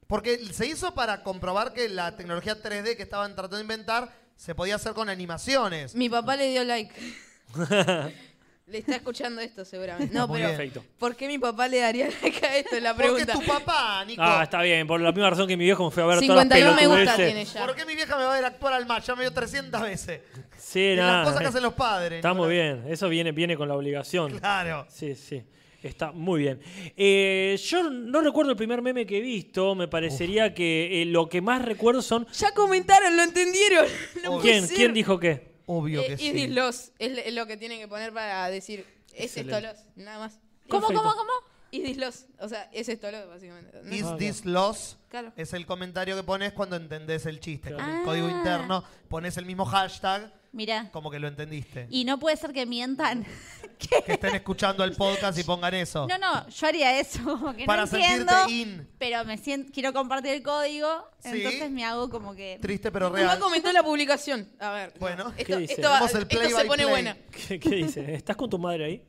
[0.08, 4.54] porque se hizo para comprobar que la tecnología 3D que estaban tratando de inventar se
[4.56, 5.96] podía hacer con animaciones.
[5.96, 6.94] Mi papá le dio like.
[8.72, 10.14] le está escuchando esto seguramente.
[10.14, 10.48] No, pero.
[10.48, 10.84] Perfecto.
[10.98, 12.76] ¿por qué mi papá le daría like a esto?
[12.78, 13.34] Es la Porque pregunta.
[13.34, 14.22] tu papá, Nico.
[14.24, 14.88] Ah, está bien.
[14.88, 16.88] Por la misma razón que mi viejo me fue a ver todas las 51 me
[16.88, 17.34] gusta pelotudeces.
[17.34, 17.66] tiene ya.
[17.68, 19.06] ¿Por qué mi vieja me va a ver actuar al match?
[19.08, 20.22] Ya me vio 300 veces.
[20.58, 21.18] Sí, Y nada.
[21.18, 22.18] las cosas que hacen los padres.
[22.18, 22.84] Está muy bien.
[22.88, 24.40] Eso viene, viene con la obligación.
[24.40, 24.86] Claro.
[24.90, 25.44] Sí, sí.
[25.84, 26.60] Está muy bien.
[26.96, 29.74] Eh, yo no recuerdo el primer meme que he visto.
[29.74, 32.28] Me parecería que eh, lo que más recuerdo son.
[32.34, 33.86] Ya comentaron, lo entendieron.
[34.24, 34.68] No puede ¿Quién?
[34.68, 34.78] ser.
[34.78, 35.51] ¿Quién dijo qué?
[35.74, 36.32] Obvio que Eh, sí.
[36.34, 39.68] This loss es lo que tienen que poner para decir es esto Excelente.
[39.68, 40.40] loss, nada más.
[40.68, 41.02] ¿Cómo, Perfecto.
[41.04, 41.32] cómo, cómo?
[41.72, 43.72] Is this loss, o sea, es esto loss básicamente.
[43.82, 43.96] ¿no?
[43.96, 44.98] Is Ah, this loss?
[45.10, 45.32] Claro.
[45.38, 47.74] Es el comentario que pones cuando entendés el chiste.
[47.74, 48.32] Con el código Ah.
[48.32, 50.90] interno pones el mismo hashtag Mirá.
[50.92, 51.88] Como que lo entendiste.
[51.90, 53.26] Y no puede ser que mientan.
[54.06, 56.06] Que estén escuchando el podcast y pongan eso.
[56.08, 57.20] No, no, yo haría eso.
[57.24, 58.88] como que Para no entiendo, sentirte in.
[59.00, 60.88] pero me siento, quiero compartir el código,
[61.18, 61.30] Sí.
[61.34, 62.60] entonces me hago como que...
[62.62, 63.40] Triste pero Nos va a real.
[63.40, 64.48] comentar la publicación.
[64.60, 64.94] A ver.
[65.00, 65.34] Bueno.
[65.36, 65.74] esto, ¿Qué dice?
[65.82, 66.90] esto, esto play se by pone play.
[66.92, 67.18] buena.
[67.32, 68.14] ¿Qué, qué dice?
[68.14, 69.04] ¿Estás con tu madre ahí?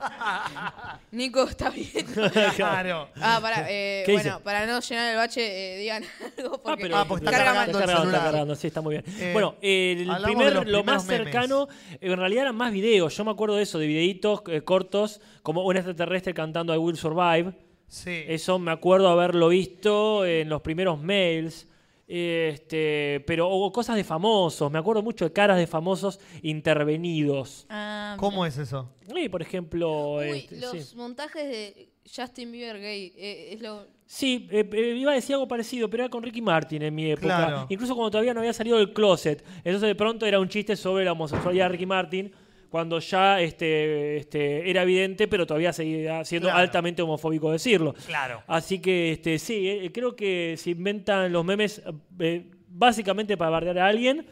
[1.12, 2.06] Nico, está bien.
[2.56, 3.08] Claro.
[3.20, 4.44] Ah, para, eh, ¿Qué bueno, dice?
[4.44, 6.04] para no llenar el bache, eh, digan
[6.38, 8.06] algo porque, Ah, porque está carga cargando celular.
[8.06, 9.04] está cargando, sí, está muy bien.
[9.18, 11.24] Eh, bueno, el hablamos primer, los lo más primeros memes.
[11.24, 11.68] cercano,
[12.00, 13.16] en realidad eran más videos.
[13.16, 16.96] Yo me acuerdo de eso, de videitos eh, cortos, como un extraterrestre cantando I Will
[16.96, 17.52] Survive.
[17.88, 18.24] Sí.
[18.28, 21.66] Eso me acuerdo haberlo visto en los primeros mails.
[22.12, 27.66] Este, pero o cosas de famosos, me acuerdo mucho de caras de famosos intervenidos.
[27.70, 28.90] Ah, ¿Cómo es eso?
[29.14, 30.96] Y, por ejemplo, Uy, este, los sí.
[30.96, 33.86] montajes de Justin Bieber gay, eh, es lo...
[34.06, 37.12] Sí, eh, eh, iba a decir algo parecido, pero era con Ricky Martin en mi
[37.12, 37.26] época.
[37.26, 37.66] Claro.
[37.68, 39.44] Incluso cuando todavía no había salido del closet.
[39.58, 42.32] Entonces de pronto era un chiste sobre la homosexualidad de Ricky Martin,
[42.70, 46.60] cuando ya este, este, era evidente, pero todavía seguía siendo Claro.
[46.62, 47.94] altamente homofóbico decirlo.
[48.06, 48.42] Claro.
[48.46, 51.82] Así que este, sí, eh, creo que se inventan los memes
[52.20, 54.26] eh, básicamente para bardear a alguien.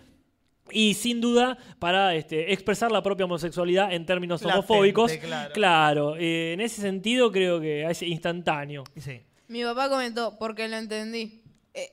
[0.71, 5.13] Y sin duda para este, expresar la propia homosexualidad en términos Latente, homofóbicos.
[5.55, 6.15] claro.
[6.17, 8.85] eh, en ese sentido creo que es instantáneo.
[8.97, 9.21] Sí.
[9.49, 11.41] Mi papá comentó, porque lo entendí.
[11.73, 11.89] Eh,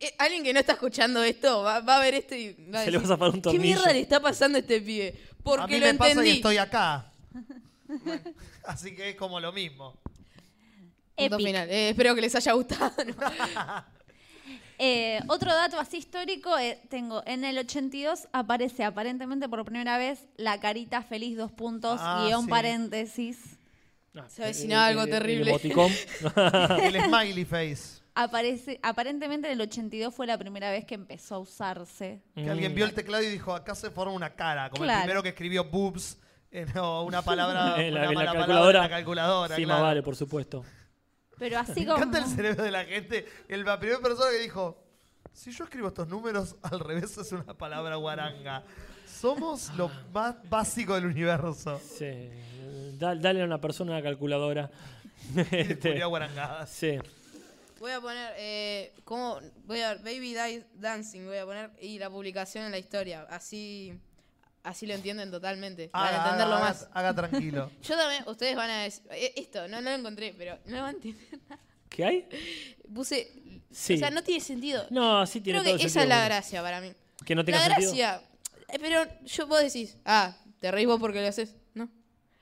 [0.00, 2.84] eh, alguien que no está escuchando esto va, va a ver esto y va a
[2.84, 3.62] Se le decir, va a zafar un ¿Qué tornillo".
[3.62, 5.14] mierda le está pasando a este pibe?
[5.44, 6.30] Porque a mí lo me pasa entendí.
[6.30, 7.12] y estoy acá.
[7.86, 8.20] Bueno,
[8.66, 9.92] así que es como lo mismo.
[11.16, 11.46] Punto Epic.
[11.46, 11.70] final.
[11.70, 12.92] Eh, espero que les haya gustado.
[14.76, 20.26] Eh, otro dato así histórico, eh, tengo, en el 82 aparece aparentemente por primera vez
[20.36, 22.50] la carita feliz dos puntos, Ah, guion sí.
[22.50, 23.38] paréntesis.
[24.16, 25.50] Ah, Se avecinaba algo terrible.
[25.50, 25.92] emoticón.
[26.82, 28.02] El smiley face.
[28.16, 32.22] Aparece, aparentemente en el 82 fue la primera vez que empezó a usarse.
[32.34, 34.70] Que alguien vio el teclado y dijo, acá se forma una cara.
[34.70, 34.98] Como Claro.
[35.00, 36.18] el primero que escribió boobs
[36.52, 38.78] en no, una palabra, en la, una en la mala palabra calculadora.
[38.78, 39.56] en la calculadora.
[39.56, 39.80] Sí, claro.
[39.80, 40.64] más vale, por supuesto.
[41.38, 41.96] Pero así Me como...
[41.98, 43.26] encanta el cerebro de la gente.
[43.48, 44.80] El, la primera persona que dijo,
[45.32, 48.62] si yo escribo estos números, al revés es una palabra guaranga.
[49.08, 51.80] Somos lo más básico del universo.
[51.80, 52.30] Sí.
[52.96, 54.70] Da- dale a una persona una calculadora.
[55.34, 56.70] Y Este, guarangadas.
[56.70, 56.98] sí.
[57.84, 59.38] Voy a poner, eh, ¿cómo?
[59.66, 63.26] Voy a Baby Di- Dancing, voy a poner, y la publicación en la historia.
[63.28, 63.92] Así,
[64.62, 65.90] así lo entienden totalmente.
[65.90, 66.82] Para Haga, entenderlo haga, más.
[66.84, 67.70] haga- haga tranquilo.
[67.82, 70.82] Yo también, ustedes van a decir, eh, esto, no, no lo encontré, pero no lo
[70.82, 71.28] van a entender.
[71.90, 72.26] ¿Qué hay?
[72.94, 73.30] Puse,
[73.70, 73.96] Sí.
[73.96, 74.86] o sea, no tiene sentido.
[74.88, 76.90] No, sí tiene Creo todo que esa es la gracia para mí.
[77.26, 77.90] Que no tenga la sentido.
[77.92, 78.22] gracia,
[78.70, 81.54] eh, pero yo vos decís, ah, te reís vos porque lo haces.
[81.74, 81.90] No.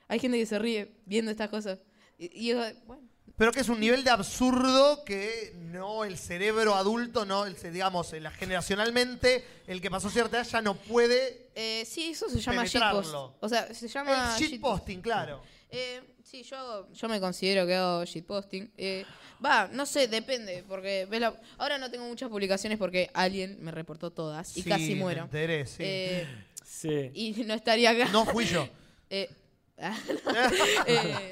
[0.07, 1.79] Hay gente que se ríe viendo estas cosas.
[2.17, 3.03] Y, y yo, bueno.
[3.35, 8.13] Pero que es un nivel de absurdo que no el cerebro adulto, no, el, digamos,
[8.13, 11.49] el- generacionalmente, el que pasó cierta edad ya no puede.
[11.55, 13.01] Eh, sí, eso se llama Penetrarlo.
[13.01, 13.43] shitpost.
[13.43, 15.41] O sea, se llama El shitposting, claro.
[15.69, 18.71] Eh, sí, yo, hago- yo me considero que hago shitposting.
[18.77, 19.03] Eh,
[19.43, 23.71] va, no sé, depende, porque ves la- ahora no tengo muchas publicaciones porque alguien me
[23.71, 25.23] reportó todas y Sí, casi me muero.
[25.23, 25.77] enteré, sí.
[25.83, 26.27] Eh,
[26.63, 27.11] Sí.
[27.15, 28.09] y no estaría acá.
[28.11, 28.67] No fui yo.
[29.09, 29.29] Eh,
[30.87, 31.31] eh,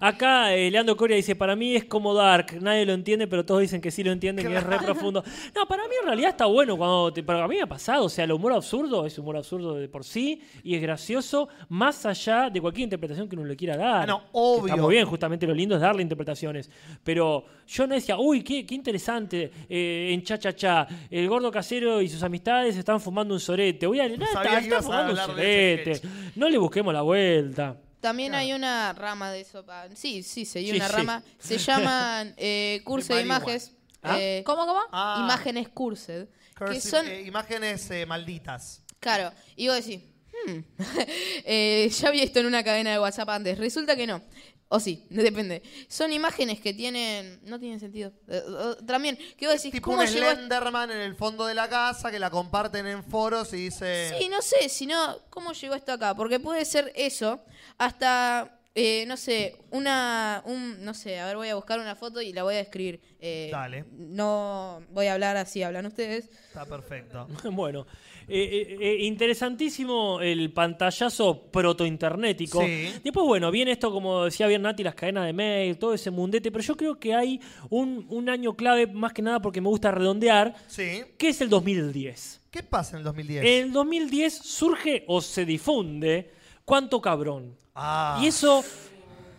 [0.00, 3.60] Acá eh, Leandro Coria dice, para mí es como Dark, nadie lo entiende, pero todos
[3.60, 5.22] dicen que sí lo entienden y es re profundo.
[5.54, 8.08] No, para mí en realidad está bueno, cuando te- para mí me ha pasado, o
[8.08, 12.50] sea, el humor absurdo es humor absurdo de por sí y es gracioso más allá
[12.50, 14.02] de cualquier interpretación que uno le quiera dar.
[14.02, 14.66] Ah, no, Que obvio.
[14.66, 16.70] Está muy bien, justamente lo lindo es darle interpretaciones.
[17.02, 21.50] Pero yo no decía, uy, qué, qué interesante, eh, en cha cha cha, el gordo
[21.50, 23.86] casero y sus amistades están fumando un sorete.
[23.86, 26.00] Voy a, no, Sabía está, que está ibas a fumando un sorete.
[26.36, 27.76] No le busquemos la vuelta.
[28.04, 29.64] También hay una rama de eso.
[29.64, 30.92] pa- Sí, sí, seguí Sí, una sí.
[30.94, 31.22] rama.
[31.38, 33.72] Se llaman eh, curso de imágenes.
[34.02, 34.18] ¿Ah?
[34.20, 34.80] eh, ¿Cómo, cómo?
[34.92, 35.20] Ah.
[35.24, 36.26] Imágenes cursed.
[36.50, 38.82] Que Cursive, son, eh, imágenes eh, malditas.
[39.00, 40.02] Claro, y vos decís,
[40.46, 40.58] hmm,
[41.46, 43.56] eh, ya vi esto en una cadena de WhatsApp antes.
[43.56, 44.20] Resulta que no.
[44.68, 45.62] O sí, depende.
[45.88, 47.40] Son imágenes que tienen.
[47.44, 48.12] No tienen sentido.
[48.28, 51.46] Eh, eh, también, que vos decís, Tipo ¿cómo un llegó a- Slenderman en el fondo
[51.46, 54.14] de la casa que la comparten en foros y dice.
[54.18, 56.14] Sí, no sé, sino, ¿cómo llegó esto acá?
[56.14, 57.44] Porque puede ser eso,
[57.78, 58.58] hasta.
[58.76, 62.32] eh, no sé, una, un, no sé, a ver, voy a buscar una foto y
[62.32, 63.00] la voy a escribir.
[63.20, 63.84] Eh, Dale.
[63.92, 66.28] No voy a hablar así, hablan ustedes.
[66.48, 67.28] Está perfecto.
[67.52, 67.86] Bueno,
[68.28, 72.62] eh, eh, eh, interesantísimo el pantallazo protointernético.
[72.62, 72.90] Sí.
[73.02, 76.50] Después, bueno, viene esto, como decía bien Nati, las cadenas de mail, todo ese mundete,
[76.50, 77.40] pero yo creo que hay
[77.70, 81.02] un, un año clave, más que nada porque me gusta redondear, Sí.
[81.18, 82.40] que es el 2010.
[82.50, 83.44] ¿Qué pasa en el 2010?
[83.44, 86.30] En el 2010 surge o se difunde
[86.64, 87.56] Cuánto Cabrón.
[87.74, 88.18] Ah.
[88.22, 88.64] Y eso,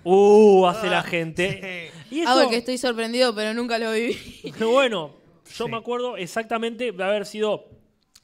[0.03, 1.91] uh, hace la gente.
[2.12, 4.18] Y eso, Algo que estoy sorprendido, pero nunca lo viví.
[4.60, 5.12] bueno,
[5.57, 5.72] yo Sí.
[5.72, 7.66] me acuerdo exactamente de haber sido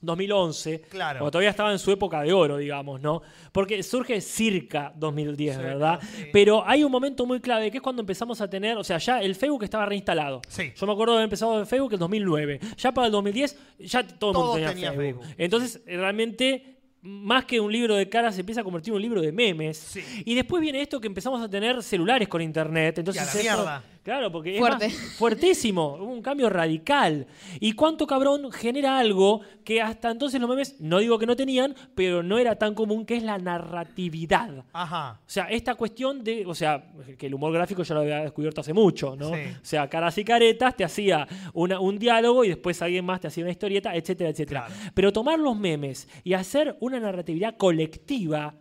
[0.01, 1.19] 2011, Claro.
[1.19, 3.21] cuando todavía estaba en su época de oro, digamos, ¿no?
[3.51, 5.99] Porque surge circa 2010, Cerca, ¿verdad?
[6.01, 6.25] sí.
[6.33, 9.21] Pero hay un momento muy clave que es cuando empezamos a tener, o sea, ya
[9.21, 10.41] el Facebook estaba reinstalado.
[10.47, 10.73] Sí.
[10.75, 12.59] Yo me acuerdo de haber empezado en Facebook en 2009.
[12.77, 15.21] Ya para el 2010 ya todo el mundo tenía, tenía Facebook.
[15.23, 15.35] Facebook.
[15.37, 16.67] Entonces, realmente
[17.03, 19.75] más que un libro de caras se empieza a convertir en un libro de memes.
[19.77, 20.03] Sí.
[20.23, 22.99] Y después viene esto que empezamos a tener celulares con internet.
[22.99, 23.87] Entonces Y a la esto-.
[24.03, 24.87] Claro, porque Fuerte.
[24.87, 27.27] es más- fuertísimo, hubo un cambio radical.
[27.59, 31.75] Y cuánto cabrón genera algo que hasta entonces los memes, no digo que no tenían,
[31.93, 34.65] pero no era tan común, que es la narratividad.
[34.73, 35.19] Ajá.
[35.25, 36.83] O sea, esta cuestión de, o sea,
[37.17, 39.29] que el humor gráfico ya lo había descubierto hace mucho, ¿no?
[39.35, 39.41] Sí.
[39.61, 43.27] O sea, caras y caretas te hacía una- un diálogo y después alguien más te
[43.27, 44.65] hacía una historieta, etcétera, etcétera.
[44.67, 44.81] Claro.
[44.93, 48.55] Pero tomar los memes y hacer una narratividad colectiva,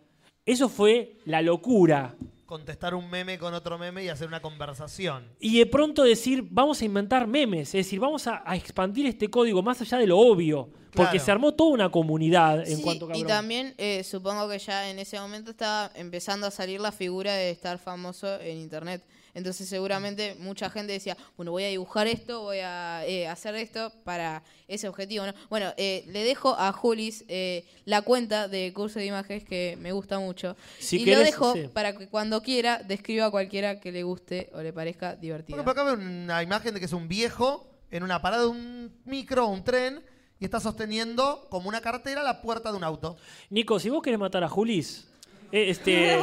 [0.45, 2.15] eso fue la locura.
[2.51, 5.23] Contestar un meme con otro meme y hacer una conversación.
[5.39, 9.31] Y de pronto decir, vamos a inventar memes, es decir, vamos a, a expandir este
[9.31, 11.25] código más allá de lo obvio, porque Claro.
[11.25, 14.91] se armó toda una comunidad en Sí, cuanto a y también eh, supongo que ya
[14.91, 19.05] en ese momento estaba empezando a salir la figura de estar famoso en internet.
[19.35, 23.93] Entonces seguramente mucha gente decía, bueno, voy a dibujar esto, voy a eh, hacer esto
[24.05, 25.27] para ese objetivo.
[25.27, 25.35] ¿no?
[25.49, 29.93] Bueno, eh, le dejo a Julis eh, la cuenta de curso de imágenes que me
[29.93, 30.57] gusta mucho.
[30.79, 31.69] Si y querés, lo dejo sí.
[31.73, 35.57] para que cuando quiera describa a cualquiera que le guste o le parezca divertido.
[35.57, 38.49] Bueno, por acá veo una imagen de que es un viejo en una parada de
[38.49, 40.03] un micro o un tren
[40.39, 43.17] y está sosteniendo como una cartera la puerta de un auto.
[43.51, 45.07] Nico, si vos querés matar a Julis,
[45.53, 46.19] este,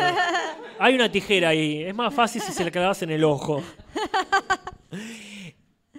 [0.79, 1.83] hay una tijera ahí.
[1.83, 3.63] Es más fácil si se la clavas en el ojo.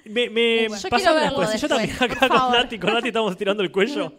[0.05, 1.50] Me, me Yo pasame verlo después.
[1.50, 2.52] Si Yo también acá con.
[2.52, 4.12] Nati, con Nati estamos tirando el cuello.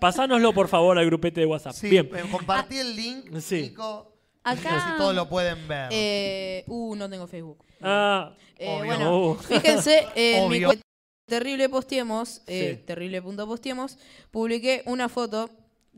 [0.00, 1.72] Pasánoslo, por favor, al grupete de WhatsApp.
[1.74, 2.10] Sí, Bien.
[2.14, 3.62] eh, compartí el link, Sí.
[3.62, 4.12] Nico.
[4.42, 5.88] Acá- Así todos lo pueden ver.
[5.92, 7.64] Eh, uh, no tengo Facebook.
[7.80, 8.84] Ah, Eh, Obvio.
[8.86, 9.34] bueno, Oh.
[9.36, 10.68] fíjense, en mi Obvio.
[10.68, 10.84] cuenta
[11.26, 12.84] terrible posteemos, eh, Sí.
[12.86, 13.96] terrible.posteemos,
[14.30, 15.48] publiqué una foto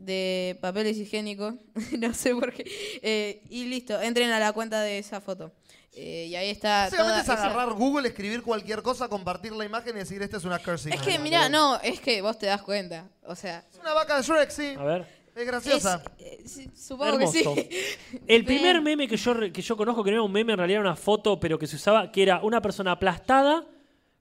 [0.05, 1.55] de papeles higiénicos,
[1.99, 2.63] no sé por qué,
[3.01, 5.51] eh, y listo, entren a la cuenta de esa foto.
[5.95, 9.63] Eh, y ahí está toda Básicamente es esa- agarrar Google, escribir cualquier cosa, compartir la
[9.63, 11.11] imagen y decir, esta es una curse Es image".
[11.11, 13.63] que, mirá, no, es que vos te das cuenta, o sea...
[13.71, 14.73] Es una vaca de Shrek, sí.
[14.77, 15.23] a ver.
[15.35, 16.03] Es graciosa.
[16.17, 17.53] es- eh, supongo Hermoso.
[17.55, 17.69] que
[18.11, 18.19] sí.
[18.27, 20.57] El primer meme que yo, re- que yo conozco, que no era un meme, en
[20.57, 23.63] realidad era una foto, pero que se usaba, que era una persona aplastada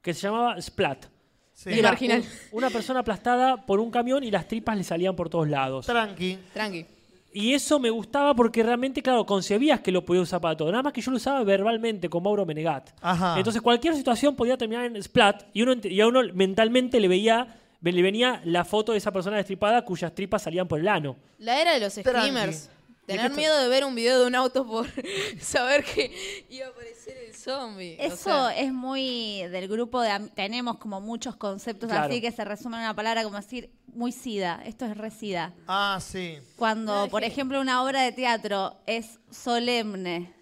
[0.03, 1.07] que se llamaba Splat.
[1.55, 1.71] Sí.
[1.71, 2.21] Y Era marginal.
[2.21, 5.87] un- una persona aplastada por un camión y las tripas le salían por todos lados.
[5.87, 6.39] Tranqui.
[6.53, 6.87] Tranqui.
[7.35, 10.71] Y eso me gustaba porque realmente, claro, concebías que lo podía usar para todo.
[10.71, 12.91] Nada más que yo lo usaba verbalmente con Mauro Menegat.
[13.01, 13.37] Ajá.
[13.39, 17.57] Entonces cualquier situación podía terminar en splat y, uno, y a uno mentalmente le veía
[17.81, 21.17] le venía la foto de esa persona destripada cuyas tripas salían por el ano.
[21.39, 22.11] La era de los Tranqui.
[22.11, 22.71] streamers.
[23.07, 24.87] Tener miedo de ver un video de un auto por
[25.41, 27.97] saber que iba a aparecer el zombie.
[28.01, 32.07] O Eso sea, es muy del grupo de tenemos como muchos conceptos Claro.
[32.07, 35.53] así que se resumen en una palabra como decir muy sida, esto es resida.
[35.67, 36.39] Ah, sí.
[36.57, 40.33] Cuando, por ejemplo, una obra de teatro es solemne,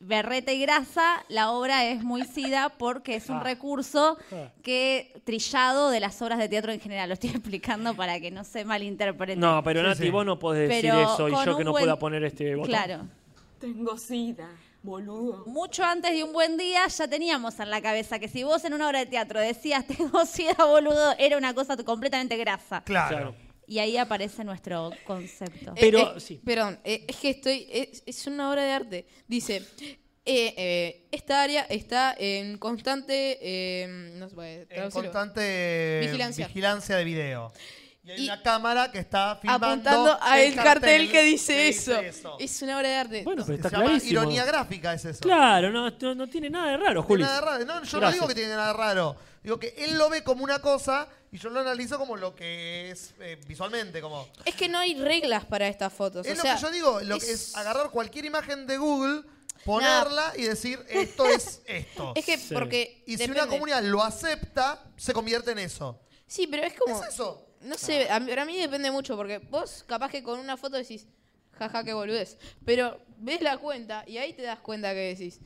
[0.00, 3.42] berreta y grasa, la obra es muy sida porque es un Ah.
[3.44, 4.50] recurso Ah.
[4.62, 7.08] que trillado de las obras de teatro en general.
[7.08, 9.36] Lo estoy explicando para que no se malinterprete.
[9.36, 10.10] No, pero Nati, sí.
[10.10, 12.68] vos no podés decir Pero eso y yo que no buen- pueda poner este botón.
[12.68, 13.06] Claro.
[13.60, 14.48] Tengo sida,
[14.82, 15.44] boludo.
[15.46, 18.74] Mucho antes de un buen día ya teníamos en la cabeza que si vos en
[18.74, 22.82] una obra de teatro decías tengo sida boludo, era una cosa completamente grasa.
[22.82, 23.16] Claro.
[23.16, 23.45] Claro.
[23.66, 25.72] Y ahí aparece nuestro concepto.
[25.72, 26.40] eh, Pero, eh, sí.
[26.44, 27.66] Perdón, eh, es que estoy.
[27.70, 29.06] Es, es una obra de arte.
[29.26, 29.62] Dice.
[30.28, 33.38] eh, eh, esta área está en constante.
[33.40, 36.46] eh, no se puede En constante Vigilancia.
[36.46, 37.52] vigilancia de video.
[38.04, 41.68] Y hay Y- una cámara que está filmando apuntando a el cartel, que dice que
[41.70, 42.00] eso.
[42.00, 43.22] dice Es una obra de arte.
[43.24, 44.12] Bueno, pero Se está llama clarísimo.
[44.20, 45.20] ironía gráfica, es eso.
[45.22, 47.24] Claro, no, no, no tiene nada de raro, Juli.
[47.24, 47.64] tiene nada de raro.
[47.80, 49.16] No, yo no digo que tiene nada de raro.
[49.42, 52.90] Digo que él lo ve como una cosa y yo lo analizo como lo que
[52.90, 54.00] es eh, visualmente.
[54.00, 56.26] Como, Es que no hay reglas para estas fotos.
[56.26, 59.22] es o lo sea, que yo digo, lo que es agarrar cualquier imagen de Google,
[59.66, 62.12] ponerla y decir esto es esto.
[62.16, 62.54] Es que Sí.
[62.54, 63.02] porque.
[63.06, 66.00] y si una comunidad lo acepta, se convierte en eso.
[66.26, 67.02] Sí, pero es como.
[67.02, 67.42] Es eso.
[67.60, 70.76] No sé, a mí, para mí depende mucho, porque vos capaz que con una foto
[70.76, 71.06] decís,
[71.58, 72.38] jaja, qué boludez.
[72.64, 75.40] Pero ves la cuenta y ahí te das cuenta que decís,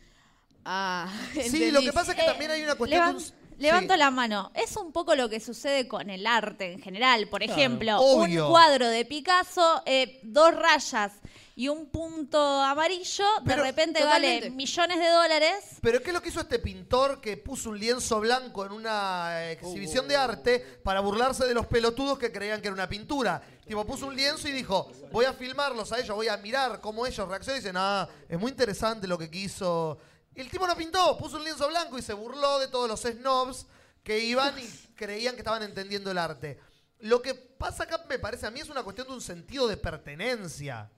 [0.65, 1.09] ah,
[1.51, 3.19] Sí, lo que pasa es que Eh, también hay una cuestión...
[3.61, 3.99] Levanto sí.
[3.99, 4.51] la mano.
[4.55, 7.29] Es un poco lo que sucede con el arte en general.
[7.29, 8.47] Por ejemplo, Obvio.
[8.47, 11.13] un cuadro de Picasso, eh, dos rayas
[11.57, 14.41] y un punto amarillo, Pero, de repente totalmente.
[14.49, 15.65] vale millones de dólares.
[15.83, 19.51] Pero ¿qué es lo que hizo este pintor que puso un lienzo blanco en una
[19.51, 20.09] exhibición Uh.
[20.09, 23.43] de arte para burlarse de los pelotudos que creían que era una pintura?
[23.67, 27.07] Tipo, puso un lienzo y dijo, voy a filmarlos a ellos, voy a mirar cómo
[27.07, 29.99] ellos reaccionan y dicen, ah, es muy interesante lo que quiso.
[30.41, 33.67] El tipo no pintó, puso un lienzo blanco y se burló de todos los snobs
[34.03, 36.59] que iban y creían que estaban entendiendo el arte.
[37.01, 39.77] Lo que pasa acá, me parece a mí, es una cuestión de un sentido de
[39.77, 40.91] pertenencia.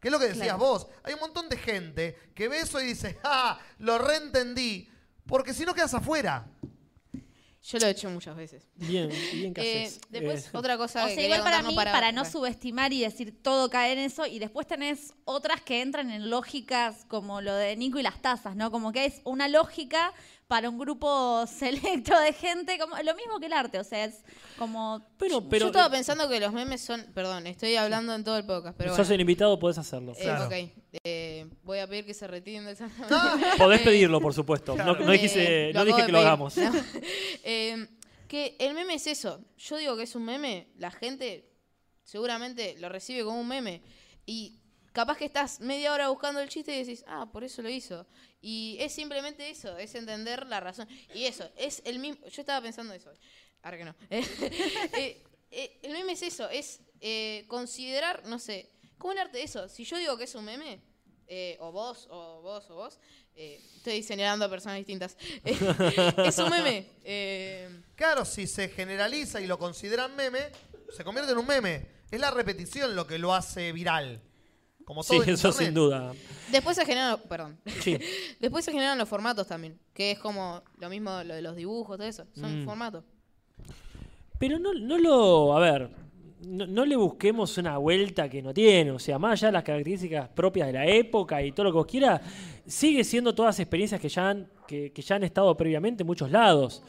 [0.00, 0.58] Que es lo que decías Claro.
[0.58, 0.86] vos.
[1.02, 3.58] Hay un montón de gente que ve eso y dice, ¡ah!
[3.78, 4.88] Lo reentendí.
[5.26, 6.46] Porque si no quedas afuera.
[7.70, 8.66] Yo lo he hecho muchas veces.
[8.76, 10.00] Bien, bien que Eh, haces.
[10.08, 12.24] después, Eh, otra cosa O que sea, quería igual para contar, mí, no para, no
[12.24, 17.04] subestimar y decir todo cae en eso, y después tenés otras que entran en lógicas
[17.08, 18.70] como lo de Nico y las tazas, ¿no?
[18.70, 20.14] Como que es una lógica
[20.48, 24.24] para un grupo selecto de gente, como lo mismo que el arte, o sea, es
[24.58, 25.00] como...
[25.18, 27.04] pero, pero Yo estaba pensando que los memes son.
[27.14, 29.14] Perdón, estoy hablando en todo el podcast, pero sos bueno.
[29.14, 30.12] el invitado, podés hacerlo.
[30.16, 30.46] Eh, Claro.
[30.46, 30.52] ok,
[31.04, 32.76] eh, voy a pedir que se retiren del
[33.58, 34.74] Podés pedirlo, por supuesto.
[34.74, 36.56] No, no dijiste- Eh, no lo dije que lo hagamos.
[36.56, 36.72] No.
[37.44, 37.86] Eh,
[38.26, 39.42] que el meme es eso.
[39.58, 41.50] Yo digo que es un meme, la gente
[42.04, 43.82] seguramente lo recibe como un meme.
[44.26, 44.58] Y
[44.98, 48.04] capaz que estás media hora buscando el chiste y decís, ah, por eso lo hizo.
[48.40, 50.88] Y es simplemente eso, es entender la razón.
[51.14, 52.26] Y eso, es el mismo.
[52.26, 53.12] Yo estaba pensando eso.
[53.62, 53.94] Ahora que no.
[54.10, 55.22] Eh,
[55.52, 58.68] eh, el meme es eso, es eh, considerar, no sé,
[58.98, 59.68] como el arte eso.
[59.68, 60.80] Si yo digo que es un meme,
[61.28, 62.98] eh, o vos, o vos, o vos,
[63.36, 65.16] eh, estoy señalando a personas distintas.
[65.44, 66.90] es un meme.
[67.04, 70.50] eh, Claro, si se generaliza y lo consideran meme,
[70.90, 71.86] se convierte en un meme.
[72.10, 74.27] Es la repetición lo que lo hace viral.
[74.88, 75.66] Como todo Sí, en eso internet.
[75.68, 76.12] sin duda.
[76.50, 77.98] después se generan, perdón, Sí.
[78.40, 81.98] después se generan los formatos también, que es como lo mismo lo de los dibujos,
[81.98, 82.64] todo eso, son Mm.
[82.64, 83.04] formatos.
[84.38, 85.56] Pero no, no lo.
[85.56, 85.90] A ver.
[86.40, 88.92] No, no le busquemos una vuelta que no tiene.
[88.92, 91.76] O sea, más allá de las características propias de la época y todo lo que
[91.78, 92.20] vos quieras,
[92.64, 96.30] sigue siendo todas experiencias que ya han, que, que ya han estado previamente en muchos
[96.30, 96.80] lados.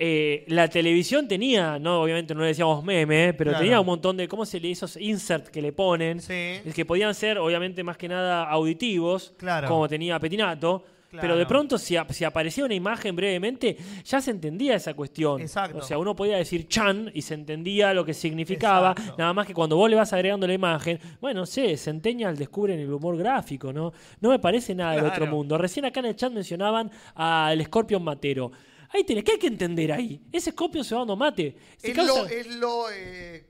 [0.00, 3.64] Eh, la televisión tenía, no, obviamente no le decíamos meme, pero Claro.
[3.64, 6.20] tenía un montón de, ¿cómo se le esos insert que le ponen?
[6.20, 6.60] Sí.
[6.72, 9.66] Que podían ser, obviamente, más que nada auditivos, Claro.
[9.66, 10.84] como tenía Petinato.
[11.10, 11.22] Claro.
[11.22, 15.40] Pero de pronto, si, ap- si aparecía una imagen brevemente, ya se entendía esa cuestión.
[15.40, 15.78] Exacto.
[15.78, 18.90] O sea, uno podía decir chan y se entendía lo que significaba.
[18.90, 19.14] Exacto.
[19.16, 22.78] Nada más que cuando vos le vas agregando la imagen, bueno, no sé, Centennial descubren
[22.78, 23.90] el humor gráfico, ¿no?
[24.20, 25.32] No me parece nada del otro Claro.
[25.34, 25.56] mundo.
[25.56, 28.52] Recién acá en el chat mencionaban al Scorpion Matero.
[28.90, 30.20] Ahí tenés, ¿qué hay que entender ahí?
[30.32, 31.56] Ese Scorpion se va dando mate.
[31.76, 33.44] Se Es causa- lo, es lo, eh,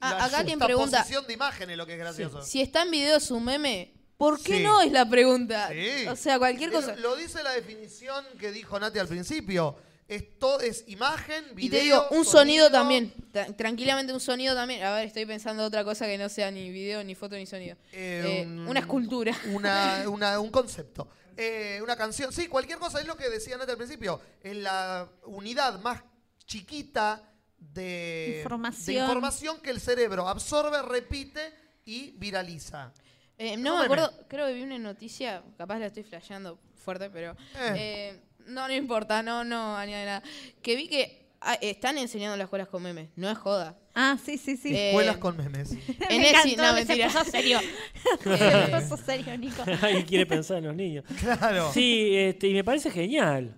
[0.00, 2.42] Ah, la acá pregunta, de imágenes lo que es gracioso.
[2.42, 4.62] si está en video su meme, ¿por qué Sí.
[4.62, 5.68] no es la pregunta?
[5.70, 6.06] Sí.
[6.08, 6.96] O sea, cualquier cosa.
[6.96, 9.76] Lo dice la definición que dijo Nati al principio.
[10.08, 13.14] Esto es imagen, video, Y te digo, un sonido, también.
[13.32, 14.82] Tra- tranquilamente un sonido también.
[14.82, 17.76] A ver, estoy pensando otra cosa que no sea ni video, ni foto, ni sonido.
[17.92, 19.36] Eh, Eh, un- una escultura.
[19.52, 21.08] Una, una- un concepto.
[21.36, 22.32] Eh, una canción.
[22.32, 24.20] Sí, cualquier cosa es lo que decía Nati al principio.
[24.42, 26.02] Es la unidad más
[26.46, 27.22] chiquita
[27.58, 28.96] de Información.
[28.96, 31.52] de información que el cerebro absorbe, repite
[31.84, 32.92] y viraliza.
[33.38, 37.36] Eh, no me acuerdo, creo que vi una noticia, capaz la estoy flasheando fuerte, pero
[37.56, 38.18] Eh.
[38.46, 40.22] no, no importa, no, no añade nada.
[40.62, 43.76] Que vi que ah, están enseñando las escuelas con memes, no es joda.
[43.94, 44.74] Ah, sí, sí, sí.
[44.74, 45.72] Eh, Escuelas con memes.
[46.08, 47.08] En Me encantó, no, se mentira.
[47.08, 47.58] puso serio.
[48.22, 49.62] Se puso serio, Nico.
[49.82, 51.04] Alguien quiere pensar en los niños.
[51.20, 51.70] Claro.
[51.72, 53.56] Sí, este, y me parece genial.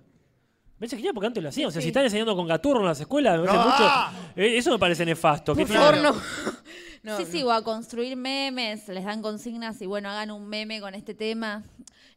[0.78, 1.68] Me parece genial porque antes lo hacían.
[1.68, 1.84] O sea, Sí.
[1.84, 4.12] si están enseñando con gaturro en las escuelas, me parece ¡Ah!
[4.12, 4.40] mucho.
[4.40, 5.54] eh, Eso me parece nefasto.
[5.54, 6.12] ¿Qué por tiene- favor, no.
[7.04, 7.30] No, sí, no.
[7.30, 11.14] sí, o a construir memes, les dan consignas y bueno, hagan un meme con este
[11.14, 11.62] tema.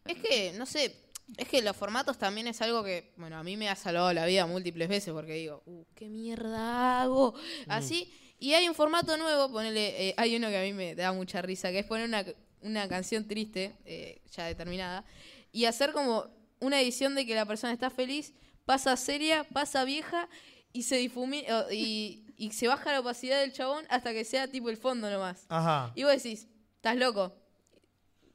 [0.06, 0.96] Es que, no sé,
[1.38, 4.26] es que los formatos también es algo que, bueno, a mí me ha salvado la
[4.26, 7.34] vida múltiples veces porque digo, uh, ¿qué mierda hago?
[7.68, 11.12] Así, y hay un formato nuevo, ponele, eh, hay uno que a mí me da
[11.14, 12.26] mucha risa, que es poner una,
[12.62, 15.04] una canción triste, eh, ya determinada,
[15.52, 16.28] y hacer como
[16.60, 18.34] una edición de que la persona está feliz,
[18.66, 20.30] pasa seria, pasa vieja,
[20.74, 24.70] y se difumina, y, y se baja la opacidad del chabón hasta que sea tipo
[24.70, 25.46] el fondo nomás.
[25.50, 25.92] Ajá.
[25.96, 27.34] Y vos decís, estás loco.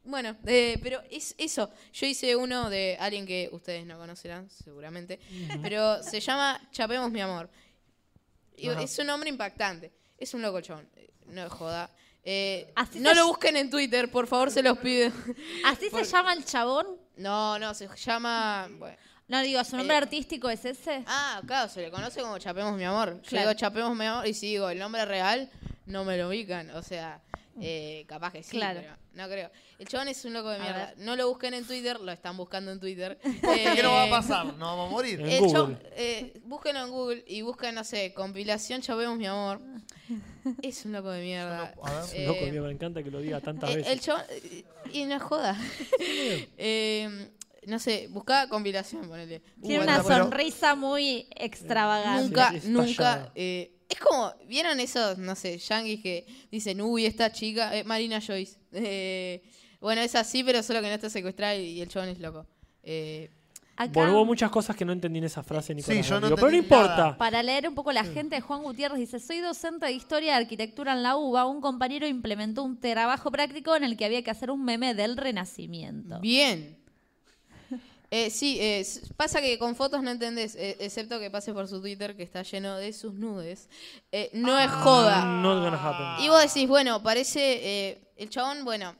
[0.05, 1.71] Bueno, eh, pero es eso.
[1.93, 5.21] Yo hice uno de alguien que ustedes no conocerán, seguramente.
[5.63, 7.49] Pero se llama Chapemos mi amor.
[8.57, 9.93] Y es un nombre impactante.
[10.19, 10.89] Es un loco chabón.
[10.97, 11.91] eh, No es joda.
[12.23, 15.11] Eh, Así no lo busquen en Twitter, por favor, se los pido.
[15.65, 16.87] ¿Así se llama el chabón?
[17.17, 18.69] No, no, se llama.
[18.79, 18.97] Bueno.
[19.29, 21.05] No, digo, ¿su nombre Eh, artístico es ese?
[21.07, 23.15] Ah, claro, se le conoce como Chapemos mi amor.
[23.23, 23.49] Yo Claro.
[23.51, 25.49] digo Chapemos mi amor y si digo el nombre real,
[25.87, 26.69] no me lo ubican.
[26.71, 27.23] O sea,
[27.61, 28.81] eh, capaz que sí, Claro.
[28.83, 29.51] pero no creo.
[29.79, 30.95] El chabón es un loco de mierda.
[30.99, 33.19] No lo busquen en Twitter, lo están buscando en Twitter.
[33.23, 34.47] ¿Qué no va a Eh, pasar?
[34.55, 35.21] No vamos a morir.
[35.21, 35.53] En el Google.
[35.53, 39.61] chabón- eh, búsquenlo en Google y busquen, no sé, compilación Chapemos mi amor.
[40.63, 41.75] Es un loco de mierda.
[41.85, 42.05] A ver.
[42.15, 43.93] Eh, Loco, mío, me encanta que lo diga tantas eh, veces.
[43.93, 44.23] el chabón.
[44.31, 45.57] eh, Y no es joda.
[46.59, 47.29] Eh,
[47.67, 49.43] no sé, buscá compilación, ponele.
[49.63, 52.25] Tiene Uh, una pero- sonrisa muy extravagante.
[52.25, 53.33] Nunca, es nunca.
[53.91, 58.57] Es como, ¿vieron esos, no sé, yankees que dicen, uy, esta chica, eh, Marina Joyce?
[58.73, 59.43] Eh,
[59.81, 62.47] bueno, es así, pero solo que no está secuestrada y, y el chabón es loco.
[62.83, 63.31] Eh,
[63.77, 66.07] Acá, Bueno, hubo muchas cosas que no entendí en esa frase, Nicolás.
[66.07, 66.97] yo no Rodrigo, pero no entendí importa.
[66.97, 67.17] nada.
[67.17, 70.93] Para leer un poco la gente, Juan Gutiérrez dice, soy docente de Historia y Arquitectura
[70.93, 71.47] en la UBA.
[71.47, 75.17] Un compañero implementó un trabajo práctico en el que había que hacer un meme del
[75.17, 76.21] Renacimiento.
[76.21, 76.77] Bien.
[78.13, 78.85] Eh, sí, eh,
[79.17, 82.43] pasa que con fotos no entendés, eh, excepto que pases por su Twitter que está
[82.43, 83.69] lleno de sus nudes.
[84.11, 85.25] Eh, no es joda.
[85.25, 86.25] Not gonna happen.
[86.25, 87.41] Y vos decís, bueno, parece.
[87.63, 88.95] eh, el chabón, bueno,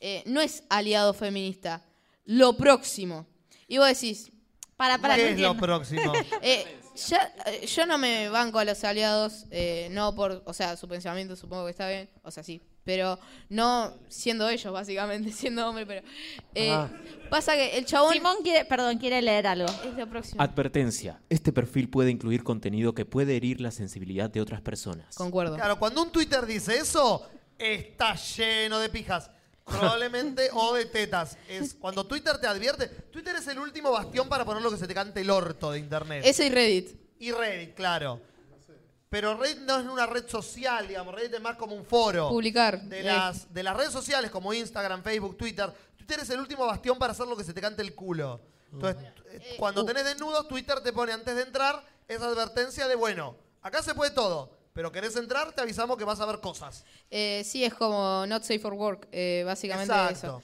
[0.00, 1.82] eh, no es aliado feminista.
[2.24, 3.26] Lo próximo.
[3.68, 4.30] Y vos decís,
[4.76, 6.12] para, para, no ¿Qué es lo próximo?
[7.06, 7.32] Ya,
[7.64, 10.42] yo no me banco a los aliados, eh, no por.
[10.46, 12.60] O sea, su pensamiento supongo que está bien, o sea, sí.
[12.84, 13.18] Pero
[13.50, 16.06] no siendo ellos, básicamente, siendo hombre, pero.
[16.54, 16.90] eh, Ah.
[17.28, 18.14] Pasa que el chabón.
[18.14, 19.66] Simón quiere, perdón, quiere leer algo.
[19.84, 20.40] Es lo próximo.
[20.42, 21.20] Advertencia.
[21.28, 25.14] Este perfil puede incluir contenido que puede herir la sensibilidad de otras personas.
[25.16, 25.56] Concuerdo.
[25.56, 27.28] Claro, cuando un Twitter dice eso,
[27.58, 29.30] está lleno de pijas.
[29.66, 31.36] Probablemente o de tetas.
[31.46, 32.86] Es cuando Twitter te advierte.
[32.88, 35.80] Twitter es el último bastión para poner lo que se te cante el orto de
[35.80, 36.22] internet.
[36.24, 36.96] Ese y Reddit.
[37.18, 38.22] Y Reddit, claro.
[39.10, 41.14] Pero Reddit no es una red social, digamos.
[41.14, 42.28] Reddit es más como un foro.
[42.28, 42.82] Publicar.
[42.82, 45.72] De Eh, las, de las redes sociales como Instagram, Facebook, Twitter.
[45.96, 48.40] Twitter es el último bastión para hacer lo que se te cante el culo.
[48.72, 49.86] Entonces, eh, cuando uh.
[49.86, 54.10] tenés desnudos, Twitter te pone antes de entrar esa advertencia de, bueno, acá se puede
[54.10, 54.56] todo.
[54.74, 56.84] Pero querés entrar, te avisamos que vas a ver cosas.
[57.10, 60.12] Eh, sí, es como Not Safe for Work, eh, básicamente Exacto.
[60.12, 60.42] eso.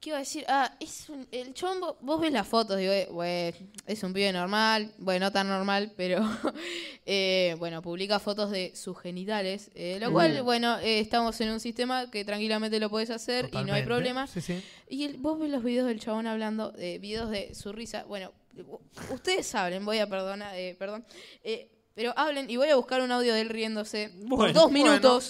[0.00, 0.46] ¿Qué iba a decir?
[0.48, 3.52] Ah, es un- el chabón, vos, ves las fotos, digo, eh, güey,
[3.86, 6.20] es un pibe normal, bueno, no tan normal, pero
[7.06, 11.60] eh, bueno, publica fotos de sus genitales, eh, lo cual, bueno, eh, estamos en un
[11.60, 14.26] sistema que tranquilamente lo podés hacer y no hay problema.
[14.26, 14.62] Sí, sí.
[14.88, 18.04] Y el- vos ves los videos del chabón hablando, eh, videos de su risa.
[18.04, 18.32] Bueno,
[19.12, 21.04] ustedes hablen, voy a perdonar, eh, perdón.
[21.44, 24.70] eh, pero hablen y voy a buscar un audio de él riéndose por Bueno, dos
[24.70, 25.20] bueno.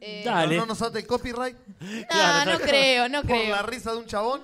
[0.00, 0.56] Eh, Dale.
[0.56, 3.50] No nos ate el copyright no, Claro, no creo, no por creo.
[3.50, 4.40] la risa de un chabón.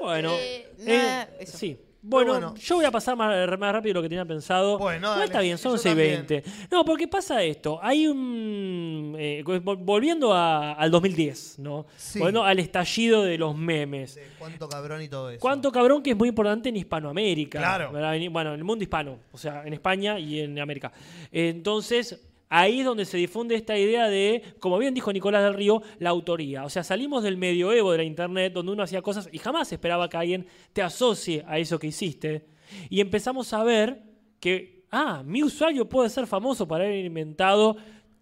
[0.00, 1.58] Bueno, Eh, eh, nada, eso.
[1.58, 1.78] sí.
[2.06, 2.54] Bueno, bueno.
[2.56, 4.76] yo voy a pasar más, más rápido de lo que tenía pensado.
[4.76, 5.24] Bueno, no dale.
[5.24, 6.44] está bien, son Yo 11 y 20.
[6.70, 7.78] No, porque pasa esto.
[7.82, 9.16] Hay un.
[9.18, 11.86] eh, vol- volviendo a- al 2010, ¿no?
[11.96, 12.18] Sí.
[12.18, 14.16] Volviendo al estallido de los memes.
[14.16, 15.40] De cuánto cabrón y todo eso.
[15.40, 17.58] Cuánto cabrón que es muy importante en Hispanoamérica.
[17.58, 17.90] Claro.
[17.90, 18.14] ¿verdad?
[18.16, 20.92] En- Bueno, en el mundo hispano, o sea, en España y en América.
[21.32, 22.20] Entonces,
[22.60, 26.10] ahí es donde se difunde esta idea de, como bien dijo Nicolás del Río, la
[26.10, 26.64] autoría.
[26.64, 30.08] O sea, salimos del medioevo de la Internet, donde uno hacía cosas y jamás esperaba
[30.08, 32.46] que alguien te asocie a eso que hiciste.
[32.88, 34.02] Y empezamos a ver
[34.38, 37.76] que, ah, mi usuario puede ser famoso para haber inventado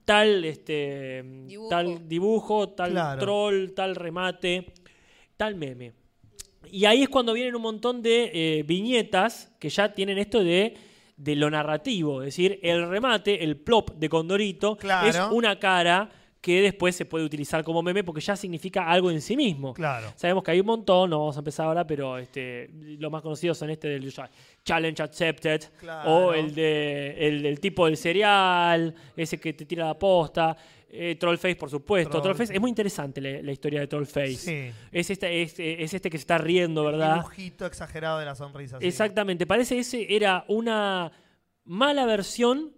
[0.04, 1.68] tal, este, Dibujo.
[1.68, 3.20] tal dibujo, tal Claro.
[3.20, 4.72] troll, tal remate,
[5.36, 5.92] tal meme.
[6.70, 10.74] Y ahí es cuando vienen un montón de eh, viñetas que ya tienen esto de,
[11.16, 12.22] de lo narrativo.
[12.22, 15.08] Es decir, el remate, el plop de Condorito, Claro.
[15.08, 16.10] es una cara
[16.40, 19.72] que después se puede utilizar como meme porque ya significa algo en sí mismo.
[19.74, 20.12] Claro.
[20.16, 22.68] Sabemos que hay un montón, no vamos a empezar ahora, pero este,
[22.98, 24.12] los más conocidos son este del
[24.64, 26.10] Challenge Accepted, Claro.
[26.10, 30.56] o el, de, el del tipo del cereal, ese que te tira la posta.
[30.94, 32.10] Eh, Trollface, por supuesto.
[32.10, 32.22] Troll.
[32.34, 34.34] Trollface es muy interesante la, la historia de Trollface.
[34.36, 34.70] Sí.
[34.92, 37.16] Es, este, es, es este que se está riendo, ¿verdad?
[37.16, 38.78] dibujito exagerado de la sonrisa.
[38.78, 38.86] sí.
[38.86, 39.46] Exactamente.
[39.46, 41.10] Parece que ese era una
[41.64, 42.72] mala versión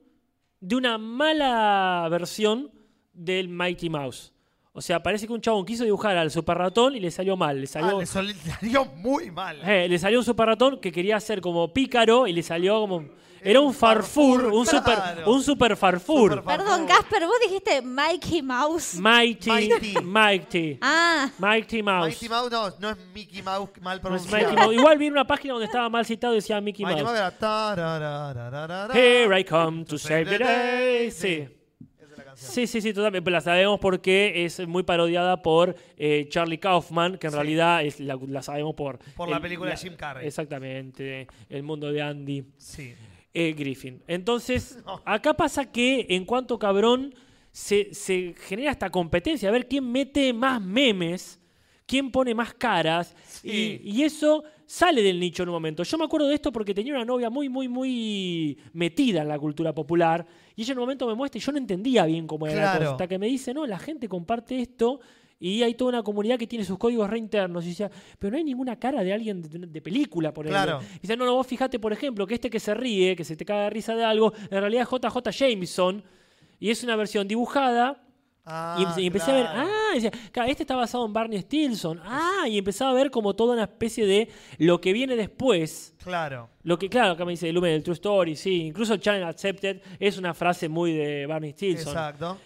[0.61, 2.71] de una mala versión
[3.13, 4.33] del Mighty Mouse.
[4.77, 7.57] O sea, parece que un chabón quiso dibujar al super ratón y le salió mal.
[7.59, 9.61] Le Ah, salió, le sol- le salió muy mal.
[9.69, 13.05] eh, le salió un super ratón que quería ser como pícaro y le salió como.
[13.45, 15.31] Era un farfur, un super, claro.
[15.31, 16.37] un super farfur.
[16.37, 16.87] Super Perdón.
[16.87, 18.95] Casper, vos dijiste Mikey Mouse.
[18.99, 19.95] Mighty, Mighty.
[20.03, 22.07] Mighty, Ah, Mighty Mouse.
[22.07, 24.45] Mighty Mouse no, no es Mickey Mouse mal No es pronunciado.
[24.45, 24.75] Mighty Mouse.
[24.75, 27.13] Igual vi en una página donde estaba mal citado y decía Mickey Mighty Mouse.
[27.19, 27.33] Mouse
[27.79, 28.89] era.
[28.93, 31.11] Here I come to save the day.
[31.11, 31.47] Sí.
[31.99, 32.51] Esa es la canción.
[32.53, 33.31] Sí, sí, sí, totalmente.
[33.31, 37.37] La sabemos porque es muy parodiada por eh, Charlie Kaufman, que en Sí.
[37.37, 38.99] realidad es, la, la sabemos por...
[39.17, 40.27] Por la película de Jim Carrey.
[40.27, 42.95] Exactamente, El mundo de Andy Sí.
[43.35, 44.03] Eh, Griffin.
[44.07, 47.15] Entonces, acá pasa que en cuanto cabrón
[47.53, 51.41] se, se genera esta competencia, a ver quién mete más memes,
[51.87, 53.81] quién pone más caras, Sí.
[53.85, 55.83] y, y eso sale del nicho en un momento.
[55.83, 59.39] Yo me acuerdo de esto porque tenía una novia muy, muy, muy metida en la
[59.39, 62.47] cultura popular, y ella en un momento me muestra y yo no entendía bien cómo
[62.47, 65.01] era la cosa, hasta que me dice, no, la gente comparte esto.
[65.41, 67.65] Y hay toda una comunidad que tiene sus códigos reinternos.
[67.65, 70.79] Y decía, pero no hay ninguna cara de alguien de, de película, por ejemplo.
[70.79, 70.99] Claro.
[71.03, 73.45] Dice, no, no, vos fijate, por ejemplo, que este que se ríe, que se te
[73.45, 76.03] caga de risa de algo, en realidad es JJ Jameson.
[76.61, 78.01] Y es una versión dibujada.
[78.47, 81.39] Ah, y, empe- y empecé a ver, ah, decía, claro, este está basado en Barney
[81.41, 81.99] Stinson.
[82.05, 84.29] Ah, y empezaba a ver como toda una especie de
[84.59, 85.95] lo que viene después.
[86.03, 86.51] Claro.
[86.63, 88.67] Lo que, claro, acá me dice Lumen, el True Story, sí.
[88.67, 91.89] Incluso Challenge Accepted es una frase muy de Barney Stinson.
[91.89, 92.39] Exacto.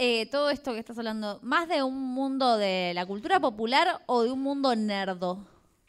[0.00, 4.02] ¿Es eh, todo esto que estás hablando más de un mundo de la cultura popular
[4.06, 5.46] o de un mundo nerdo?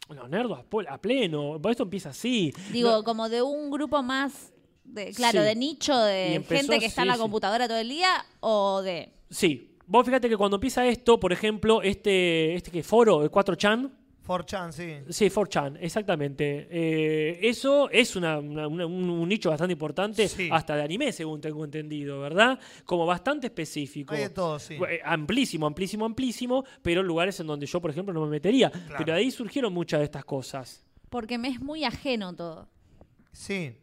[0.10, 0.60] Los nerdos
[0.90, 1.58] a, pleno.
[1.62, 2.54] Por esto empieza así.
[2.74, 4.52] Digo, No- como de un grupo más,
[4.84, 5.46] de, claro, Sí.
[5.46, 7.22] de nicho, de empezó, gente que está en la sí.
[7.22, 9.14] computadora todo el día, o de...
[9.30, 9.78] Sí.
[9.88, 13.92] Vos fíjate que cuando empieza esto, por ejemplo, este, este que foro, el 4chan,
[14.28, 14.98] 4chan, sí.
[15.10, 16.68] Sí, 4chan, exactamente.
[16.70, 20.48] Eh, eso es una- una- una- un, un nicho bastante importante, Sí.
[20.52, 22.60] hasta de anime, según tengo entendido, ¿verdad?
[22.86, 24.14] Como bastante específico.
[24.14, 24.76] Hay de todo, sí.
[24.76, 28.72] Eh, Amplísimo, amplísimo, amplísimo, pero lugares en donde yo, por ejemplo, no me metería.
[28.98, 30.86] Pero de ahí surgieron muchas de estas cosas.
[31.10, 32.70] Porque me es muy ajeno todo.
[33.34, 33.76] Sí.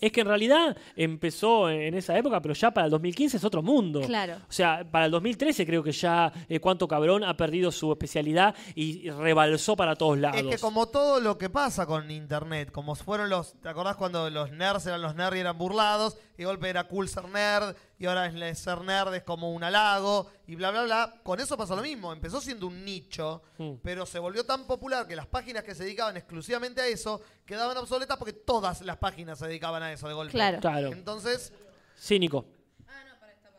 [0.00, 3.62] Es- que en realidad empezó en esa época, pero ya para el 2015 es otro
[3.62, 4.00] mundo.
[4.02, 4.34] Claro.
[4.48, 8.54] O sea, para el 2013 creo que ya eh, Cuánto Cabrón ha perdido su especialidad
[8.74, 10.40] y rebalsó para todos lados.
[10.40, 14.28] Es que como todo lo que pasa con internet, como fueron los, ¿te acordás cuando
[14.30, 16.16] los nerds eran los nerds y eran burlados?
[16.34, 19.64] Y de golpe era cool ser nerd, y ahora es ser nerd es como un
[19.64, 21.14] halago, y bla, bla, bla.
[21.22, 23.72] Con eso pasó lo mismo, empezó siendo un nicho, Mm.
[23.82, 27.76] pero se volvió tan popular que las páginas que se dedicaban exclusivamente a eso quedaban
[27.76, 30.32] obsoletas porque todas las páginas se dedicaban a eso de golpe.
[30.32, 30.60] Claro.
[30.60, 30.88] Claro.
[30.92, 31.52] Entonces,
[31.96, 32.46] Sí, Nico.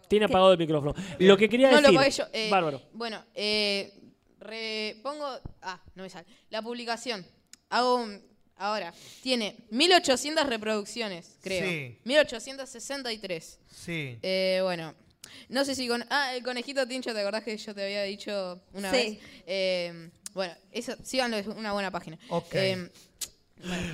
[0.07, 0.95] Tiene apagado el micrófono.
[1.19, 1.97] Lo que quería No lo decir.
[1.97, 2.23] pagué yo.
[2.33, 2.81] eh, Bárbaro.
[2.93, 3.93] Bueno, eh,
[4.39, 5.27] re- pongo.
[5.61, 6.25] Ah, no me sale.
[6.49, 7.23] La publicación.
[7.69, 8.28] Hago un.
[8.59, 11.67] Ahora, tiene 1800 reproducciones, creo.
[11.67, 11.97] Sí.
[12.03, 13.59] 1863.
[13.73, 14.17] sí.
[14.21, 14.93] Eh, bueno,
[15.47, 16.05] no sé si con.
[16.09, 18.97] Ah, el conejito Tincho, ¿te acordás que yo te había dicho una Sí.
[18.97, 19.19] vez?
[19.47, 22.19] Eh, bueno, eso, síganlo, es una buena página.
[22.29, 22.53] Ok.
[22.53, 22.89] Eh,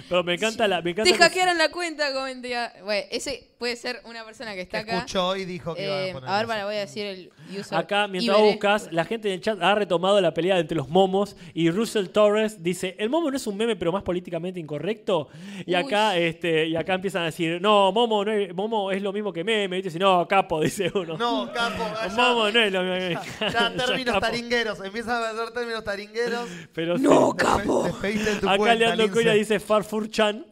[0.09, 0.81] Pero me encanta la.
[0.81, 2.53] Me encanta te que- hackearon la cuenta, comenté.
[2.83, 4.97] Bueno, ese puede ser una persona que está Que acá.
[4.99, 7.31] escuchó y dijo que iba Eh, a poner a ver, para, voy a decir el
[7.57, 7.77] user.
[7.77, 11.35] Acá, mientras buscas, la gente en el chat ha retomado la pelea entre los momos
[11.53, 15.29] y Russell Torres dice, ¿el momo no es un meme pero más políticamente incorrecto?
[15.65, 15.75] Y Uy.
[15.75, 19.31] acá, este, y acá empiezan a decir, no, momo, no es, momo es lo mismo
[19.31, 19.77] que meme.
[19.79, 21.17] Y dice, no, capo, dice uno.
[21.17, 21.83] No, capo.
[22.07, 23.17] ya- momo no es lo mismo que
[23.51, 24.19] Ya, términos capo.
[24.25, 26.49] taringueros, empiezan a hacer términos taringueros.
[26.73, 27.37] Pero No, sí.
[27.37, 27.83] capo.
[27.83, 29.11] Despediste en tu Acá cuenta, Leandro.
[29.11, 30.45] Cuya dice Farfur-chan.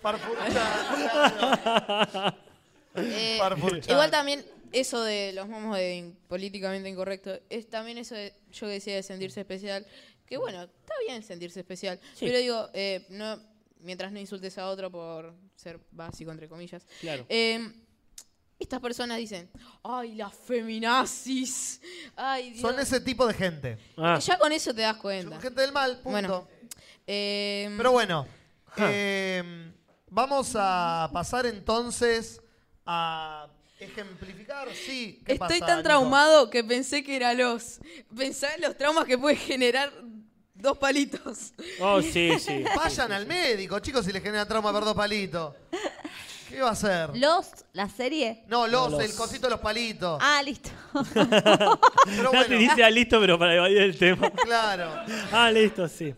[0.00, 0.52] Farfurchan.
[2.94, 3.38] Eh,
[3.88, 8.66] igual también eso de los momos de in- políticamente incorrecto es también eso de yo
[8.66, 9.86] que decía de sentirse especial
[10.26, 12.26] que bueno está bien sentirse especial Sí.
[12.26, 13.38] pero digo eh, no
[13.80, 17.24] mientras no insultes a otro por ser básico entre comillas Claro.
[17.28, 17.72] eh,
[18.58, 19.48] estas personas dicen
[19.84, 21.80] ay las feminazis
[22.16, 22.60] ay Dios".
[22.62, 23.78] Son ese tipo de gente.
[23.96, 26.10] Ah, ya con eso te das cuenta Son gente del mal, punto.
[26.10, 26.48] Bueno.
[27.06, 28.26] Eh, Pero bueno,
[28.76, 28.88] Ah.
[28.90, 29.72] eh,
[30.10, 32.40] vamos a pasar entonces
[32.90, 33.46] a
[33.78, 34.68] ejemplificar.
[34.74, 35.88] Sí, ¿qué Estoy pasa, tan Nico?
[35.88, 37.80] traumado que pensé que era los.
[38.16, 39.92] Pensá en los traumas que puede generar
[40.54, 41.52] dos palitos.
[41.80, 42.64] oh, sí, sí.
[42.74, 45.54] Vayan al médico, chicos, si les genera trauma ver dos palitos.
[46.48, 47.14] ¿Qué va a hacer?
[47.14, 48.42] Lost, la serie.
[48.48, 49.04] No, los, No, los.
[49.04, 50.18] el cosito de los palitos.
[50.22, 50.70] Ah, listo.
[51.14, 54.30] Pero Nati bueno, dice, ah, listo, pero para evadir el tema.
[54.30, 54.90] claro.
[55.30, 56.14] Ah, listo, sí.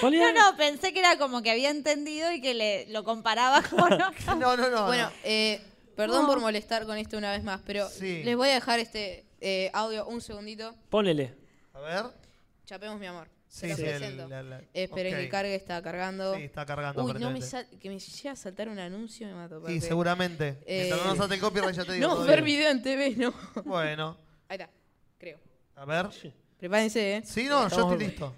[0.00, 0.50] ¿Cuál No, era?
[0.50, 3.88] no, pensé que era como que había entendido y que le, lo comparaba con...
[4.40, 4.86] No, no, no.
[4.86, 5.12] Bueno, no.
[5.22, 5.62] eh,
[6.00, 6.28] perdón No.
[6.28, 8.22] por molestar con esto una vez más, pero Sí.
[8.24, 10.74] les voy a dejar este eh, audio un segundito.
[10.90, 11.34] Ponele.
[11.74, 12.04] A ver.
[12.66, 13.28] Chapemos mi amor.
[13.48, 15.20] Sí, sí, el- la- la- Esperen ok.
[15.20, 16.36] que cargue, está cargando.
[16.36, 17.02] Sí, está cargando.
[17.04, 19.62] Uy, no me sal- que me llegue a saltar un anuncio me mato.
[19.66, 20.58] Sí, seguramente.
[20.66, 22.06] Eh, Mientras no nos salte el copyright, ya te digo.
[22.08, 23.34] No, ver video en TV, no.
[23.64, 24.16] Bueno,
[24.48, 24.70] Ahí está,
[25.18, 25.38] creo.
[25.74, 26.08] a ver.
[26.58, 27.22] Prepárense, ¿eh?
[27.24, 28.34] Sí, no, yo estoy listo.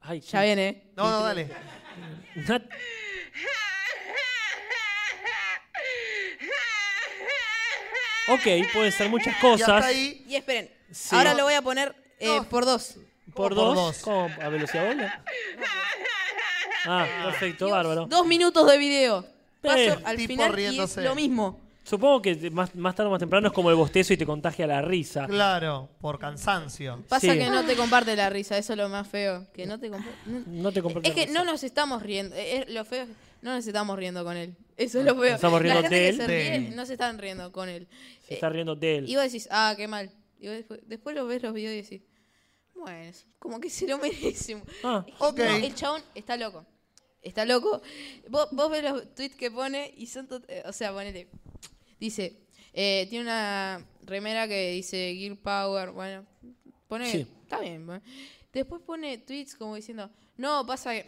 [0.00, 0.92] Ay, Ya viene, ¿eh?
[0.96, 1.48] No, no, dale.
[8.28, 9.84] Ok, puede ser muchas Y hasta cosas.
[9.84, 10.24] ahí.
[10.28, 11.14] Y esperen, Sí.
[11.16, 12.96] ahora lo voy a poner eh, por dos.
[13.34, 13.76] Por ¿Cómo por dos.
[13.76, 13.98] dos?
[14.02, 14.28] ¿Cómo?
[14.42, 15.10] ¿A velocidad doble?
[16.84, 18.06] Ah, perfecto, bárbaro.
[18.06, 19.24] Dos minutos de video.
[19.60, 21.02] Paso Eh, al tipo final y es riéndose.
[21.02, 21.60] lo mismo.
[21.84, 24.66] Supongo que más, más tarde o más temprano es como el bostezo y te contagia
[24.66, 25.26] la risa.
[25.26, 27.02] Claro, por cansancio.
[27.08, 27.38] Pasa Sí.
[27.38, 29.46] que no te comparte la risa, eso es lo más feo.
[29.52, 30.16] Que no te comparte.
[30.46, 32.34] No te comparte Es que no nos estamos riendo.
[32.36, 33.08] eh, es lo feo es-
[33.42, 34.56] no nos estamos riendo con él.
[34.76, 35.14] Eso es lo.
[35.14, 36.16] Nos estamos riendo la gente de que él.
[36.16, 37.86] se ríe no se están riendo con él.
[38.26, 39.08] Se está riendo de él.
[39.08, 40.10] Y vos decís, ah, qué mal.
[40.40, 42.08] Y vos después, después lo ves los videos y decís,
[42.74, 44.60] bueno, como que se lo merece.
[44.82, 45.38] Ah, Ok.
[45.38, 46.64] No, el chabón está loco.
[47.22, 47.80] Está loco.
[48.28, 50.26] Vos, vos ves los tweets que pone y son...
[50.28, 51.28] tot- eh, o sea, ponele.
[52.00, 52.40] Dice,
[52.72, 55.90] eh, tiene una remera que dice Gear Power.
[55.90, 56.26] Bueno,
[56.88, 57.10] pone...
[57.12, 57.26] Sí.
[57.42, 57.86] Está bien.
[57.86, 58.02] bueno.
[58.52, 61.06] Después pone tweets como diciendo, no, pasa que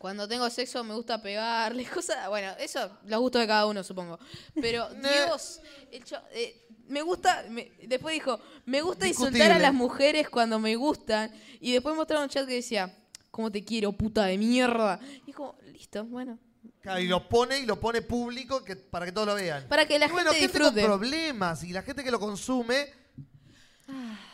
[0.00, 2.26] cuando tengo sexo me gusta pegarle, cosas...
[2.30, 4.18] Bueno, eso, los gustos de cada uno, supongo.
[4.58, 5.60] Pero, Dios,
[5.92, 6.02] el
[6.32, 7.44] eh, me gusta...
[7.50, 9.62] me- después dijo, me gusta insultar a Discutible.
[9.62, 11.30] las mujeres cuando me gustan.
[11.60, 12.96] Y después mostraron un chat que decía,
[13.30, 14.98] ¿cómo te quiero, puta de mierda?
[15.26, 16.38] Y es como, listo, bueno.
[16.80, 19.68] Claro, Y lo pone y lo pone público que, para que todos lo vean.
[19.68, 20.86] Para que la Y bueno, gente gente con disfrute.
[20.86, 22.88] problemas y la gente que lo consume.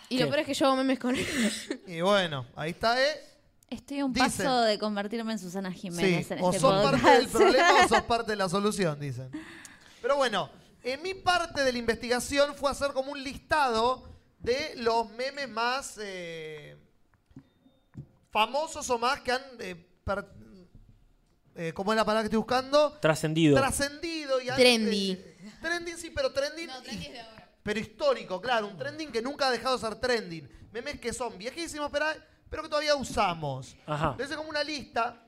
[0.09, 0.23] Y ¿Qué?
[0.23, 1.27] lo peor es que yo hago memes con él.
[1.89, 3.21] Y bueno, ahí está, ¿eh?
[3.69, 6.73] Estoy a un Dicen- paso de convertirme en Susana Jiménez Sí, en o este sos
[6.73, 7.03] podcast.
[7.03, 9.31] parte del problema o sos parte de la solución, dicen.
[10.01, 10.51] Pero bueno,
[10.85, 15.99] en mi parte de la investigación fue hacer como un listado de los memes más
[16.01, 16.77] eh,
[18.31, 19.43] famosos o más que han...
[19.59, 19.75] eh,
[20.05, 20.27] per-
[21.57, 22.93] eh, ¿Cómo es la palabra que estoy buscando?
[23.01, 23.57] Trascendido.
[23.57, 25.13] Trascendido y Trendy.
[25.13, 26.67] eh, trending, sí, pero trending...
[26.67, 27.51] No, trending es de ahora.
[27.63, 30.49] Pero histórico, claro, un trending que nunca ha dejado de ser trending.
[30.71, 32.07] Memes que son viejísimos, pero,
[32.51, 33.77] pero que todavía usamos.
[33.87, 34.17] Ajá.
[34.23, 35.23] Hice como una lista,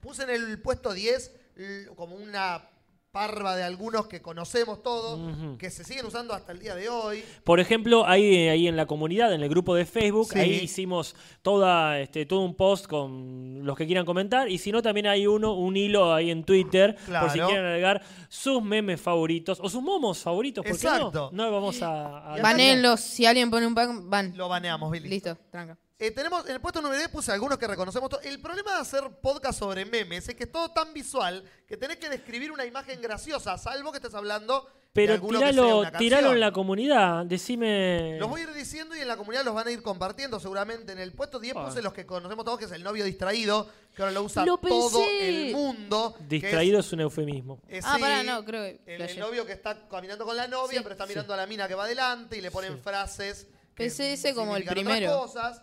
[0.00, 2.68] puse en el puesto 10 l- como una
[3.10, 7.22] parva de algunos que conocemos todos, que se siguen usando hasta el día de hoy.
[7.44, 10.38] Por ejemplo, ahí, ahí en la comunidad, en el grupo de Facebook, Sí.
[10.40, 14.48] ahí hicimos toda, este, todo un post con los que quieran comentar.
[14.50, 17.46] Y si no, también hay uno, un hilo ahí en Twitter, por si Claro.
[17.46, 20.64] quieren agregar sus memes favoritos o sus momos favoritos.
[20.66, 21.30] ¿por qué Exacto.
[21.32, 21.44] no?
[21.44, 22.34] No vamos a...
[22.34, 24.36] a- Banenlos, si alguien pone un ban, van.
[24.36, 25.08] Lo baneamos, Billy.
[25.08, 25.78] Listo, tranca.
[26.04, 28.24] Eh, tenemos, en el puesto número 10 puse algunos que reconocemos todos.
[28.26, 31.96] El problema de hacer podcast sobre memes es que es todo tan visual que tenés
[31.96, 37.24] que describir una imagen graciosa, salvo que estés hablando Pero tiralo, tiralo en la comunidad,
[37.24, 38.18] decime...
[38.18, 40.92] Los voy a ir diciendo y en la comunidad los van a ir compartiendo seguramente.
[40.92, 41.64] En el puesto 10 Ah.
[41.68, 43.66] puse los que conocemos todos, que es el novio distraído,
[43.96, 46.14] que ahora lo usa Lo todo el mundo.
[46.28, 47.60] Distraído es un eufemismo.
[47.66, 50.48] es- Ah, sí, pará, no, creo que El, el novio que está caminando con la
[50.48, 50.82] novia, Sí.
[50.82, 53.46] pero está mirando a la mina que va adelante y le ponen frases.
[53.74, 55.18] que Pensé ese como el primero.
[55.22, 55.60] cosas.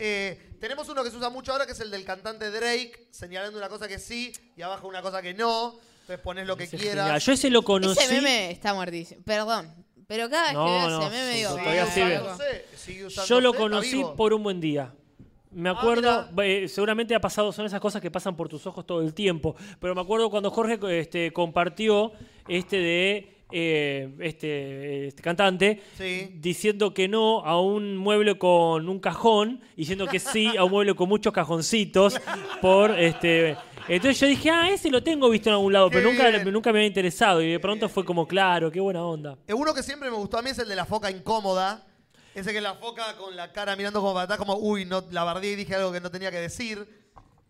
[0.00, 3.58] Eh, tenemos uno que se usa mucho ahora, que es el del cantante Drake, señalando
[3.58, 5.74] una cosa que sí y abajo una cosa que no.
[6.00, 7.04] Entonces pones lo que Ese quieras.
[7.06, 7.20] genial.
[7.20, 8.00] Yo ese lo conocí...
[8.02, 9.22] Ese meme está muertísimo.
[9.24, 9.72] Perdón.
[10.06, 11.50] Pero cada vez No, que veo no, ese meme digo.
[11.50, 12.14] todavía "Ah, sigue.
[12.14, 12.24] loco".
[12.26, 14.16] Usándose, sigue usándose, Yo lo está conocí vivo.
[14.16, 14.94] por un buen día.
[15.50, 18.86] Me Ah, acuerdo, eh, seguramente ha pasado, son esas cosas que pasan por tus ojos
[18.86, 22.12] todo el tiempo, pero me acuerdo cuando Jorge este, compartió
[22.48, 26.30] este de eh, este, este cantante Sí.
[26.34, 30.94] diciendo que no a un mueble con un cajón, diciendo que sí a un mueble
[30.94, 32.16] con muchos cajoncitos
[32.60, 33.56] por este
[33.88, 36.52] entonces yo dije, ah, ese lo tengo visto en algún lado, Qué pero nunca, bien.
[36.52, 37.40] nunca me había interesado.
[37.40, 39.38] Y de pronto fue como, claro, qué buena onda.
[39.46, 41.86] Eh, Uno que siempre me gustó a mí es el de la foca incómoda.
[42.34, 45.24] Ese que la foca con la cara mirando como para atrás, como, uy, no, la
[45.24, 46.86] bardé y dije algo que no tenía que decir.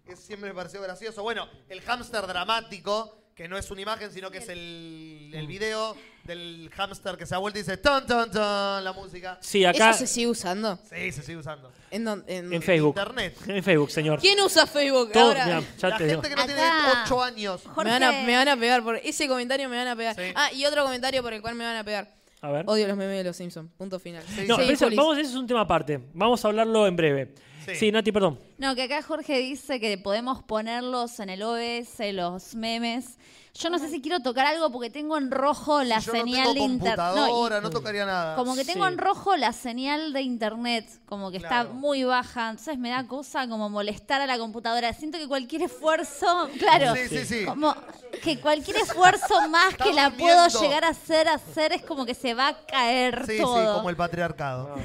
[0.06, 1.24] Ese siempre me pareció gracioso.
[1.24, 5.96] Bueno, el hámster dramático, que no es una imagen, sino que es el, el video
[6.24, 9.38] del hámster que se ha vuelto y dice, ton, ton, ton, la música.
[9.40, 10.76] Sí, acá ¿Eso se sigue usando?
[10.90, 11.70] Sí, se sigue usando.
[11.92, 12.36] ¿En, dónde?
[12.36, 12.96] en- en Facebook.
[12.98, 13.36] Internet.
[13.46, 14.18] En Facebook, señor.
[14.20, 15.44] ¿Quién usa Facebook Todo- ahora?
[15.46, 16.20] mirá, ya la te digo.
[16.20, 17.02] gente que no tiene Acá.
[17.06, 17.62] 8 años.
[17.64, 20.16] Jorge, Me van, a, me van a pegar por ese comentario, me van a pegar.
[20.16, 20.32] Sí.
[20.34, 22.12] Ah, y otro comentario por el cual me van a pegar.
[22.40, 22.64] A ver.
[22.68, 23.70] Odio los memes de los Simpsons.
[23.78, 24.24] Punto final.
[24.48, 26.00] No, Sí, pero eso, vamos, eso es un tema aparte.
[26.12, 27.34] Vamos a hablarlo en breve.
[27.74, 27.76] Sí.
[27.76, 28.40] Sí, Nati, perdón.
[28.58, 33.18] No, que acá Jorge dice que podemos ponerlos en el OBS, los memes.
[33.54, 36.54] Yo no sé si quiero tocar algo porque tengo en rojo la yo señal no
[36.54, 37.60] de internet.
[37.62, 38.36] no, tocaría nada.
[38.36, 38.92] Como que tengo Sí.
[38.92, 41.62] en rojo la señal de internet, como que Claro.
[41.70, 44.92] está muy baja, entonces me da cosa como molestar a la computadora.
[44.92, 47.44] Siento que cualquier esfuerzo, claro, Sí, sí, sí.
[47.46, 47.74] como
[48.22, 50.36] que cualquier esfuerzo más Está que la durmiendo.
[50.46, 53.60] puedo llegar a hacer, hacer es como que se va a caer Sí, todo.
[53.60, 54.76] sí, como el patriarcado.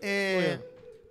[0.00, 0.58] Eh,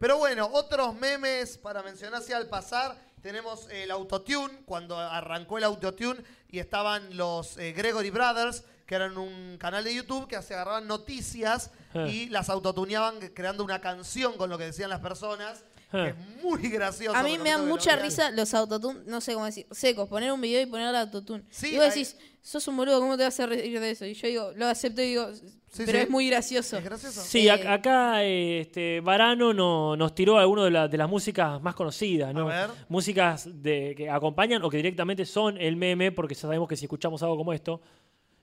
[0.01, 2.97] pero bueno, otros memes para mencionar así al pasar.
[3.21, 9.15] Tenemos el autotune, cuando arrancó el autotune y estaban los eh, Gregory Brothers, que eran
[9.17, 12.07] un canal de YouTube que se agarraban noticias Eh.
[12.09, 15.63] y las autotuneaban creando una canción con lo que decían las personas.
[15.91, 17.17] Que es muy gracioso.
[17.17, 20.41] A mí me lo mucha risa los autotune, no sé cómo decir, secos, poner un
[20.41, 21.43] video y poner el autotune.
[21.49, 24.05] Sí, y vos hay- decís, sos un boludo, ¿cómo te vas a reír de eso?
[24.05, 26.03] Y yo digo, lo acepto y digo, Sí, pero sí.
[26.03, 26.77] es muy gracioso.
[26.77, 27.21] Es gracioso.
[27.21, 31.07] Sí, Eh, ac- acá eh, este, Varano no- nos tiró algunas de, la- de las
[31.09, 32.49] músicas más conocidas, ¿no?
[32.49, 32.69] A ver.
[32.89, 36.85] Músicas de, que acompañan o que directamente son el meme, porque ya sabemos que si
[36.85, 37.79] escuchamos algo como esto,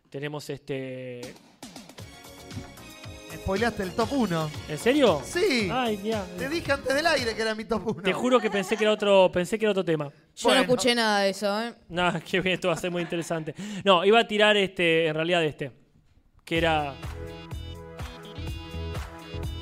[0.08, 1.20] tenemos este...
[3.48, 4.50] Spoileaste el top 1.
[4.68, 5.22] ¿En serio?
[5.24, 5.70] Sí.
[5.72, 6.22] Ay, ya.
[6.36, 8.02] Te dije antes del aire que era mi top 1.
[8.02, 10.10] Te juro que pensé que era otro, pensé que era otro tema.
[10.36, 10.56] Yo Bueno.
[10.58, 11.72] no escuché nada de eso, ¿eh?
[11.88, 13.54] Nada, qué bien, esto va a ser muy interesante.
[13.86, 15.72] No, iba a tirar este, en realidad este,
[16.44, 16.92] que era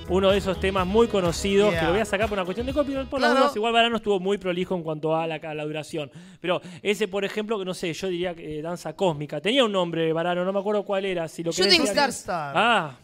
[0.08, 1.78] uno de esos temas muy conocidos Yeah.
[1.80, 3.34] que lo voy a sacar por una cuestión de copyright por Claro.
[3.34, 3.56] las dudas.
[3.56, 6.10] Igual Varano estuvo muy prolijo en cuanto a la, a la duración.
[6.40, 9.40] Pero ese, por ejemplo, que no sé, yo diría que eh, danza cósmica.
[9.40, 11.28] Tenía un nombre, Varano, no me acuerdo cuál era.
[11.28, 12.24] Si lo querés Shooting decir- Stars.
[12.28, 12.96] Ah,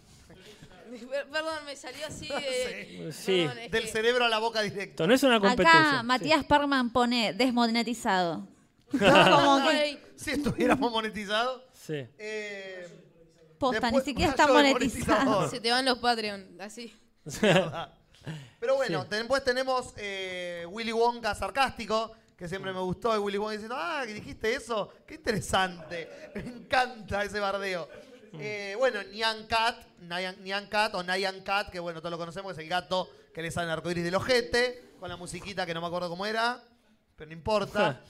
[1.30, 3.12] Perdón, me salió así de...
[3.12, 3.42] sí.
[3.46, 5.06] Perdón, es Del que- cerebro a la boca directo.
[5.06, 5.88] No es una competencia.
[5.90, 6.06] Acá Sí.
[6.06, 8.46] Matías Parman pone desmonetizado.
[8.92, 11.62] Como que- Si estuviéramos monetizados.
[11.74, 12.06] Sí.
[12.18, 12.88] Eh,
[13.58, 15.48] Posta, Después, ni siquiera está de monetizado.
[15.50, 16.96] Se te van los Patreon, así.
[18.60, 23.52] Pero bueno, después tenemos eh, Willy Wonka sarcástico, que siempre me gustó, y Willy Wonka
[23.52, 26.08] diciendo, ah, que dijiste eso, qué interesante.
[26.34, 27.88] Me encanta ese bardeo.
[28.34, 32.54] Eh, bueno, Nyan Cat, Nyan, Nyan Cat o Nyan Cat, que bueno, todos lo conocemos,
[32.54, 35.74] que es el gato que le sale el arcoíris del ojete, con la musiquita que
[35.74, 36.62] no me acuerdo cómo era.
[37.16, 38.00] pero no importa.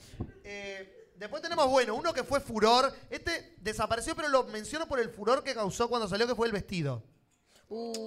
[0.43, 2.93] Eh, después tenemos, bueno, uno que fue furor.
[3.09, 6.53] Este desapareció, pero lo menciono por el furor que causó cuando salió, que fue el
[6.53, 7.03] vestido.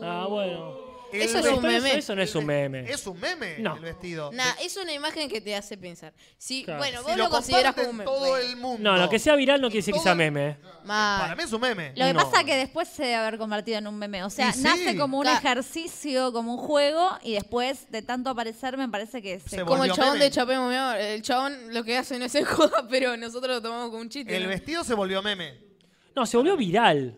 [0.02, 0.95] Ah, bueno.
[1.12, 1.96] El Eso es un meme.
[1.98, 2.90] Eso, no es un meme.
[2.90, 3.76] Es un meme No.
[3.76, 4.30] el vestido.
[4.32, 6.12] Nah, es una imagen que te hace pensar.
[6.36, 6.78] Si, Claro.
[6.80, 8.04] Bueno, Si vos lo lo, considerás comparten como un meme.
[8.10, 8.90] todo Bueno, el mundo.
[8.92, 10.48] No, no, que sea viral no quiere decir que sea meme.
[10.50, 10.56] eh.
[10.84, 11.20] mal.
[11.22, 11.92] Para mí es un meme.
[11.96, 12.24] Lo que No.
[12.24, 14.24] pasa es que después se debe haber convertido en un meme.
[14.24, 14.62] O sea, sí.
[14.62, 19.22] nace como un Ca- ejercicio, como un juego, y después de tanto aparecer me parece
[19.22, 19.48] que se...
[19.48, 20.30] Se Como el volvió chabón meme.
[20.30, 20.96] de amor.
[20.96, 24.08] El chabón lo que hace no es en joda, pero nosotros lo tomamos como un
[24.08, 24.36] chiste.
[24.36, 24.48] El ¿no?
[24.48, 25.58] vestido se volvió meme.
[26.14, 27.16] No, se volvió viral.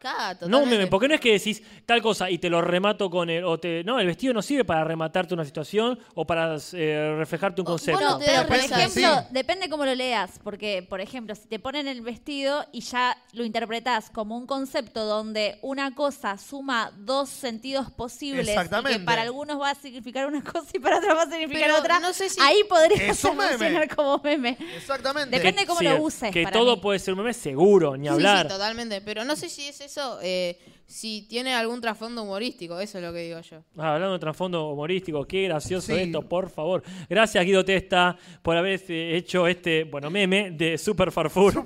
[0.00, 3.28] Claro, No meme, porque no es que decís tal cosa y te lo remato con
[3.28, 3.44] el.
[3.44, 7.60] O te, no, el vestido no sirve para rematarte una situación o para eh, reflejarte
[7.60, 8.00] un concepto.
[8.00, 9.26] no pero por ejemplo, Sí.
[9.30, 13.44] depende cómo lo leas, porque, por ejemplo, si te ponen el vestido y ya lo
[13.44, 19.60] interpretás como un concepto donde una cosa suma dos sentidos posibles y que para algunos
[19.60, 22.30] va a significar una cosa y para otros va a significar Pero otra, no sé
[22.30, 23.50] si- ahí podría Es un meme.
[23.50, 24.56] funcionar como meme.
[24.76, 25.36] Exactamente.
[25.36, 26.32] Depende cómo Sí, lo uses.
[26.32, 26.82] Que para todo mí.
[26.82, 28.46] puede ser un meme, seguro, ni hablar.
[28.46, 29.02] Sí, totalmente.
[29.02, 32.78] Pero no sé si es eso, eh, si tiene algún trasfondo humorístico.
[32.80, 33.58] Eso es lo que digo yo.
[33.76, 36.00] Ah, hablando de trasfondo humorístico, qué gracioso Sí.
[36.00, 36.82] esto, por favor.
[37.08, 41.64] Gracias, Guido Testa, por haber eh, hecho este, bueno, meme de Super Farfur.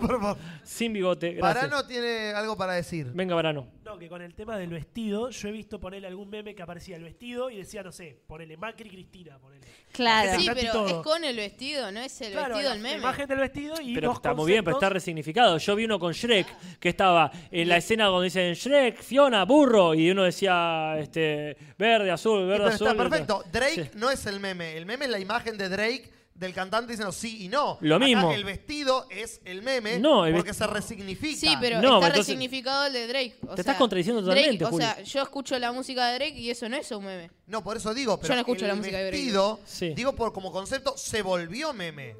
[0.63, 1.35] Sin bigote.
[1.35, 1.65] Gracias.
[1.65, 3.11] Parano tiene algo para decir.
[3.15, 3.67] Venga, Varano.
[3.95, 6.97] No, que con el tema del vestido, yo he visto ponerle algún meme que aparecía
[6.97, 9.67] el vestido y decía, no sé, ponele Macri Cristina, ponele.
[9.93, 10.39] Claro.
[10.41, 10.87] Sí, pero todo.
[10.89, 12.99] es con el vestido, no es el Claro, vestido la meme.
[12.99, 15.59] imagen del vestido y Pero está muy bien, pero está resignificado.
[15.59, 19.95] Yo vi uno con Shrek, que estaba en la escena donde dicen Shrek, Fiona, burro,
[19.95, 22.87] y uno decía este verde, azul, Sí, verde, pero azul.
[22.89, 23.45] está perfecto.
[23.53, 23.91] Drake Sí.
[23.95, 24.77] no es el meme.
[24.77, 27.79] El meme es la imagen de Drake del cantante diciendo sí y no.
[27.81, 28.33] Lo Acá mismo.
[28.33, 31.39] el vestido es el meme No, el porque se resignifica.
[31.39, 33.37] Sí, pero No, está entonces- resignificado el de Drake.
[33.43, 34.85] O Te sea, estás contradiciendo Drake, totalmente, O Juli.
[34.85, 37.31] sea, yo escucho la música de Drake y eso no es un meme.
[37.47, 39.17] No, por eso digo, pero no escucho el la música de Drake.
[39.17, 39.95] vestido, Sí.
[39.95, 42.17] digo por como concepto, se volvió meme.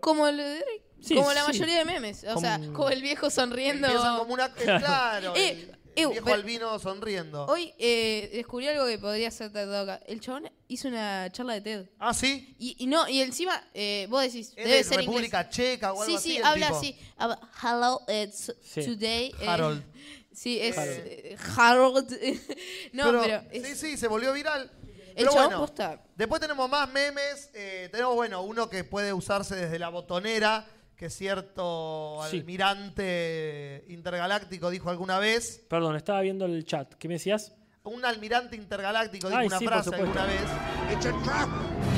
[0.00, 0.82] Como el de Drake.
[1.00, 1.46] Sí, como la sí.
[1.48, 2.24] mayoría de memes.
[2.24, 3.86] O sea, Como- como el viejo sonriendo.
[3.86, 4.52] Empiezan como una...
[4.54, 7.46] claro, Eh, el, eh, viejo pero- albino sonriendo.
[7.46, 10.04] Hoy eh, descubrí algo que podría ser TED Talk acá.
[10.06, 11.86] El chabón hizo una charla de TED.
[11.98, 12.54] Ah, ¿sí?
[12.58, 15.54] Y, y no, y encima, eh, vos decís, Es debe de ser República inglés.
[15.56, 16.30] Checa o algo Sí, así.
[16.30, 16.78] sí, el habla tipo.
[16.78, 16.98] así.
[17.16, 18.84] habla, Hello, it's Sí.
[18.84, 19.32] today.
[19.40, 19.82] eh, Harold.
[20.32, 20.98] sí, es Harold.
[21.00, 22.10] eh, Harold.
[22.92, 24.70] no, pero, sí, es- sí, se volvió viral.
[25.08, 26.00] el Pero chabón bueno, posta.
[26.16, 27.50] después tenemos más memes.
[27.54, 30.64] eh, tenemos, bueno, uno que puede usarse desde la botonera,
[30.98, 32.38] que cierto Sí.
[32.40, 35.64] almirante intergaláctico dijo alguna vez.
[35.70, 36.92] Perdón, estaba viendo el chat.
[36.94, 37.54] ¿Qué me decías?
[37.84, 40.42] Un almirante intergaláctico dijo Ay, una sí, frase alguna vez.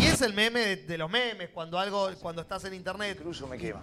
[0.00, 3.46] Y es el meme de, de los memes, cuando algo, cuando estás en internet Incluso
[3.46, 3.80] me quema.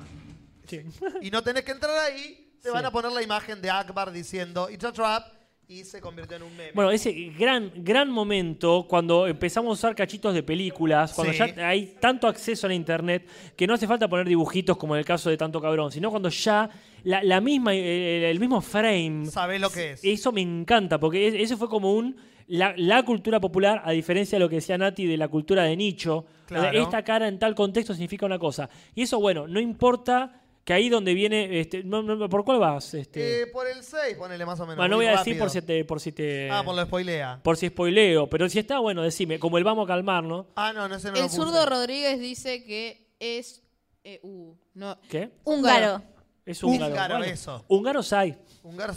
[0.68, 0.81] Sí.
[1.22, 2.73] y no tenés que entrar ahí, te Sí.
[2.73, 5.26] van a poner la imagen de Akbar diciendo It's a trap
[5.69, 6.72] y se convirtió en un meme.
[6.73, 11.39] Bueno, ese gran, gran momento cuando empezamos a usar cachitos de películas, cuando Sí.
[11.39, 14.99] ya hay tanto acceso a la internet que no hace falta poner dibujitos como en
[14.99, 16.69] el caso de Tanto Cabrón, sino cuando ya
[17.03, 17.81] la, la misma, el,
[18.23, 19.26] el mismo frame.
[19.26, 19.99] Sabés lo que es.
[20.03, 22.15] Eso me encanta, porque es- eso fue como un.
[22.49, 25.76] La, la cultura popular, a diferencia de lo que decía Nati de la cultura de
[25.76, 26.80] nicho, Claro.
[26.81, 28.69] esta cara en tal contexto significa una cosa.
[28.95, 31.61] Y eso, bueno, no importa que ahí donde viene.
[31.61, 32.94] Este, no- no- ¿Por cuál vas?
[32.94, 33.44] Este?
[33.44, 34.76] Eh, por el 6, ponele más o menos.
[34.76, 35.39] Bueno, no voy a decir rápido.
[35.45, 35.85] por si te.
[35.85, 37.39] Por si te Ah, por lo spoilea.
[37.41, 40.48] por si spoileo, pero si está bueno, decime, como el vamos a calmar, ¿no?
[40.57, 43.64] Ah, no, no ese no El zurdo Rodríguez dice que es.
[44.03, 44.99] eh, uh, no.
[45.10, 45.30] ¿Qué?
[45.45, 46.03] Húngaro.
[46.45, 47.18] Es Húngaro, húngaro.
[47.19, 47.64] Bueno, eso.
[47.69, 48.35] Húngaros hay.
[48.64, 48.94] Húngaro.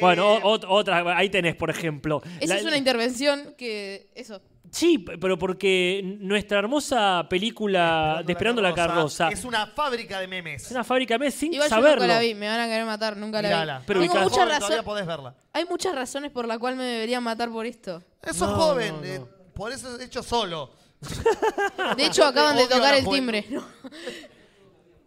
[0.00, 2.22] Bueno, Eh, otra, ahí tenés, por ejemplo.
[2.40, 4.10] Esa La- es una intervención que.
[4.14, 4.40] Eso.
[4.70, 10.64] Sí, pero porque nuestra hermosa película de Esperando la Carroza Es una fábrica de memes.
[10.66, 12.02] es una fábrica de memes sin Igual yo saberlo.
[12.02, 13.78] nunca la vi, me van a querer matar, nunca la Mirala.
[13.78, 13.84] vi.
[13.86, 14.84] Pero Tengo ubicás- muchas Joven, todavía razones.
[14.84, 15.34] podés verla.
[15.52, 18.02] Hay muchas razones por las cuales me deberían matar por esto.
[18.22, 19.04] Eso No, joven, no, no.
[19.06, 19.20] eh,
[19.54, 20.70] por eso es hecho solo.
[21.96, 23.40] De hecho, acaban de Odio tocar la el juventud.
[23.40, 23.60] timbre.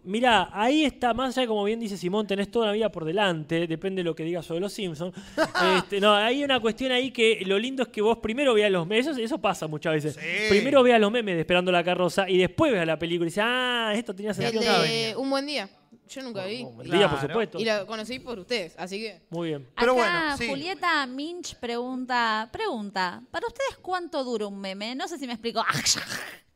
[0.10, 3.06] Mirá, ahí está, más allá de como bien dice Simón, tenés toda la vida por
[3.06, 5.14] delante, depende de lo que digas sobre los Simpsons.
[5.78, 8.88] Este, no, hay una cuestión ahí que lo lindo es que vos primero veas los
[8.88, 10.16] memes, eso, eso pasa muchas veces.
[10.16, 10.50] Sí.
[10.50, 13.44] Primero veas los memes de Esperando la Carroza y después veas la película y dices,
[13.46, 14.82] ah, esto tenía sentido.
[14.82, 15.16] de.
[15.16, 15.70] Un Buen Día.
[16.08, 16.66] Yo nunca vi.
[16.86, 17.60] Día, por supuesto.
[17.60, 19.22] Y la conocí por ustedes, así que.
[19.30, 19.68] Muy bien.
[19.78, 20.48] Pero Acá bueno, sí.
[20.48, 24.96] Julieta Minch pregunta, pregunta, ¿para ustedes cuánto dura un meme?
[24.96, 25.64] No sé si me explico.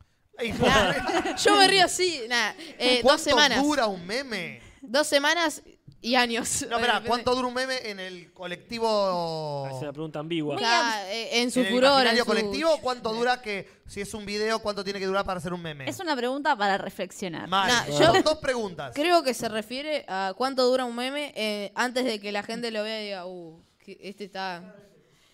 [1.43, 2.55] Yo me río así, nada.
[2.79, 3.61] eh, dos ¿Cuánto semanas.
[3.63, 4.61] dura un meme?
[4.81, 5.61] Dos semanas
[6.01, 6.65] y años.
[6.69, 7.01] No, espera.
[7.05, 9.69] ¿cuánto dura un meme en el colectivo?
[9.71, 10.57] Es la pregunta ambigua.
[10.57, 12.05] Acá, eh, en su ¿En el furor.
[12.07, 12.25] En su...
[12.25, 12.77] colectivo?
[12.81, 15.87] ¿Cuánto dura que, si es un video, cuánto tiene que durar para hacer un meme?
[15.89, 17.47] Es una pregunta para reflexionar.
[17.47, 17.67] Mal.
[17.69, 18.91] Nah, yo- dos preguntas.
[18.95, 22.71] Creo que se refiere a cuánto dura un meme eh, antes de que la gente
[22.71, 24.75] lo vea y diga, uh, este está.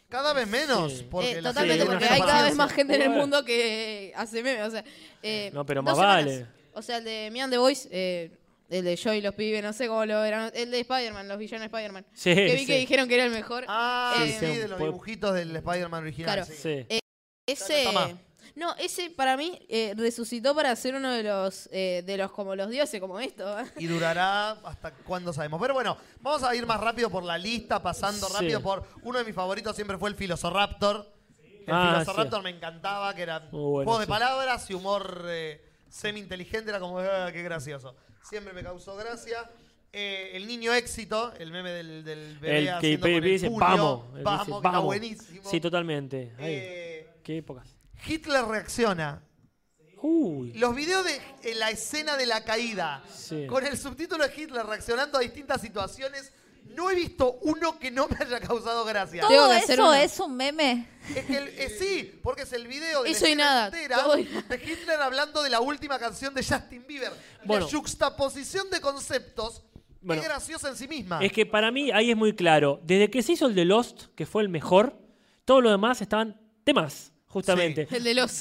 [0.09, 0.91] Cada vez menos.
[0.93, 1.07] Sí.
[1.09, 3.45] Porque Eh, la totalmente, gente porque tiene hay cada vez más gente en el mundo
[3.45, 4.67] que hace memes.
[4.67, 4.83] O sea,
[5.23, 6.25] eh, No, pero dos más semanas.
[6.25, 6.45] vale.
[6.73, 8.31] O sea, el de Me and the Boys, eh,
[8.69, 10.51] el de Joy y los pibes, no sé cómo lo verán.
[10.55, 12.05] El de Spider-Man, los villanos de Spider-Man.
[12.13, 12.65] Sí, que vi sí.
[12.65, 13.65] que dijeron que era el mejor.
[13.67, 16.35] Ah, Eh, sí, de los Puede- dibujitos del Spider-Man original.
[16.35, 16.45] Claro.
[16.45, 16.85] sí.
[16.89, 16.99] Sí.
[17.47, 17.83] Ese.
[17.85, 18.17] Toma.
[18.59, 22.55] No, ese para mí eh, resucitó para ser uno de los eh, de los como
[22.55, 23.55] los dioses, como esto.
[23.77, 25.61] Y durará hasta cuándo sabemos.
[25.61, 28.33] Pero bueno, vamos a ir más rápido por la lista, pasando Sí.
[28.33, 28.85] rápido por.
[29.03, 31.09] Uno de mis favoritos siempre fue el Filosoraptor.
[31.65, 34.09] El Ah, Filosoraptor me encantaba, que era Muy bueno, juego de sí.
[34.09, 36.69] palabras y humor eh, semi-inteligente.
[36.69, 37.95] Era como, "Ah, qué gracioso.
[38.23, 39.49] Siempre me causó gracia.
[39.93, 43.47] Eh, el niño éxito, el meme del, del bebé El que haciendo con el dice,
[43.47, 44.03] puño, vamos.
[44.05, 44.83] él dice, vamos, que está vamos.
[44.85, 45.49] buenísimo.
[45.49, 46.33] Sí, totalmente.
[46.37, 47.75] Ay, Eh, qué épocas.
[48.05, 49.23] Hitler reacciona.
[50.01, 50.53] Uy.
[50.53, 53.45] Los videos de eh, la escena de la caída, Sí.
[53.47, 56.31] con el subtítulo de Hitler reaccionando a distintas situaciones,
[56.75, 59.21] no he visto uno que no me haya causado gracia.
[59.27, 60.87] Todo eso es un meme.
[61.13, 64.17] Es que el- eh, sí, porque es el video de la y nada, entera todo
[64.17, 64.41] y nada.
[64.47, 67.11] de Hitler hablando de la última canción de Justin Bieber.
[67.43, 67.65] Bueno.
[67.65, 69.63] la juxtaposición de conceptos
[70.01, 70.21] Bueno.
[70.21, 71.19] es graciosa en sí misma.
[71.21, 72.79] Es que para mí ahí es muy claro.
[72.83, 74.97] Desde que se hizo el de Lost, que fue el mejor,
[75.43, 77.87] todos los demás estaban temas, justamente.
[77.91, 78.31] El de los.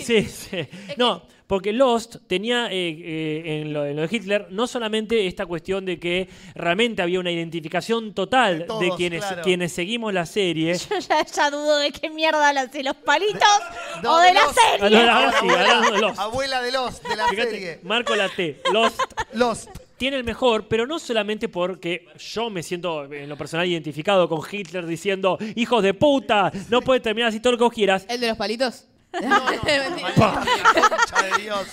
[0.00, 0.68] Sí, sí.
[0.96, 5.46] No, porque Lost tenía eh, eh, en, lo, en lo de Hitler no solamente esta
[5.46, 9.42] cuestión de que realmente había una identificación total De todos, de quienes, claro.
[9.42, 10.74] quienes seguimos la serie.
[10.74, 13.40] Yo ya, ya dudo de qué mierda si los palitos
[14.02, 14.98] No, o de, de la serie.
[15.10, 15.32] Ah,
[15.82, 16.18] no, sí, Lost.
[16.20, 17.80] Abuela de Lost, de la Fíjate, serie.
[17.82, 19.00] Marco la T, Lost
[19.32, 19.70] Lost.
[20.00, 24.40] Tiene el mejor, pero no solamente porque yo me siento en lo personal identificado con
[24.50, 28.06] Hitler diciendo, hijos de puta, no puede terminar así todo lo que vos quieras.
[28.08, 28.86] ¿El de los palitos?
[29.12, 30.42] No, no, Mentira.
[30.74, 31.66] la concha de Dios.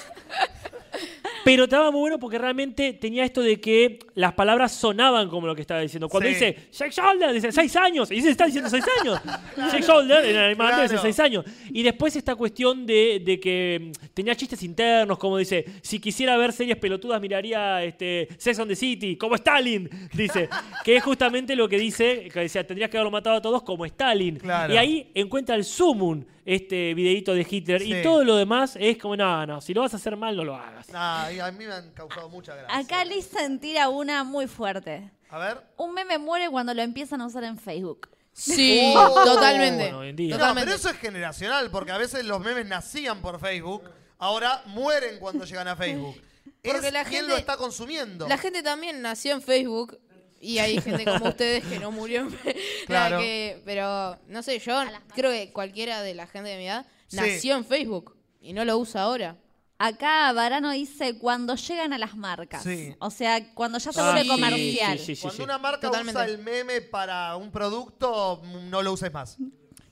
[1.48, 5.56] Pero estaba muy bueno porque realmente tenía esto de que las palabras sonaban como lo
[5.56, 6.10] que estaba diciendo.
[6.10, 6.34] Cuando Sí.
[6.36, 8.12] dice Jake Shoulder, dice seis años.
[8.12, 9.22] Y dice, está diciendo seis años.
[9.56, 10.84] Jake Shoulder en alemán Claro.
[10.84, 11.46] dice seis años.
[11.72, 16.36] Y después esta cuestión de, de que mm, tenía chistes internos, como dice, si quisiera
[16.36, 19.90] ver series pelotudas, miraría este, Sex on the City, como Stalin.
[20.14, 20.50] Dice,
[20.84, 23.86] que es justamente lo que dice, que decía, tendrías que haberlo matado a todos como
[23.86, 24.36] Stalin.
[24.36, 24.74] Claro.
[24.74, 27.82] Y ahí encuentra el sumum este videito de Hitler.
[27.82, 27.94] Sí.
[27.94, 30.44] Y todo lo demás es como, no, no, si lo vas a hacer mal, no
[30.46, 30.90] lo hagas.
[30.90, 32.76] Nah, y a mí me han causado mucha gracia.
[32.78, 35.12] Acá Listen tira una muy fuerte.
[35.30, 35.58] A ver.
[35.76, 38.08] Un meme muere cuando lo empiezan a usar en Facebook.
[38.32, 39.22] Sí, Oh.
[39.26, 39.84] totalmente.
[39.84, 40.30] Bueno, hoy en día.
[40.30, 40.66] No, Totalmente.
[40.68, 43.84] pero eso es generacional, porque a veces los memes nacían por Facebook,
[44.18, 46.16] ahora mueren cuando llegan a Facebook.
[46.64, 48.28] Porque es la quién gente- lo está consumiendo.
[48.28, 50.00] La gente también nació en Facebook
[50.40, 52.62] y hay gente como ustedes que no murió en Facebook.
[52.86, 53.20] Claro.
[53.66, 54.80] pero no sé, yo
[55.16, 57.16] creo que cualquiera de la gente de mi edad Sí.
[57.18, 59.38] nació en Facebook y no lo usa ahora.
[59.80, 62.64] Acá Varano dice cuando llegan a las marcas.
[62.64, 62.96] Sí.
[63.00, 64.98] O sea, cuando ya se Ah, vuelve sí, comercial.
[65.00, 65.44] sí, sí, sí, Cuando sí.
[65.44, 66.20] una marca Totalmente.
[66.20, 69.38] usa el meme para un producto, no lo uses más.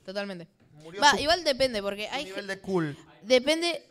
[0.04, 0.48] Totalmente.
[0.82, 2.96] Murió Va, su- igual depende, porque hay nivel de cool.
[3.22, 3.82] Depende.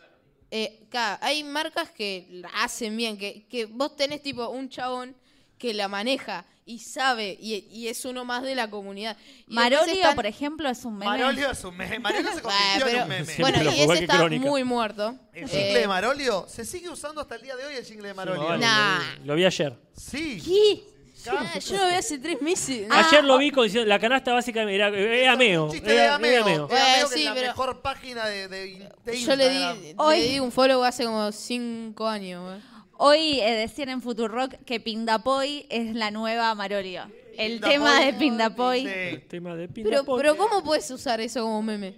[0.52, 0.88] Eh,
[1.22, 5.15] hay marcas que hacen bien, que, que vos tenés tipo un chabón
[5.57, 9.15] que la maneja y sabe y, y es uno más de la comunidad.
[9.48, 11.06] Y Marolio, están- por ejemplo, es un meme.
[11.11, 11.99] Marolio es un meme.
[11.99, 13.26] Marolio se convirtió pero- en un meme.
[13.34, 14.45] Sí, bueno, y ese está Crónica.
[14.45, 15.15] muy muerto.
[15.34, 18.07] El Eh, jingle de Marolio se sigue usando hasta el día de hoy el jingle
[18.07, 18.44] de Marolio.
[18.45, 18.98] Vale, Nah.
[18.98, 19.77] lo vi- Lo vi ayer.
[19.95, 20.41] Sí.
[20.44, 20.95] ¿Qué?
[21.27, 22.88] Ah, yo lo vi hace tres meses.
[22.91, 25.72] Ayer lo vi con la canasta básica era, era Era, Ameo.
[25.73, 25.90] era meo.
[25.90, 26.69] Era Ameo, Eh,
[27.02, 30.27] que sí, es la pero- mejor página de, de, de Yo le di, Hoy- le
[30.30, 32.44] di un follow hace como cinco años.
[32.44, 32.74] güey.
[32.97, 37.03] Hoy eh, decían en Futurock que Pindapoy es la nueva Marolio.
[37.38, 37.73] El Pindapoy.
[37.73, 38.81] tema de Pindapoy.
[38.81, 38.88] Sí.
[38.88, 40.17] El tema de Pero, Pindapoy.
[40.22, 41.95] pero ¿cómo puedes usar eso como meme?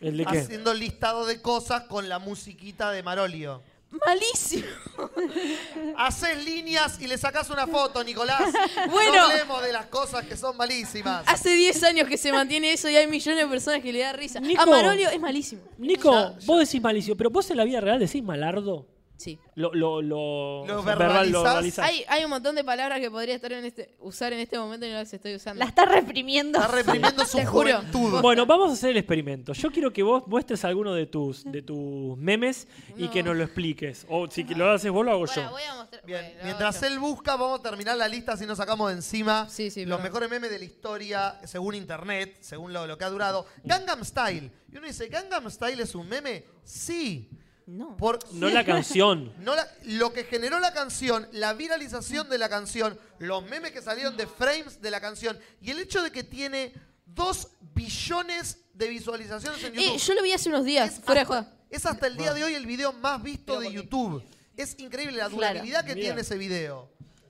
[0.00, 0.38] ¿El de qué?
[0.38, 3.62] Haciendo listado de cosas con la musiquita de Marolio.
[4.04, 4.66] Malísimo.
[5.96, 8.42] Haces líneas y le sacás una foto, Nicolás.
[8.90, 9.14] Bueno.
[9.14, 11.22] No hablemos de las cosas que son malísimas.
[11.26, 14.12] Hace 10 años que se mantiene eso y hay millones de personas que le da
[14.12, 14.40] risa.
[14.40, 14.60] Nico.
[14.60, 15.62] A Marolio es malísimo.
[15.78, 16.46] Nico, Ya, ya.
[16.46, 18.86] vos decís malicio, pero vos en la vida real decís malardo.
[19.18, 19.38] Sí.
[19.54, 21.42] Lo, lo, lo, Lo o sea, verbal, lo verbalizás.
[21.42, 21.84] verbalizás.
[21.88, 24.84] Hay, hay un montón de palabras que podría estar en este, usar en este momento
[24.84, 25.58] y no las estoy usando.
[25.58, 26.58] La está reprimiendo.
[26.60, 27.78] Está reprimiendo su Te juro.
[27.78, 28.20] juventud.
[28.20, 29.54] Bueno, vamos a hacer el experimento.
[29.54, 32.68] Yo quiero que vos muestres alguno de tus, de tus memes
[32.98, 33.10] y No.
[33.10, 34.06] que nos lo expliques.
[34.10, 35.50] O si lo haces vos, lo hago Pará, yo.
[35.50, 36.04] voy a mostrar.
[36.04, 36.86] Bien, bueno, mientras yo.
[36.88, 39.96] él busca, vamos a terminar la lista si nos sacamos de encima Sí, sí, los
[39.96, 40.02] perdón.
[40.12, 43.46] mejores memes de la historia según internet, según lo, lo que ha durado.
[43.64, 44.50] Gangnam Style.
[44.70, 46.44] Y uno dice, ¿Gangnam Style es un meme?
[46.64, 47.30] Sí.
[47.66, 47.96] No.
[47.96, 49.32] Por, No la canción.
[49.40, 53.82] no la- lo que generó la canción, la viralización de la canción, los memes que
[53.82, 56.72] salieron de frames de la canción y el hecho de que tiene
[57.04, 59.94] dos billones de visualizaciones en YouTube.
[59.94, 62.44] Eh, yo lo vi hace unos días, es, fuera hasta, es hasta el día de
[62.44, 64.22] hoy el video más visto de YouTube.
[64.56, 65.36] Es increíble la Claro.
[65.36, 66.06] durabilidad que Mira.
[66.06, 66.88] tiene ese video.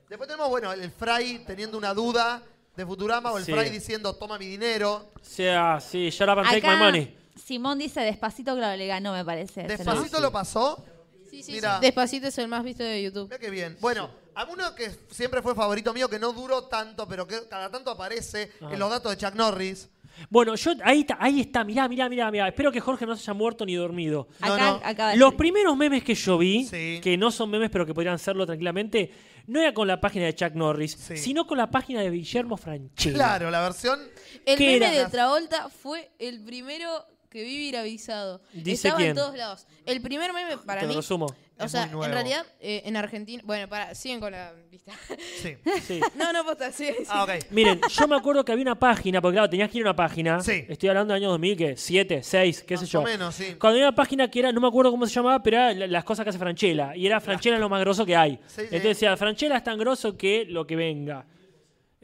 [0.08, 2.42] Después tenemos, bueno, el Fry teniendo una duda
[2.76, 3.52] de Futurama o el Sí.
[3.52, 5.10] Fry diciendo toma mi dinero.
[5.20, 7.16] O sea, sí, up and take my money.
[7.36, 9.60] Simón dice despacito, claro, le ganó, me parece.
[9.66, 9.92] ese, ¿no?
[9.92, 10.84] Despacito lo pasó.
[11.30, 11.76] Sí, sí, Mira.
[11.76, 11.80] sí.
[11.82, 13.24] Despacito es el más visto de YouTube.
[13.24, 13.76] Mira qué bien.
[13.80, 17.70] Bueno, a uno que siempre fue favorito mío, que no duró tanto, pero que cada
[17.70, 18.72] tanto aparece Ajá.
[18.72, 19.88] en los datos de Chuck Norris.
[20.30, 22.48] Bueno, yo ahí está, ahí está, mirá, mirá, mirá, mirá.
[22.48, 24.28] Espero que Jorge no se haya muerto ni dormido.
[24.40, 24.80] Acá, No, no.
[24.82, 27.00] acaba de Los primeros memes que yo vi, Sí.
[27.02, 29.12] que no son memes pero que podrían serlo tranquilamente,
[29.46, 31.18] no era con la página de Chuck Norris, Sí.
[31.18, 33.14] sino con la página de Guillermo Franchella.
[33.14, 34.00] Claro, la versión.
[34.46, 35.04] El ¿Qué meme era?
[35.04, 37.04] de Travolta fue el primero
[37.36, 38.40] que vi viralizado.
[38.52, 39.10] Dice Estaba quién.
[39.10, 39.66] en todos lados.
[39.84, 40.96] El primer meme para Te lo mí.
[40.96, 41.26] resumo.
[41.58, 42.04] O Es sea, muy nuevo.
[42.06, 43.42] en realidad, eh, en Argentina.
[43.46, 44.92] Bueno, para, siguen con la lista.
[45.40, 45.56] Sí.
[45.86, 46.00] Sí.
[46.16, 47.04] no, no, posta, sí, sí.
[47.08, 47.30] Ah, ok.
[47.50, 49.96] Miren, yo me acuerdo que había una página, porque claro, tenías que ir a una
[49.96, 50.40] página.
[50.40, 50.64] Sí.
[50.68, 53.00] Estoy hablando del año 2007, 6, qué sé Más yo.
[53.00, 53.54] o menos, sí.
[53.58, 55.86] Cuando había una página que era, no me acuerdo cómo se llamaba, pero era la-
[55.86, 56.94] las cosas que hace Franchella.
[56.94, 58.32] Y era Franchella lo más grosso que hay.
[58.46, 58.60] Sí, sí.
[58.62, 61.24] Entonces decía, Franchella es tan grosso que lo que venga.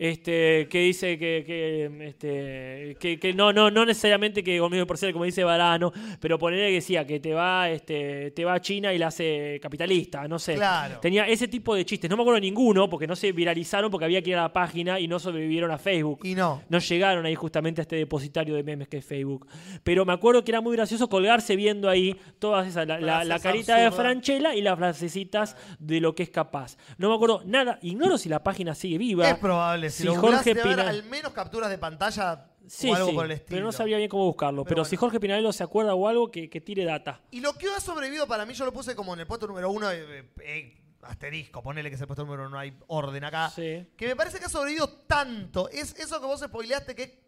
[0.04, 4.98] Este, que dice que, que, este, que, que no, no, no necesariamente que conmigo por
[4.98, 8.60] ser como dice Varano, pero ponerle que decía que te va, este, te va a
[8.60, 10.54] China y la hace capitalista, no sé.
[10.54, 10.98] Claro.
[10.98, 12.10] Tenía ese tipo de chistes.
[12.10, 14.98] No me acuerdo ninguno, porque no se viralizaron porque había que ir a la página
[14.98, 16.20] y no sobrevivieron a Facebook.
[16.24, 16.60] Y no.
[16.68, 19.46] No llegaron ahí justamente a este depositario de memes que es Facebook.
[19.84, 23.38] Pero me acuerdo que era muy gracioso colgarse viendo ahí todas esas, la, la- la
[23.38, 23.92] carita de.
[23.92, 26.76] Franchella y las frasecitas de lo que es capaz.
[26.98, 29.28] No me acuerdo nada, ignoro si la página sigue viva.
[29.30, 29.91] Es probable.
[29.92, 33.08] Si, Si Jorge googleás, debe haber Pina- al menos capturas de pantalla Sí, o algo
[33.10, 33.48] sí, por el estilo.
[33.56, 34.64] pero no sabía bien cómo buscarlo.
[34.64, 34.96] Pero, Pero si.
[34.96, 37.20] Jorge Pinarello se acuerda o algo, que, que tire data.
[37.30, 39.70] Y lo que ha sobrevivido para mí, yo lo puse como en el puesto número
[39.70, 43.24] uno, eh, eh, eh, asterisco, ponele que es el puesto número uno, no hay orden
[43.24, 43.50] acá.
[43.50, 43.86] Sí.
[43.96, 45.68] Que me parece que ha sobrevivido tanto.
[45.70, 47.20] Es eso que vos spoileaste que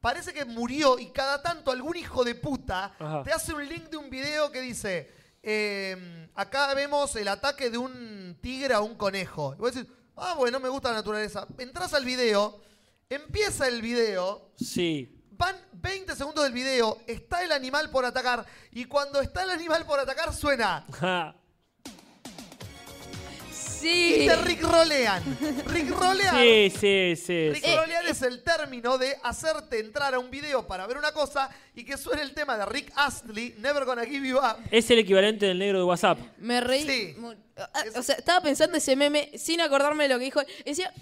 [0.00, 3.22] parece que murió y cada tanto algún hijo de puta Ajá.
[3.24, 5.10] te hace un link de un video que dice,
[5.42, 9.54] eh, acá vemos el ataque de un tigre a un conejo.
[9.54, 11.46] Y vos decís, ah, bueno, me gusta la naturaleza.
[11.58, 12.60] Entras al video,
[13.08, 15.16] empieza el video, Sí.
[15.32, 19.86] Van 20 segundos del video, está el animal por atacar y cuando está el animal
[19.86, 21.34] por atacar suena Ja.
[23.80, 24.16] Sí.
[24.22, 25.22] y te Rick rolean.
[25.66, 26.36] Rick rolean.
[26.36, 27.50] Sí, sí, sí.
[27.50, 27.74] Rick sí.
[27.76, 31.84] rolean es el término de hacerte entrar a un video para ver una cosa y
[31.84, 34.56] que suene el tema de Rick Astley, Never Gonna Give You Up.
[34.70, 36.18] Es el equivalente del negro de WhatsApp.
[36.38, 36.84] Me reí.
[36.86, 37.16] Sí.
[37.56, 40.40] ah, O sea, estaba pensando ese meme sin acordarme de lo que dijo.
[40.64, 40.92] Decía.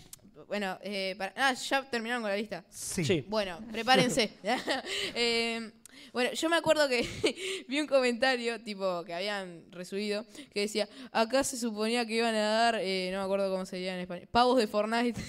[0.46, 2.64] Bueno, eh, para- ah, ya terminaron con la lista.
[2.70, 3.04] Sí.
[3.04, 3.24] Sí.
[3.28, 4.32] Bueno, prepárense.
[5.14, 5.70] Eh,
[6.12, 7.06] bueno, yo me acuerdo que
[7.68, 12.40] vi un comentario, tipo, que habían resubido, que decía, acá se suponía que iban a
[12.50, 15.20] dar, eh, no me acuerdo cómo se diría en español, pavos de Fortnite.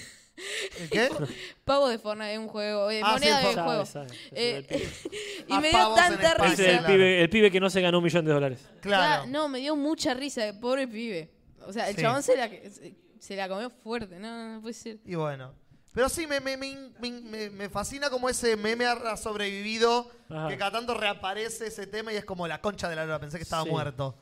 [0.80, 1.08] ¿El qué?
[1.64, 3.86] pavos de Fortnite, es un juego, eh, Ah, moneda sí, de sabe, juego.
[3.86, 4.08] sabe.
[4.32, 4.88] Eh,
[5.48, 6.32] y A me dio tanta.
[6.32, 6.62] Ese risa.
[6.72, 8.66] es el pibe, el pibe que no se ganó un millón de dólares.
[8.80, 9.26] Claro.
[9.26, 11.30] No, me dio mucha risa, pobre pibe.
[11.66, 12.00] O sea, el Sí.
[12.02, 14.96] chabón se la, se, se la comió fuerte, no, no puede ser.
[15.04, 15.52] Y bueno.
[15.92, 20.48] Pero sí, me, me, me, me- fascina como ese meme ha sobrevivido, Ajá.
[20.48, 23.18] que cada tanto reaparece ese tema y es como la concha de la lora.
[23.18, 23.70] Pensé que estaba Sí.
[23.70, 24.16] muerto.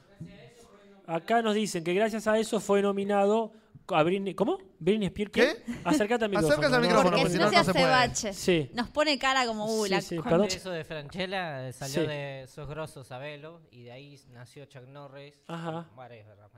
[1.07, 3.53] Acá nos dicen que gracias a eso fue nominado
[3.91, 4.59] a Britney, ¿Cómo?
[4.79, 5.33] Britney Spears.
[5.33, 5.63] ¿Qué?
[5.85, 6.53] Acércate al micrófono.
[6.55, 7.87] Acércate al no, micrófono, no, Porque porque si no no, se hace puede.
[7.87, 8.33] bache.
[8.35, 8.71] Sí.
[8.75, 10.47] Nos pone cara como, uh, Sí, la sí, con- perdón.
[10.49, 12.07] Eso de Franchella eh, salió Sí.
[12.07, 15.41] de Sos Grosso, Sabelo, y de ahí nació Chuck Norris.
[15.47, 15.87] Ajá.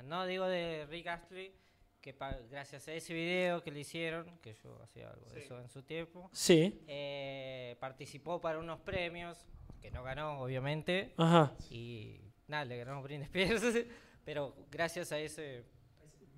[0.04, 1.54] No digo de Rick Astley,
[2.00, 2.14] que
[2.50, 5.82] gracias a ese video que le hicieron, que yo hacía algo de eso en su
[5.82, 6.82] tiempo, Sí.
[6.88, 9.44] eh, participó para unos premios,
[9.80, 11.54] que no ganó, obviamente, Ajá.
[11.70, 13.62] y nada, le ganó Britney Spears,
[14.24, 15.64] pero gracias a ese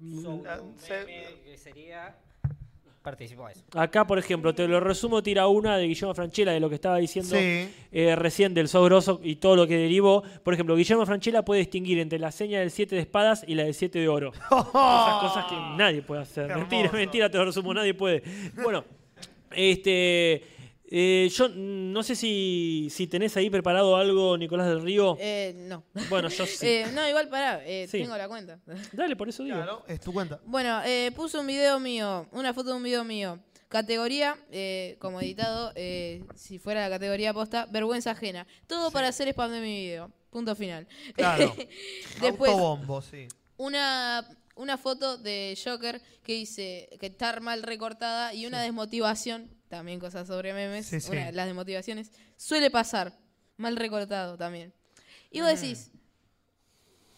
[0.01, 0.43] show,
[0.89, 2.17] meme que sería,
[3.03, 3.63] participó a eso.
[3.75, 6.99] Acá, por ejemplo, te lo resumo, tira una de Guillermo Franchella de lo que estaba
[6.99, 7.69] diciendo Sí.
[7.93, 10.23] eh, recién del So Grosso y todo lo que derivó.
[10.45, 13.65] Por ejemplo, Guillermo Franchella puede distinguir entre la seña del 7 de espadas y la
[13.65, 14.33] del 7 de oro.
[14.47, 14.65] Esas
[15.21, 16.55] cosas que nadie puede hacer.
[16.55, 18.23] Mentira, mentira, te lo resumo, nadie puede.
[18.63, 18.85] Bueno,
[19.51, 20.43] este.
[20.95, 25.17] Eh, yo no sé si, si tenés ahí preparado algo, Nicolás del Río.
[25.19, 25.85] Eh, no.
[26.11, 26.67] Bueno, yo sí.
[26.67, 28.03] Eh, no, igual pará, eh, Sí.
[28.03, 28.59] tengo la cuenta.
[28.93, 29.57] Dale, por eso digo.
[29.57, 30.39] Claro, es tu cuenta.
[30.45, 33.39] Bueno, eh, puse un video mío, una foto de un video mío.
[33.69, 38.47] Categoría, eh, como editado, eh, si fuera la categoría posta, vergüenza ajena.
[38.67, 40.11] Todo para hacer spam de mi video.
[40.31, 40.87] Punto final.
[41.15, 41.55] Claro.
[42.21, 43.29] Después, Autobombo, sí.
[43.57, 49.99] una, una foto de Joker que dice que está mal recortada y una desmotivación, también
[49.99, 51.11] cosas sobre memes, Sí, sí.
[51.11, 53.19] una- las desmotivaciones, suele pasar,
[53.57, 54.71] mal recortado también.
[55.31, 55.91] Y vos decís,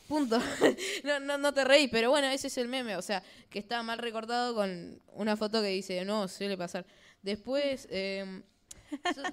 [0.07, 0.39] punto,
[1.05, 3.83] no, no, no te reís, pero bueno, ese es el meme, o sea, que está
[3.83, 6.87] mal recortado con una foto que dice, no, suele pasar.
[7.23, 8.43] Después, eh,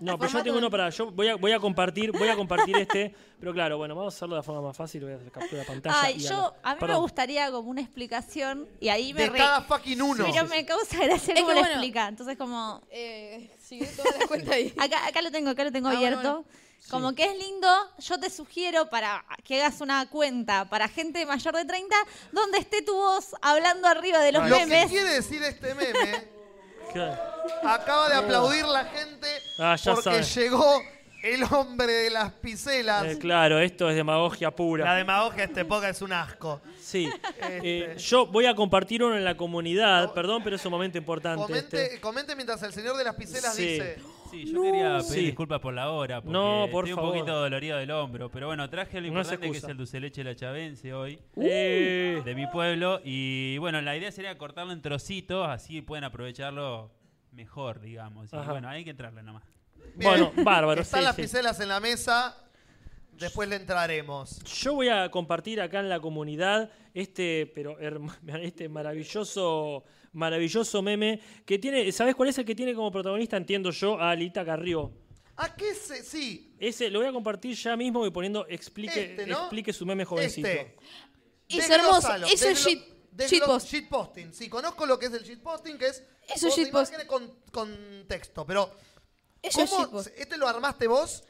[0.02, 0.90] No, pero yo tengo uno para.
[0.90, 3.14] Yo voy a, voy a compartir, voy a compartir este.
[3.40, 5.04] Pero claro, bueno, vamos a hacerlo de la forma más fácil.
[5.04, 5.96] Voy a hacer captura de pantalla.
[6.02, 9.38] Ay, y yo, a mí me gustaría como una explicación y ahí me De re-
[9.38, 10.26] cada fucking uno.
[10.32, 12.08] Pero me causa gracia Es cómo que lo bueno, explica.
[12.08, 14.74] Entonces como Eh, sigue toda la cuenta ahí.
[14.78, 16.46] acá, acá lo tengo, acá lo tengo Ah, bueno, abierto.
[16.90, 17.68] Como que es lindo,
[18.00, 21.96] yo te sugiero para que hagas una cuenta para gente mayor de 30
[22.32, 24.90] donde esté tu voz hablando arriba de los Lo que memes.
[24.90, 26.28] quiere decir este meme,
[27.64, 29.28] Acaba de aplaudir la gente
[29.60, 30.82] Ah, ya porque llegó
[31.24, 33.06] el hombre de las piselas.
[33.06, 34.86] Eh, claro, esto es demagogia pura.
[34.86, 36.62] La demagogia de este poca es un asco.
[36.82, 37.08] Sí.
[37.40, 37.92] Este.
[37.94, 41.42] Eh, yo voy a compartir uno en la comunidad, perdón, pero es un momento importante.
[41.42, 42.02] Comente, este.
[42.02, 43.66] comente mientras el señor de las piselas Sí.
[43.68, 44.00] dice.
[44.32, 45.26] Sí, yo quería pedir Sí.
[45.26, 46.22] disculpas por la hora.
[46.22, 47.12] Porque No, por estoy favor.
[47.14, 48.30] un poquito dolorido del hombro.
[48.32, 50.94] Pero bueno, traje No es importante que es el dulce de leche de la chavense
[50.94, 51.20] hoy.
[51.36, 53.02] Eh, De mi pueblo.
[53.04, 55.48] Y bueno, la idea sería cortarlo en trocitos.
[55.48, 56.92] Así pueden aprovecharlo
[57.32, 58.32] mejor, digamos.
[58.34, 59.44] Y bueno, hay que entrarle nomás.
[59.96, 60.10] Bien.
[60.10, 60.82] Bueno, bárbaro.
[60.82, 61.22] Están sí, las sí.
[61.24, 62.38] piselas en la mesa.
[63.20, 64.44] Después le entraremos.
[64.62, 67.78] Yo voy a compartir acá en la comunidad este, pero
[68.42, 69.84] este maravilloso,
[70.14, 73.38] maravilloso meme que tiene, ¿sabes cuál es el que tiene como protagonista?
[73.38, 74.92] Entiendo yo a Alita Carrió.
[75.38, 76.04] ¿A qué se.?
[76.04, 76.54] Sí.
[76.60, 79.40] Ese lo voy a compartir ya mismo voy poniendo explique, Este, ¿no?
[79.42, 80.48] explique su meme jovencito.
[80.48, 80.76] Este.
[81.50, 82.14] Es hermoso.
[82.32, 82.84] Eso es shit-
[83.28, 83.68] shitpost.
[83.72, 84.34] shitposting.
[84.34, 86.94] Sí, conozco lo que es el shitposting, que es Eso es shitpost.
[87.08, 88.46] con, con texto.
[88.46, 88.72] Pero,
[89.42, 90.10] Eso es ¿cómo, shitpost.
[90.18, 91.24] ¿este lo armaste vos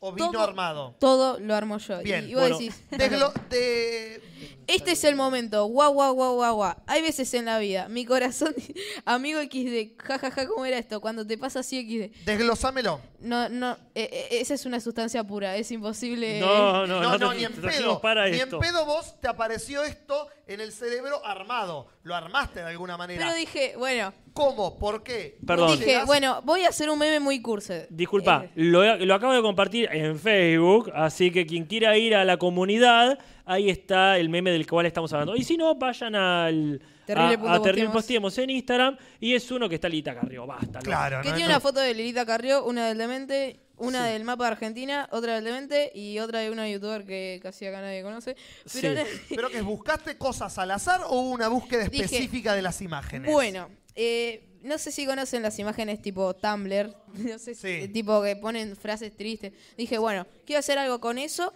[0.00, 0.96] o vino Todo- armado?
[0.98, 2.00] Todo lo armo yo.
[2.02, 2.58] Bien, y, y vos bueno.
[2.58, 4.20] decís, Desglo- de,
[4.66, 5.64] este es el momento.
[5.66, 6.74] Guau, guau, guau, guau, guau.
[6.86, 7.88] Hay veces en la vida.
[7.88, 8.54] Mi corazón,
[9.04, 9.96] amigo XD.
[10.02, 11.00] Ja, ja, ja, ¿cómo era esto?
[11.00, 12.24] Cuando te pasa así XD.
[12.26, 13.00] desglosámelo.
[13.20, 13.72] No, no.
[13.94, 15.56] eh, eh, esa es una sustancia pura.
[15.56, 16.40] Es imposible.
[16.40, 18.00] No, no, No, no, no, te- ni en pedo.
[18.00, 18.56] para ni esto.
[18.56, 21.88] en pedo vos te apareció esto en el cerebro armado.
[22.02, 23.24] Lo armaste de alguna manera.
[23.24, 24.12] Pero dije, bueno.
[24.34, 24.78] ¿Cómo?
[24.78, 25.36] ¿Por qué?
[25.44, 25.66] Perdón.
[25.70, 27.88] ¿Vos Dije, llegás- bueno, voy a hacer un meme muy curse.
[27.90, 32.24] Disculpa, Eh, lo, lo acabo de compartir en Facebook, así que quien quiera ir a
[32.24, 35.34] la comunidad, ahí está el meme del cual estamos hablando.
[35.34, 37.90] Y si no, vayan al Terrible a, a Terrible.
[37.90, 40.78] Posteemos en Instagram y es uno que está Lita Carrió, basta.
[40.80, 41.54] Claro, que no, tiene no.
[41.56, 45.44] una foto de Lilita Carrió, una del Demente, una del mapa de Argentina, otra del
[45.44, 48.36] Demente y otra de una youtuber que casi acá nadie conoce.
[48.80, 52.82] Pero ¿Pero que buscaste cosas al azar o hubo una búsqueda Dije, específica de las
[52.82, 53.32] imágenes?
[53.32, 57.88] Bueno, eh, no sé si conocen las imágenes tipo Tumblr, no sé si- Sí.
[57.88, 59.52] tipo que ponen frases tristes.
[59.78, 61.54] Dije, bueno, quiero hacer algo con eso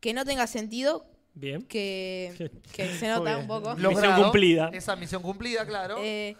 [0.00, 1.62] que no tenga sentido, Bien.
[1.62, 3.74] que, que se nota un poco.
[3.74, 4.22] Misión Logrado.
[4.24, 4.70] cumplida.
[4.72, 5.96] Esa misión cumplida, claro.
[6.00, 6.36] Eh,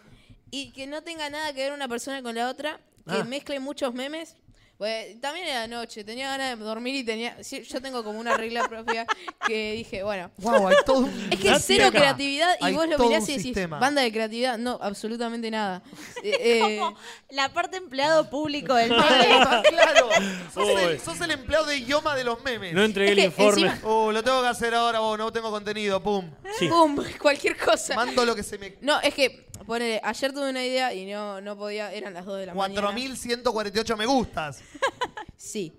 [0.51, 3.23] y que no tenga nada que ver una persona con la otra, que Ah.
[3.23, 4.35] mezcle muchos memes.
[4.79, 7.35] Pues, también era noche, tenía ganas de dormir y tenía.
[7.43, 9.05] sí, yo tengo como una regla propia
[9.45, 10.31] que dije, bueno.
[10.37, 11.99] Wow, hay todo un Es que cero acá.
[11.99, 13.77] creatividad y Hay vos lo todo mirás un y decís, sistema.
[13.77, 15.83] banda de creatividad, no, absolutamente nada.
[16.23, 16.97] Eh, eh, Como
[17.31, 19.03] la parte empleado público del meme.
[19.41, 20.09] Ah, claro.
[20.53, 20.81] Sos Uy.
[20.81, 22.73] el, sos el empleado de idioma de los memes.
[22.73, 23.67] No entregué Es el que informe.
[23.67, 26.29] encima- Oh, lo tengo que hacer ahora, oh, no tengo contenido, pum.
[26.57, 26.69] Sí.
[26.69, 26.97] ¡Pum!
[27.21, 27.95] Cualquier cosa.
[27.95, 28.77] Mando lo que se me...
[28.81, 32.39] No, es que, ponele, ayer tuve una idea y no, no podía, eran las 2
[32.39, 32.81] de la mañana.
[32.81, 34.61] 4148 me gustas.
[35.37, 35.73] Sí.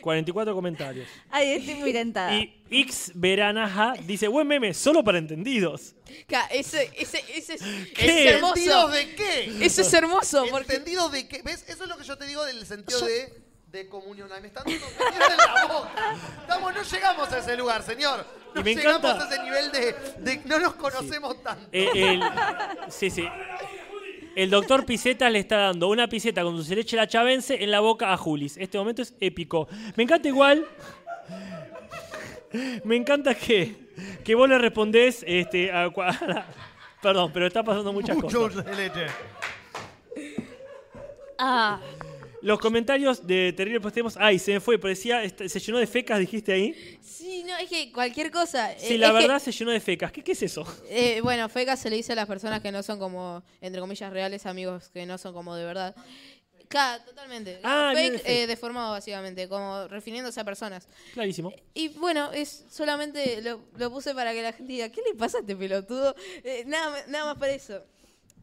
[0.00, 1.06] 44 comentarios.
[1.30, 2.34] Ay, estoy muy tentada.
[2.34, 5.94] Y X Veranaja dice, buen meme, solo para entendidos.
[6.26, 7.62] Ca- Ese, ese, ese es,
[7.94, 8.28] ¿Qué?
[8.28, 8.54] es hermoso.
[8.56, 9.64] ¿Entendidos de qué?
[9.66, 10.46] Eso es hermoso.
[10.50, 11.42] Porque ¿Entendidos de qué?
[11.42, 11.64] ¿Ves?
[11.68, 13.32] Eso es lo que yo te digo del sentido de,
[13.70, 14.30] de comunión.
[14.32, 16.16] Ay, me están dando me la boca.
[16.40, 18.26] Estamos, no llegamos a ese lugar, señor.
[18.54, 21.68] No Y me llegamos encanta- a ese nivel de, de- No nos conocemos tanto.
[21.70, 22.22] Eh, el,
[22.90, 23.24] sí, sí.
[24.36, 27.70] El doctor Piseta le está dando una piseta con dulce de leche la chavense en
[27.70, 28.56] la boca a Julis.
[28.56, 29.68] Este momento es épico.
[29.96, 30.64] Me encanta igual.
[32.84, 33.74] Me encanta que,
[34.24, 36.46] que vos le respondés este, a, cua- a la-
[37.02, 38.64] Perdón, pero está pasando muchas Mucho cosas.
[38.64, 39.06] dulce de leche.
[41.38, 41.80] Ah,
[42.44, 44.18] Los comentarios de Terrible Postemos.
[44.18, 45.24] Ay, se me fue, parecía.
[45.24, 46.98] este, Se llenó de fecas, dijiste ahí.
[47.00, 48.70] Sí, no, es que cualquier cosa.
[48.76, 50.12] Sí, eh, la que, verdad se llenó de fecas.
[50.12, 50.62] ¿Qué, qué es eso?
[50.90, 54.12] eh, bueno, feca se le dice a las personas que no son como, entre comillas,
[54.12, 55.96] reales amigos, que no son como de verdad.
[56.68, 57.60] Claro, totalmente.
[57.62, 60.86] Ah, fake, eh, deformado, básicamente, como refiriéndose a personas.
[61.14, 61.50] Clarísimo.
[61.72, 65.38] Y bueno, es solamente lo, lo puse para que la gente diga, ¿qué le pasa
[65.38, 66.14] a este pelotudo?
[66.42, 67.82] Eh, nada, nada más para eso.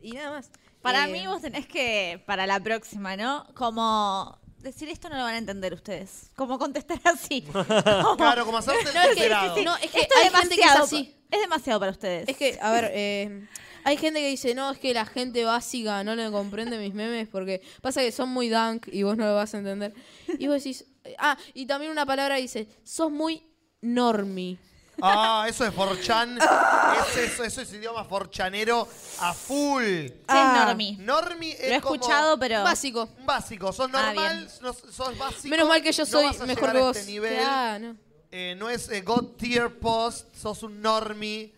[0.02, 0.50] Y nada más.
[0.82, 3.46] Para Eh, mí vos tenés que, para la próxima, ¿no?
[3.54, 6.30] Como decir esto no lo van a entender ustedes.
[6.36, 7.42] Como contestar así.
[7.52, 8.94] Como- Claro, como hacerte el
[9.32, 10.84] No, es que- no, es que Esto hay es gente que es demasiado.
[10.84, 11.16] así.
[11.32, 12.28] Es demasiado para ustedes.
[12.30, 13.48] Es que, a ver, eh,
[13.86, 17.28] hay gente que dice, no, es que la gente básica no le comprende mis memes
[17.30, 19.94] porque pasa que son muy dunk y vos no lo vas a entender.
[20.38, 20.86] Y vos decís,
[21.18, 23.44] ah, y también una palabra dice, sos muy
[23.82, 24.58] normie.
[25.02, 26.38] Ah, eso es forchan.
[26.38, 28.88] es eso, eso es idioma forchanero
[29.20, 29.84] a full.
[29.84, 30.54] ¿Qué Ah.
[30.60, 30.98] es normie?
[31.00, 32.64] Normie es Lo he como escuchado, pero...
[32.64, 33.10] Básico.
[33.26, 33.72] básico.
[33.74, 34.50] Sos Ah, normal, bien.
[34.62, 35.48] no- sos básico.
[35.50, 36.98] Menos mal que yo no soy vas a mejor llegar que a vos.
[36.98, 37.38] Este nivel.
[37.40, 37.96] Claro, no.
[38.32, 41.54] Eh, no es eh, God Tier Post, sos un normie.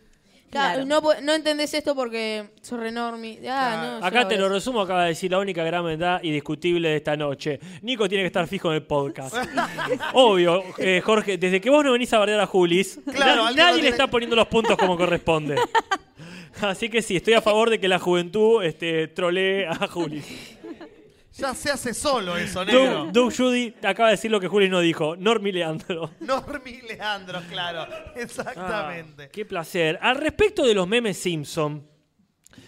[0.54, 3.40] Claro, No, no entendés esto porque sos renormi.
[3.48, 6.96] Ah, no, Acá te lo resumo, acaba de decir la única gran verdad indiscutible de
[6.98, 7.60] esta noche.
[7.82, 9.36] Nico tiene que estar fijo en el podcast.
[10.14, 13.66] Obvio, eh, Jorge, desde que vos no venís a bardear a Julis, Claro, na- alguien
[13.66, 15.56] nadie le está poniendo los puntos como corresponde.
[16.62, 20.24] Así que sí, estoy a favor de que la juventud este, trolee a Julis.
[21.36, 23.06] Ya se hace solo eso, negro.
[23.06, 25.16] Doug, Doug Judy acaba de decir lo que Julis no dijo.
[25.16, 26.12] Normi Leandro.
[26.20, 27.88] Normie Leandro, claro.
[27.90, 29.30] Ah, Exactamente.
[29.32, 29.98] qué placer.
[30.02, 31.88] Al respecto de los memes Simpson,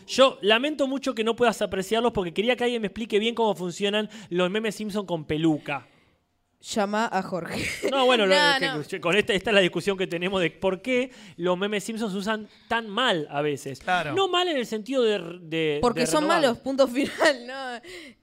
[0.08, 3.54] yo lamento mucho que no puedas apreciarlos porque quería que alguien me explique bien cómo
[3.56, 5.88] funcionan los memes Simpson con peluca.
[6.62, 7.90] Llama a Jorge.
[7.92, 9.02] No, bueno, lo- No, que- no.
[9.02, 12.18] con esta, esta es la discusión que tenemos de por qué los memes Simpsons se
[12.18, 13.80] usan tan mal a veces.
[13.80, 14.14] Claro.
[14.16, 15.20] No mal en el sentido de.
[15.42, 16.42] de- Porque de son renovar.
[16.42, 17.46] malos, punto final.
[17.46, 17.76] No,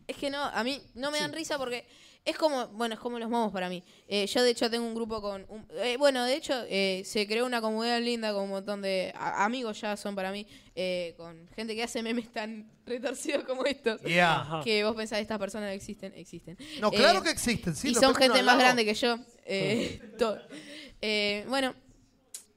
[0.06, 1.86] es que no, a mí no me dan risa porque
[2.24, 3.82] es como, bueno, es como los momos para mí.
[4.06, 7.26] Eh, yo de hecho tengo un grupo con, un- eh, bueno, de hecho eh, se
[7.26, 10.46] creó una comunidad linda con un montón de a- amigos ya son para mí,
[10.76, 14.00] eh, con gente que hace memes tan retorcidos como estos.
[14.02, 14.60] Yeah.
[14.62, 16.56] Que vos pensás, estas personas no existen, existen.
[16.80, 17.88] No, Eh, claro que existen, sí.
[17.90, 19.18] y son gente más grande que yo.
[19.44, 20.38] eh, todo.
[21.00, 21.74] Eh, bueno,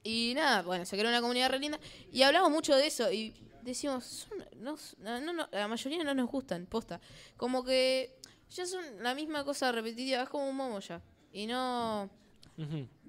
[0.03, 1.79] y nada, bueno, se creó una comunidad re linda.
[2.11, 3.11] Y hablamos mucho de eso.
[3.11, 3.33] Y
[3.63, 7.01] decimos, son- no, no, no, no, la mayoría no nos gustan, posta.
[7.35, 8.15] Como que
[8.51, 11.01] ya son la misma cosa repetitiva, es como un momo ya.
[11.31, 12.09] Y no.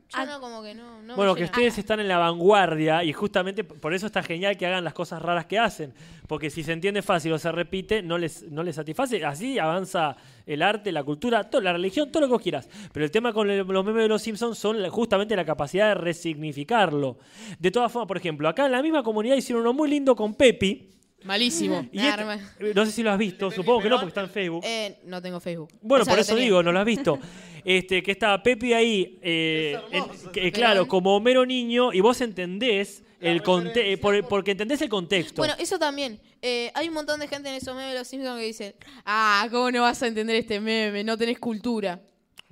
[0.09, 1.01] Yo no, como que no.
[1.17, 1.53] Bueno, que llena.
[1.53, 5.21] ustedes están en la vanguardia y justamente por eso está genial que hagan las cosas
[5.21, 5.93] raras que hacen.
[6.29, 9.25] Porque si se entiende fácil o se repite, no les, no les satisface.
[9.25, 12.69] Así avanza el arte, la cultura, todo, la religión, todo lo que vos quieras.
[12.93, 15.95] Pero el tema con el- los memes de los Simpsons son justamente la capacidad de
[15.95, 17.19] resignificarlo.
[17.59, 20.35] De todas formas, por ejemplo, acá en la misma comunidad hicieron uno muy lindo con
[20.35, 20.91] Pepi.
[21.27, 21.87] Malísimo.
[21.93, 24.23] Y Nah, este- eh, no sé si lo has visto, supongo que no, porque está
[24.23, 24.63] en Facebook.
[24.65, 25.69] Eh, no tengo Facebook.
[25.83, 26.45] Bueno, O sea, por lo eso tenía.
[26.45, 27.19] digo, no lo has visto.
[27.69, 33.03] Este, que estaba Pepi ahí, eh, en- que, claro, como Homero niño, y vos entendés
[33.21, 35.39] el conte eh, por- porque entendés el contexto.
[35.39, 36.21] Bueno, eso también.
[36.43, 38.75] Eh, hay un montón de gente en esos memes de los Simpsons que dicen,
[39.05, 41.03] ah, ¿cómo no vas a entender este meme?
[41.03, 42.01] No tenés cultura.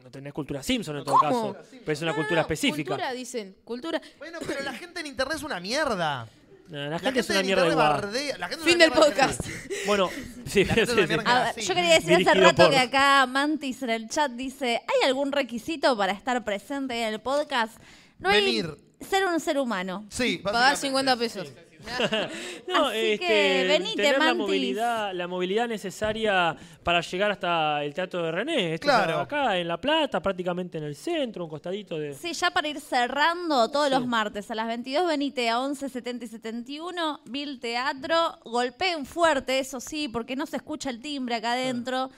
[0.03, 1.55] no tenés cultura Simpson en todo ¿Cómo?
[1.55, 2.91] caso, pero es una No, no, cultura no, específica.
[2.91, 3.57] Cultura, dicen.
[3.65, 4.03] Cultura.
[4.19, 6.29] Bueno, pero la gente en internet es una mierda.
[6.69, 7.77] La gente es una mierda igual.
[7.77, 8.39] bardea.
[8.39, 9.41] La gente Fin del podcast.
[9.86, 10.09] Bueno,
[10.47, 11.28] sí, La gente es sí, una sí.
[11.31, 11.61] A ver, Sí.
[11.69, 15.09] yo quería decir hace Dirigido rato por- que acá Mantis en el chat dice, ¿hay
[15.09, 17.78] algún requisito para estar presente en el podcast?
[18.19, 18.77] No hay Venir.
[19.09, 20.07] ser un ser humano.
[20.09, 21.12] Sí, Pagar básicamente.
[21.12, 21.53] 50 pesos.
[22.69, 27.93] No, Así este, que venite, tener la movilidad, la movilidad necesaria para llegar hasta el
[27.94, 28.74] teatro de René.
[28.74, 29.19] Esto Claro.
[29.20, 32.15] acá en La Plata, prácticamente en el centro, un costadito de.
[32.15, 33.94] Sí, ya para ir cerrando todos Sí.
[33.94, 39.59] los martes a las 22, venite a 11, 70 y 71, Bill Teatro, golpeen fuerte,
[39.59, 42.11] eso sí, porque no se escucha el timbre acá adentro.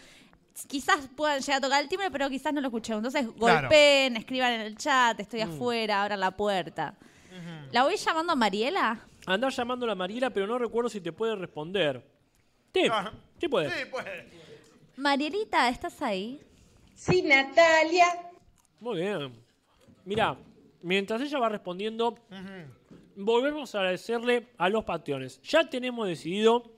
[0.69, 2.99] Quizás puedan llegar a tocar el timbre, pero quizás no lo escuchemos.
[3.05, 3.61] Entonces, Claro.
[3.63, 5.51] golpeen, escriban en el chat, estoy Mm.
[5.51, 6.95] afuera, abran la puerta.
[7.73, 9.01] ¿La voy llamando a Mariela?
[9.27, 12.03] Andar llamando a la Mariela, pero no recuerdo si te puede responder.
[12.73, 13.13] Sí, Ah.
[13.41, 13.71] sí puede.
[13.71, 14.05] Sí, pues.
[14.97, 16.41] Marielita, ¿estás ahí?
[16.95, 18.07] Sí, Natalia.
[18.81, 19.33] Muy bien.
[20.05, 20.37] Mira,
[20.83, 22.19] mientras ella va respondiendo,
[23.17, 25.41] volvemos a agradecerle a los patrones.
[25.43, 26.73] Ya tenemos decidido,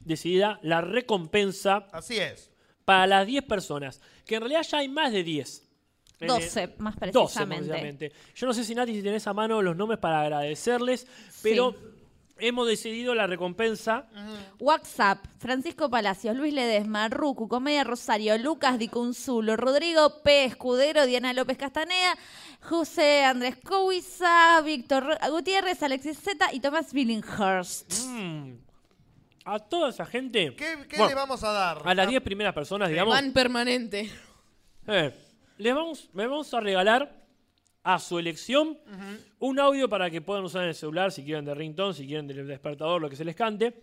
[0.00, 2.50] decidida la recompensa Así es.
[2.84, 5.62] para las 10 personas, que en realidad ya hay más de 10.
[6.20, 7.66] En el- 12, más 12, precisamente.
[7.68, 8.12] precisamente.
[8.36, 11.06] Yo no sé si Nati si tenés a mano los nombres para agradecerles,
[11.42, 11.74] pero
[12.38, 14.06] hemos decidido la recompensa.
[14.58, 20.44] WhatsApp, Francisco Palacios, Luis Ledesma, Rucu, Comedia Rosario, Lucas Dicunzulo, Rodrigo P.
[20.44, 22.16] Escudero, Diana López Castaneda,
[22.60, 27.92] José Andrés Cowiza, Víctor Gutiérrez, Alexis Z y Tomás Billinghurst.
[28.06, 28.58] Mm.
[29.46, 30.54] A toda esa gente.
[30.56, 31.82] ¿Qué, qué Bueno, le vamos a dar?
[31.84, 33.12] A las 10 primeras personas, digamos.
[33.12, 34.10] Van permanente.
[34.86, 35.14] Eh,
[35.58, 37.23] les vamos, les vamos a regalar
[37.84, 38.78] a su elección
[39.38, 42.26] un audio para que puedan usar en el celular, si quieren de ringtone, si quieren
[42.26, 43.82] del despertador, lo que se les cante.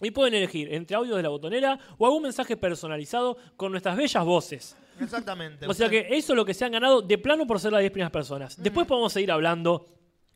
[0.00, 4.24] Y pueden elegir entre audios de la botonera o algún mensaje personalizado con nuestras bellas
[4.24, 4.76] voces.
[5.00, 5.66] Exactamente.
[5.66, 7.80] O sea que eso es lo que se han ganado de plano por ser las
[7.80, 8.62] 10 primeras personas.
[8.62, 9.86] Después podemos seguir hablando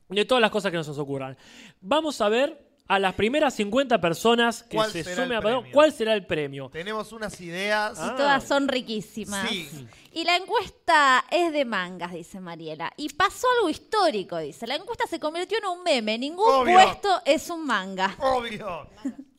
[0.09, 1.37] de todas las cosas que nos ocurran.
[1.81, 5.41] Vamos a ver a las primeras 50 personas que ¿Cuál se será el sumen a
[5.41, 5.75] Padrón, premio?
[5.75, 6.69] cuál será el premio.
[6.71, 7.99] Tenemos unas ideas.
[7.99, 8.11] Ah.
[8.13, 9.49] Y todas son riquísimas.
[9.49, 9.87] Sí.
[10.13, 12.93] Y la encuesta es de mangas, dice Mariela.
[12.99, 14.67] Y pasó algo histórico, dice.
[14.67, 16.19] La encuesta se convirtió en un meme.
[16.19, 16.75] Ningún Obvio.
[16.75, 18.15] puesto es un manga.
[18.19, 18.87] Obvio.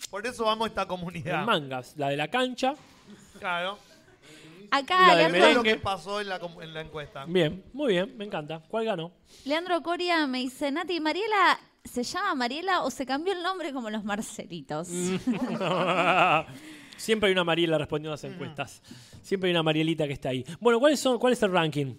[0.10, 1.46] Por eso vamos a esta En comunidad.
[1.46, 2.74] mangas, la de la cancha.
[3.40, 3.78] Claro.
[4.72, 7.26] Acá La de Eso Leandro, es lo que pasó en la, com- en la encuesta.
[7.28, 8.64] Bien, muy bien, me encanta.
[8.68, 9.12] ¿Cuál ganó?
[9.46, 13.90] Leandro Coria me dice, Nati, Mariela, ¿se llama Mariela o se cambió el nombre como
[13.90, 14.88] los Marcelitos?
[16.98, 18.82] Siempre hay una Mariela respondiendo a las encuestas.
[19.22, 20.46] Siempre hay una Marielita que está ahí.
[20.60, 21.96] Bueno, ¿cuáles son, ¿cuál es el ranking?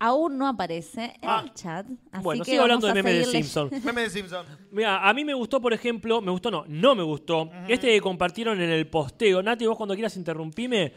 [0.00, 1.42] Aún no aparece en Ah.
[1.44, 1.84] el chat.
[2.12, 3.70] Así Bueno, que sigo hablando vamos de a meme de seguirle- Simpson.
[3.84, 4.46] Meme de Simpson.
[4.70, 7.50] Mira, a mí me gustó, por ejemplo, me gustó no, no me gustó.
[7.66, 9.42] Este que compartieron en el posteo.
[9.42, 10.92] Nati, vos cuando quieras interrumpime,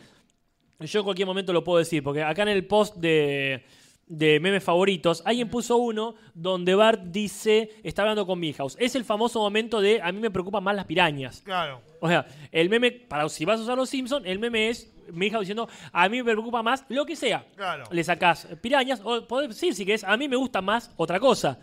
[0.79, 3.65] yo en cualquier momento lo puedo decir, porque acá en el post de,
[4.11, 8.75] de memes favoritos, alguien puso uno donde Bart dice, está hablando con Milhouse.
[8.77, 11.41] Es el famoso momento de, a mí me preocupan más las pirañas.
[11.45, 11.81] Claro.
[12.01, 15.43] O sea, el meme, para si vas a usar los Simpsons, el meme es Milhouse
[15.43, 17.45] diciendo, a mí me preocupa más lo que sea.
[17.55, 17.85] Claro.
[17.89, 21.57] Le sacás pirañas, o podés decir si querés, a mí me gusta más otra cosa.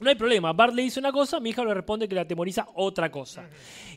[0.00, 0.52] No hay problema.
[0.52, 3.48] Bart le dice una cosa, mi hija le responde que le atemoriza otra cosa.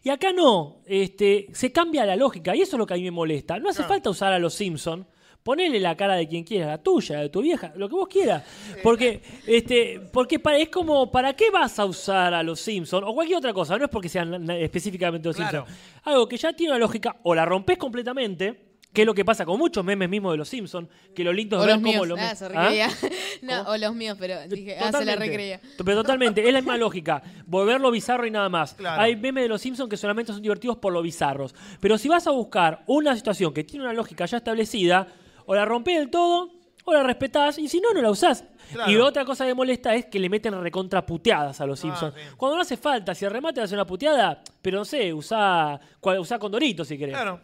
[0.04, 3.04] Y acá no, este, se cambia la lógica, y eso es lo que a mí
[3.04, 3.58] me molesta.
[3.58, 5.08] No hace falta usar a los Simpson.
[5.44, 8.08] Ponele la cara de quien quieras, la tuya, la de tu vieja, lo que vos
[8.08, 8.44] quieras.
[8.84, 13.14] Porque, este, porque para- es como, ¿para qué vas a usar a los Simpson o
[13.16, 13.76] cualquier otra cosa?
[13.78, 15.66] No es porque sean específicamente los Claro.
[15.66, 16.02] Simpsons.
[16.04, 19.46] Algo que ya tiene una lógica, o la rompes completamente, que es lo que pasa
[19.46, 21.94] con muchos memes mismos de los Simpsons, que lo lindo es O ver los cómo
[21.94, 22.08] míos.
[22.10, 22.90] lo Ah, se ¿Ah?
[23.42, 25.60] no, o los míos, pero dije, ah, se la recreía.
[25.78, 27.24] Pero totalmente, es la misma lógica.
[27.48, 28.74] Volverlo bizarro y nada más.
[28.76, 29.02] Claro.
[29.02, 31.56] Hay memes de los Simpsons que solamente son divertidos por lo bizarros.
[31.80, 35.08] Pero si vas a buscar una situación que tiene una lógica ya establecida,
[35.52, 36.50] o la rompés del todo,
[36.86, 38.46] o la respetás, y si no, no la usás.
[38.72, 38.90] Claro.
[38.90, 42.14] Y otra cosa que molesta es que le meten recontraputeadas a los Ah, Simpsons.
[42.16, 42.22] sí.
[42.38, 45.78] Cuando no hace falta, si el remate hace una puteada, pero no sé, usá,
[46.20, 47.14] usá Condorito si querés.
[47.14, 47.42] Claro.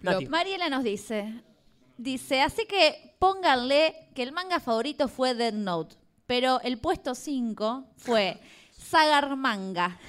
[0.00, 0.26] Nati.
[0.28, 1.30] Mariela nos dice,
[1.98, 5.94] dice, así que pónganle que el manga favorito fue Dead Note,
[6.26, 9.98] pero el puesto 5 fue Sagarmanga.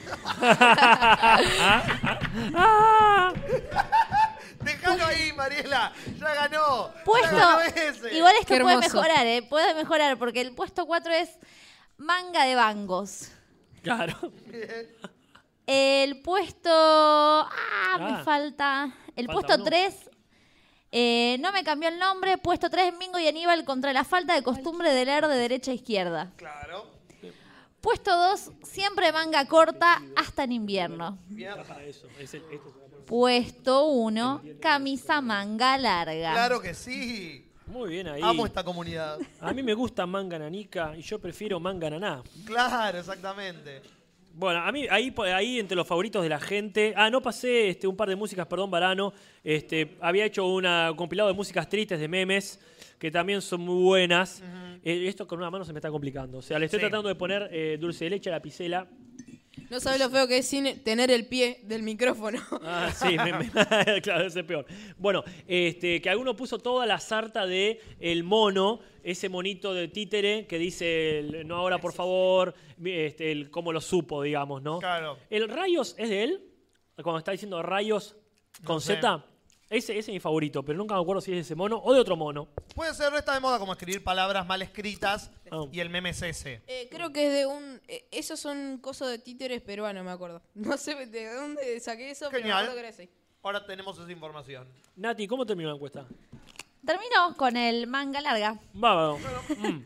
[4.64, 5.94] Déjalo ahí, Mariela.
[6.20, 6.92] Ya ganó.
[7.06, 8.16] Puesto, Ya ganó ese.
[8.16, 8.96] igual esto Qué puede hermoso.
[9.02, 9.42] mejorar, ¿eh?
[9.44, 11.30] Puede mejorar, porque el puesto 4 es
[11.98, 13.30] manga de bangos.
[13.82, 14.16] Claro.
[15.66, 16.70] El puesto...
[16.72, 17.50] Ah,
[17.96, 17.98] Ah.
[18.18, 18.92] me falta...
[19.16, 19.64] El Falta puesto uno.
[19.66, 20.10] 3...
[20.92, 22.38] eh, no me cambió el nombre.
[22.38, 25.76] Puesto 3, Mingo y Aníbal contra la falta de costumbre de leer de derecha a
[25.76, 26.32] izquierda.
[26.38, 26.92] Claro.
[27.82, 31.18] Puesto 2, siempre manga corta hasta en invierno.
[33.06, 36.32] Puesto 1, camisa manga larga.
[36.34, 37.48] Claro que sí.
[37.68, 38.22] Muy bien ahí.
[38.24, 39.18] Amo esta comunidad.
[39.40, 42.22] A mí me gusta manga nanica y yo prefiero manga naná.
[42.46, 43.82] Claro, exactamente.
[44.36, 46.94] Bueno, a mí ahí, ahí entre los favoritos de la gente.
[46.98, 49.14] Ah, no pasé este, un par de músicas, perdón, Varano.
[49.44, 52.60] Este, había hecho una- un compilado de músicas tristes de memes
[52.98, 54.42] que también son muy buenas.
[54.84, 56.40] Eh, esto con una mano se me está complicando.
[56.40, 56.86] O sea, le estoy Sí.
[56.86, 58.88] tratando de poner eh, dulce de leche a la pisela.
[59.74, 62.40] No sabes lo feo que es sin tener el pie del micrófono.
[62.64, 63.50] Ah, sí, me- me-
[64.04, 64.66] claro, ese es peor.
[64.98, 70.46] Bueno, este, que alguno puso toda la sarta de el mono, ese monito de títere
[70.46, 72.54] que dice el, no ahora por favor,
[72.86, 74.78] este, el cómo lo supo, digamos, ¿no?
[74.78, 75.18] Claro.
[75.32, 76.44] ¿El rayos es de él?
[77.02, 78.16] Cuando está diciendo rayos
[78.64, 78.96] con No sé.
[78.96, 79.26] Z.
[79.74, 81.94] Ese, ese es mi favorito, pero nunca me acuerdo si es de ese mono o
[81.94, 82.48] de otro mono.
[82.76, 85.66] Puede ser, no está de moda como escribir palabras mal escritas Ah.
[85.72, 86.62] y el meme es ese.
[86.68, 87.82] Eh, creo que es de un...
[87.88, 90.42] eh, esos son cosas de títeres peruanos, me acuerdo.
[90.54, 92.58] No sé de dónde saqué eso, pero me Genial.
[92.60, 93.10] acuerdo que era así.
[93.42, 94.68] Ahora tenemos esa información.
[94.96, 96.06] Nati, ¿cómo terminó la encuesta?
[96.86, 98.60] Terminó con el manga larga.
[98.74, 99.18] Bárbaro.
[99.58, 99.86] Mm.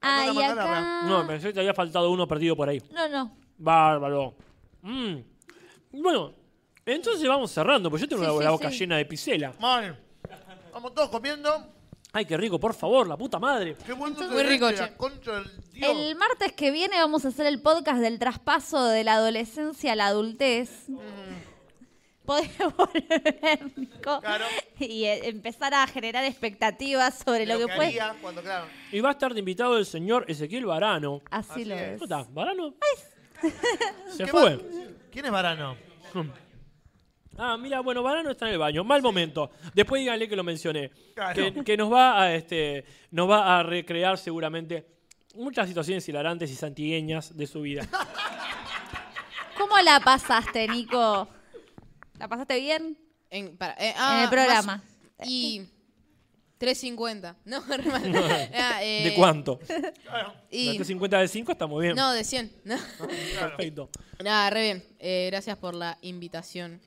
[0.00, 0.64] Ah, y manga acá...
[0.64, 1.02] larga.
[1.08, 2.82] No, pensé que te había faltado uno perdido por ahí.
[2.92, 3.36] No, no.
[3.58, 4.34] Bárbaro.
[4.82, 5.16] Mm.
[5.92, 6.34] Bueno,
[6.86, 8.78] entonces vamos cerrando, porque yo tengo Sí, la, sí, la boca sí.
[8.78, 9.52] llena de pisela.
[9.60, 9.98] Mal.
[10.72, 11.68] Vamos todos comiendo.
[12.12, 13.76] Ay, qué rico, por favor, la puta madre.
[13.84, 14.76] Qué bueno Muy rico, che.
[14.76, 15.90] la concha del Dios.
[15.90, 19.96] El martes que viene vamos a hacer el podcast del traspaso de la adolescencia a
[19.96, 20.70] la adultez.
[22.24, 24.44] Podés volver, Nico, Claro.
[24.78, 28.00] y eh, empezar a generar expectativas sobre lo, que, puede.
[28.00, 28.66] haría cuando, claro.
[28.92, 31.20] Y va a estar de invitado el señor Ezequiel Varano.
[31.30, 31.80] Así, Así lo es.
[31.82, 32.00] es.
[32.00, 32.30] ¿Cómo está?
[32.32, 32.74] ¿Varano?
[34.08, 34.56] Se ¿Qué fue.
[34.56, 34.62] va-
[35.10, 35.76] ¿Quién es Varano?
[37.36, 38.84] Ah, mira, bueno, Varano está en el baño.
[38.84, 39.50] Mal momento.
[39.74, 40.90] Después díganle que lo mencioné.
[41.14, 41.34] Claro.
[41.34, 44.86] Que, que nos va a este nos va a recrear seguramente
[45.34, 47.86] muchas situaciones hilarantes y santigueñas de su vida.
[49.58, 51.28] ¿Cómo la pasaste, Nico?
[52.18, 52.98] ¿La pasaste bien?
[53.30, 54.76] En, para, eh, en ah, el programa.
[54.76, 55.62] más- y
[56.60, 57.36] 3.50.
[57.44, 58.50] No, mal.
[58.54, 59.58] Ah, eh, ¿De cuánto?
[60.50, 61.96] Y, La 50 de 5 está muy bien.
[61.96, 62.52] no, de 100.
[62.64, 62.76] No.
[63.40, 63.90] Perfecto.
[64.22, 64.84] Nada, re bien.
[64.98, 66.80] Eh, gracias por la invitación.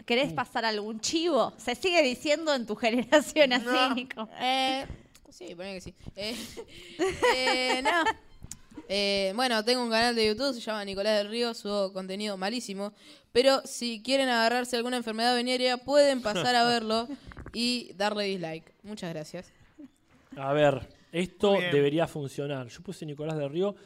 [0.00, 0.04] Mm.
[0.04, 1.52] ¿Querés pasar algún chivo?
[1.56, 3.94] Se sigue diciendo en tu generación así, No.
[3.94, 4.28] Nico.
[4.40, 4.86] Eh,
[5.30, 5.94] sí, ponele que sí.
[6.16, 6.36] Eh,
[7.36, 8.04] eh, no.
[8.88, 12.92] Eh, bueno, tengo un canal de YouTube, se llama Nicolás del Río, subo contenido malísimo.
[13.32, 17.06] Pero si quieren agarrarse alguna enfermedad venérea, pueden pasar a verlo
[17.52, 18.74] y darle dislike.
[18.82, 19.52] Muchas gracias.
[20.36, 21.72] A ver, esto Muy bien.
[21.72, 22.66] debería funcionar.
[22.68, 23.76] Yo puse Nicolás del Río.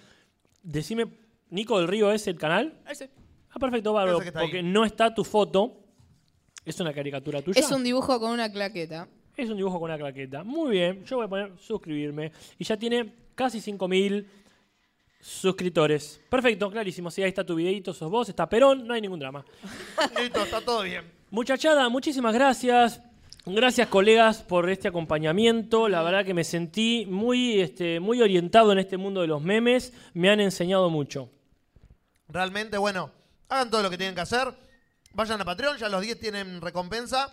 [0.63, 1.07] Decime,
[1.51, 2.81] ¿Nico del Río es el canal?
[2.89, 3.11] Ese.
[3.51, 4.17] Ah, perfecto, bárbaro.
[4.17, 4.47] Ese que está ahí.
[4.47, 5.84] Porque no está tu foto.
[6.65, 7.61] Es una caricatura tuya.
[7.61, 9.09] Es un dibujo con una claqueta.
[9.37, 10.45] Es un dibujo con una claqueta.
[10.45, 12.33] Muy bien, yo voy a poner suscribirme.
[12.59, 14.25] Y ya tiene casi 5.000
[15.21, 16.21] suscriptores.
[16.29, 17.11] Perfecto, clarísimo.
[17.11, 19.45] Sí, ahí está tu videito, sos vos, está Perón, no hay ningún drama.
[20.21, 21.05] Listo, está todo bien.
[21.31, 23.01] Muchachada, muchísimas gracias.
[23.47, 25.89] Gracias, colegas, por este acompañamiento.
[25.89, 29.93] La verdad que me sentí muy, este, muy orientado en este mundo de los memes.
[30.15, 31.29] Me han enseñado mucho.
[32.29, 33.11] Realmente, bueno,
[33.51, 34.49] hagan todo lo que tienen que hacer.
[35.15, 37.33] Vayan a Patreon, ya los 10 tienen recompensa.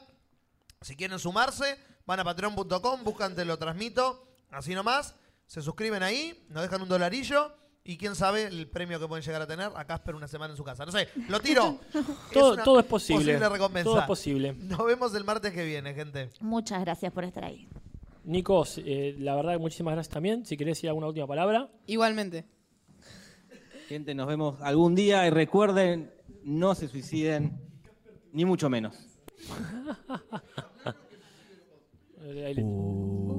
[0.82, 5.16] Si quieren sumarse, van a patreon.com, buscan Te lo transmito, así nomás.
[5.48, 7.54] Se suscriben ahí, nos dejan un dolarillo.
[7.84, 10.58] Y quién sabe el premio que pueden llegar a tener a Casper una semana en
[10.58, 10.86] su casa.
[10.86, 11.80] No sé, lo tiro.
[12.32, 13.26] Todo, es posible.
[13.26, 13.90] Posible recompensa.
[13.90, 14.54] Todo es posible.
[14.54, 16.30] Nos vemos el martes que viene, gente.
[16.42, 17.68] Muchas gracias por estar ahí.
[18.24, 20.46] Nico, eh, la verdad que muchísimas gracias también.
[20.46, 21.72] Si querés decir alguna última palabra.
[21.88, 22.46] Igualmente.
[23.88, 26.14] Gente, nos vemos algún día y recuerden,
[26.44, 27.71] no se suiciden,
[28.34, 28.96] ni mucho menos.
[32.24, 33.31] Uh.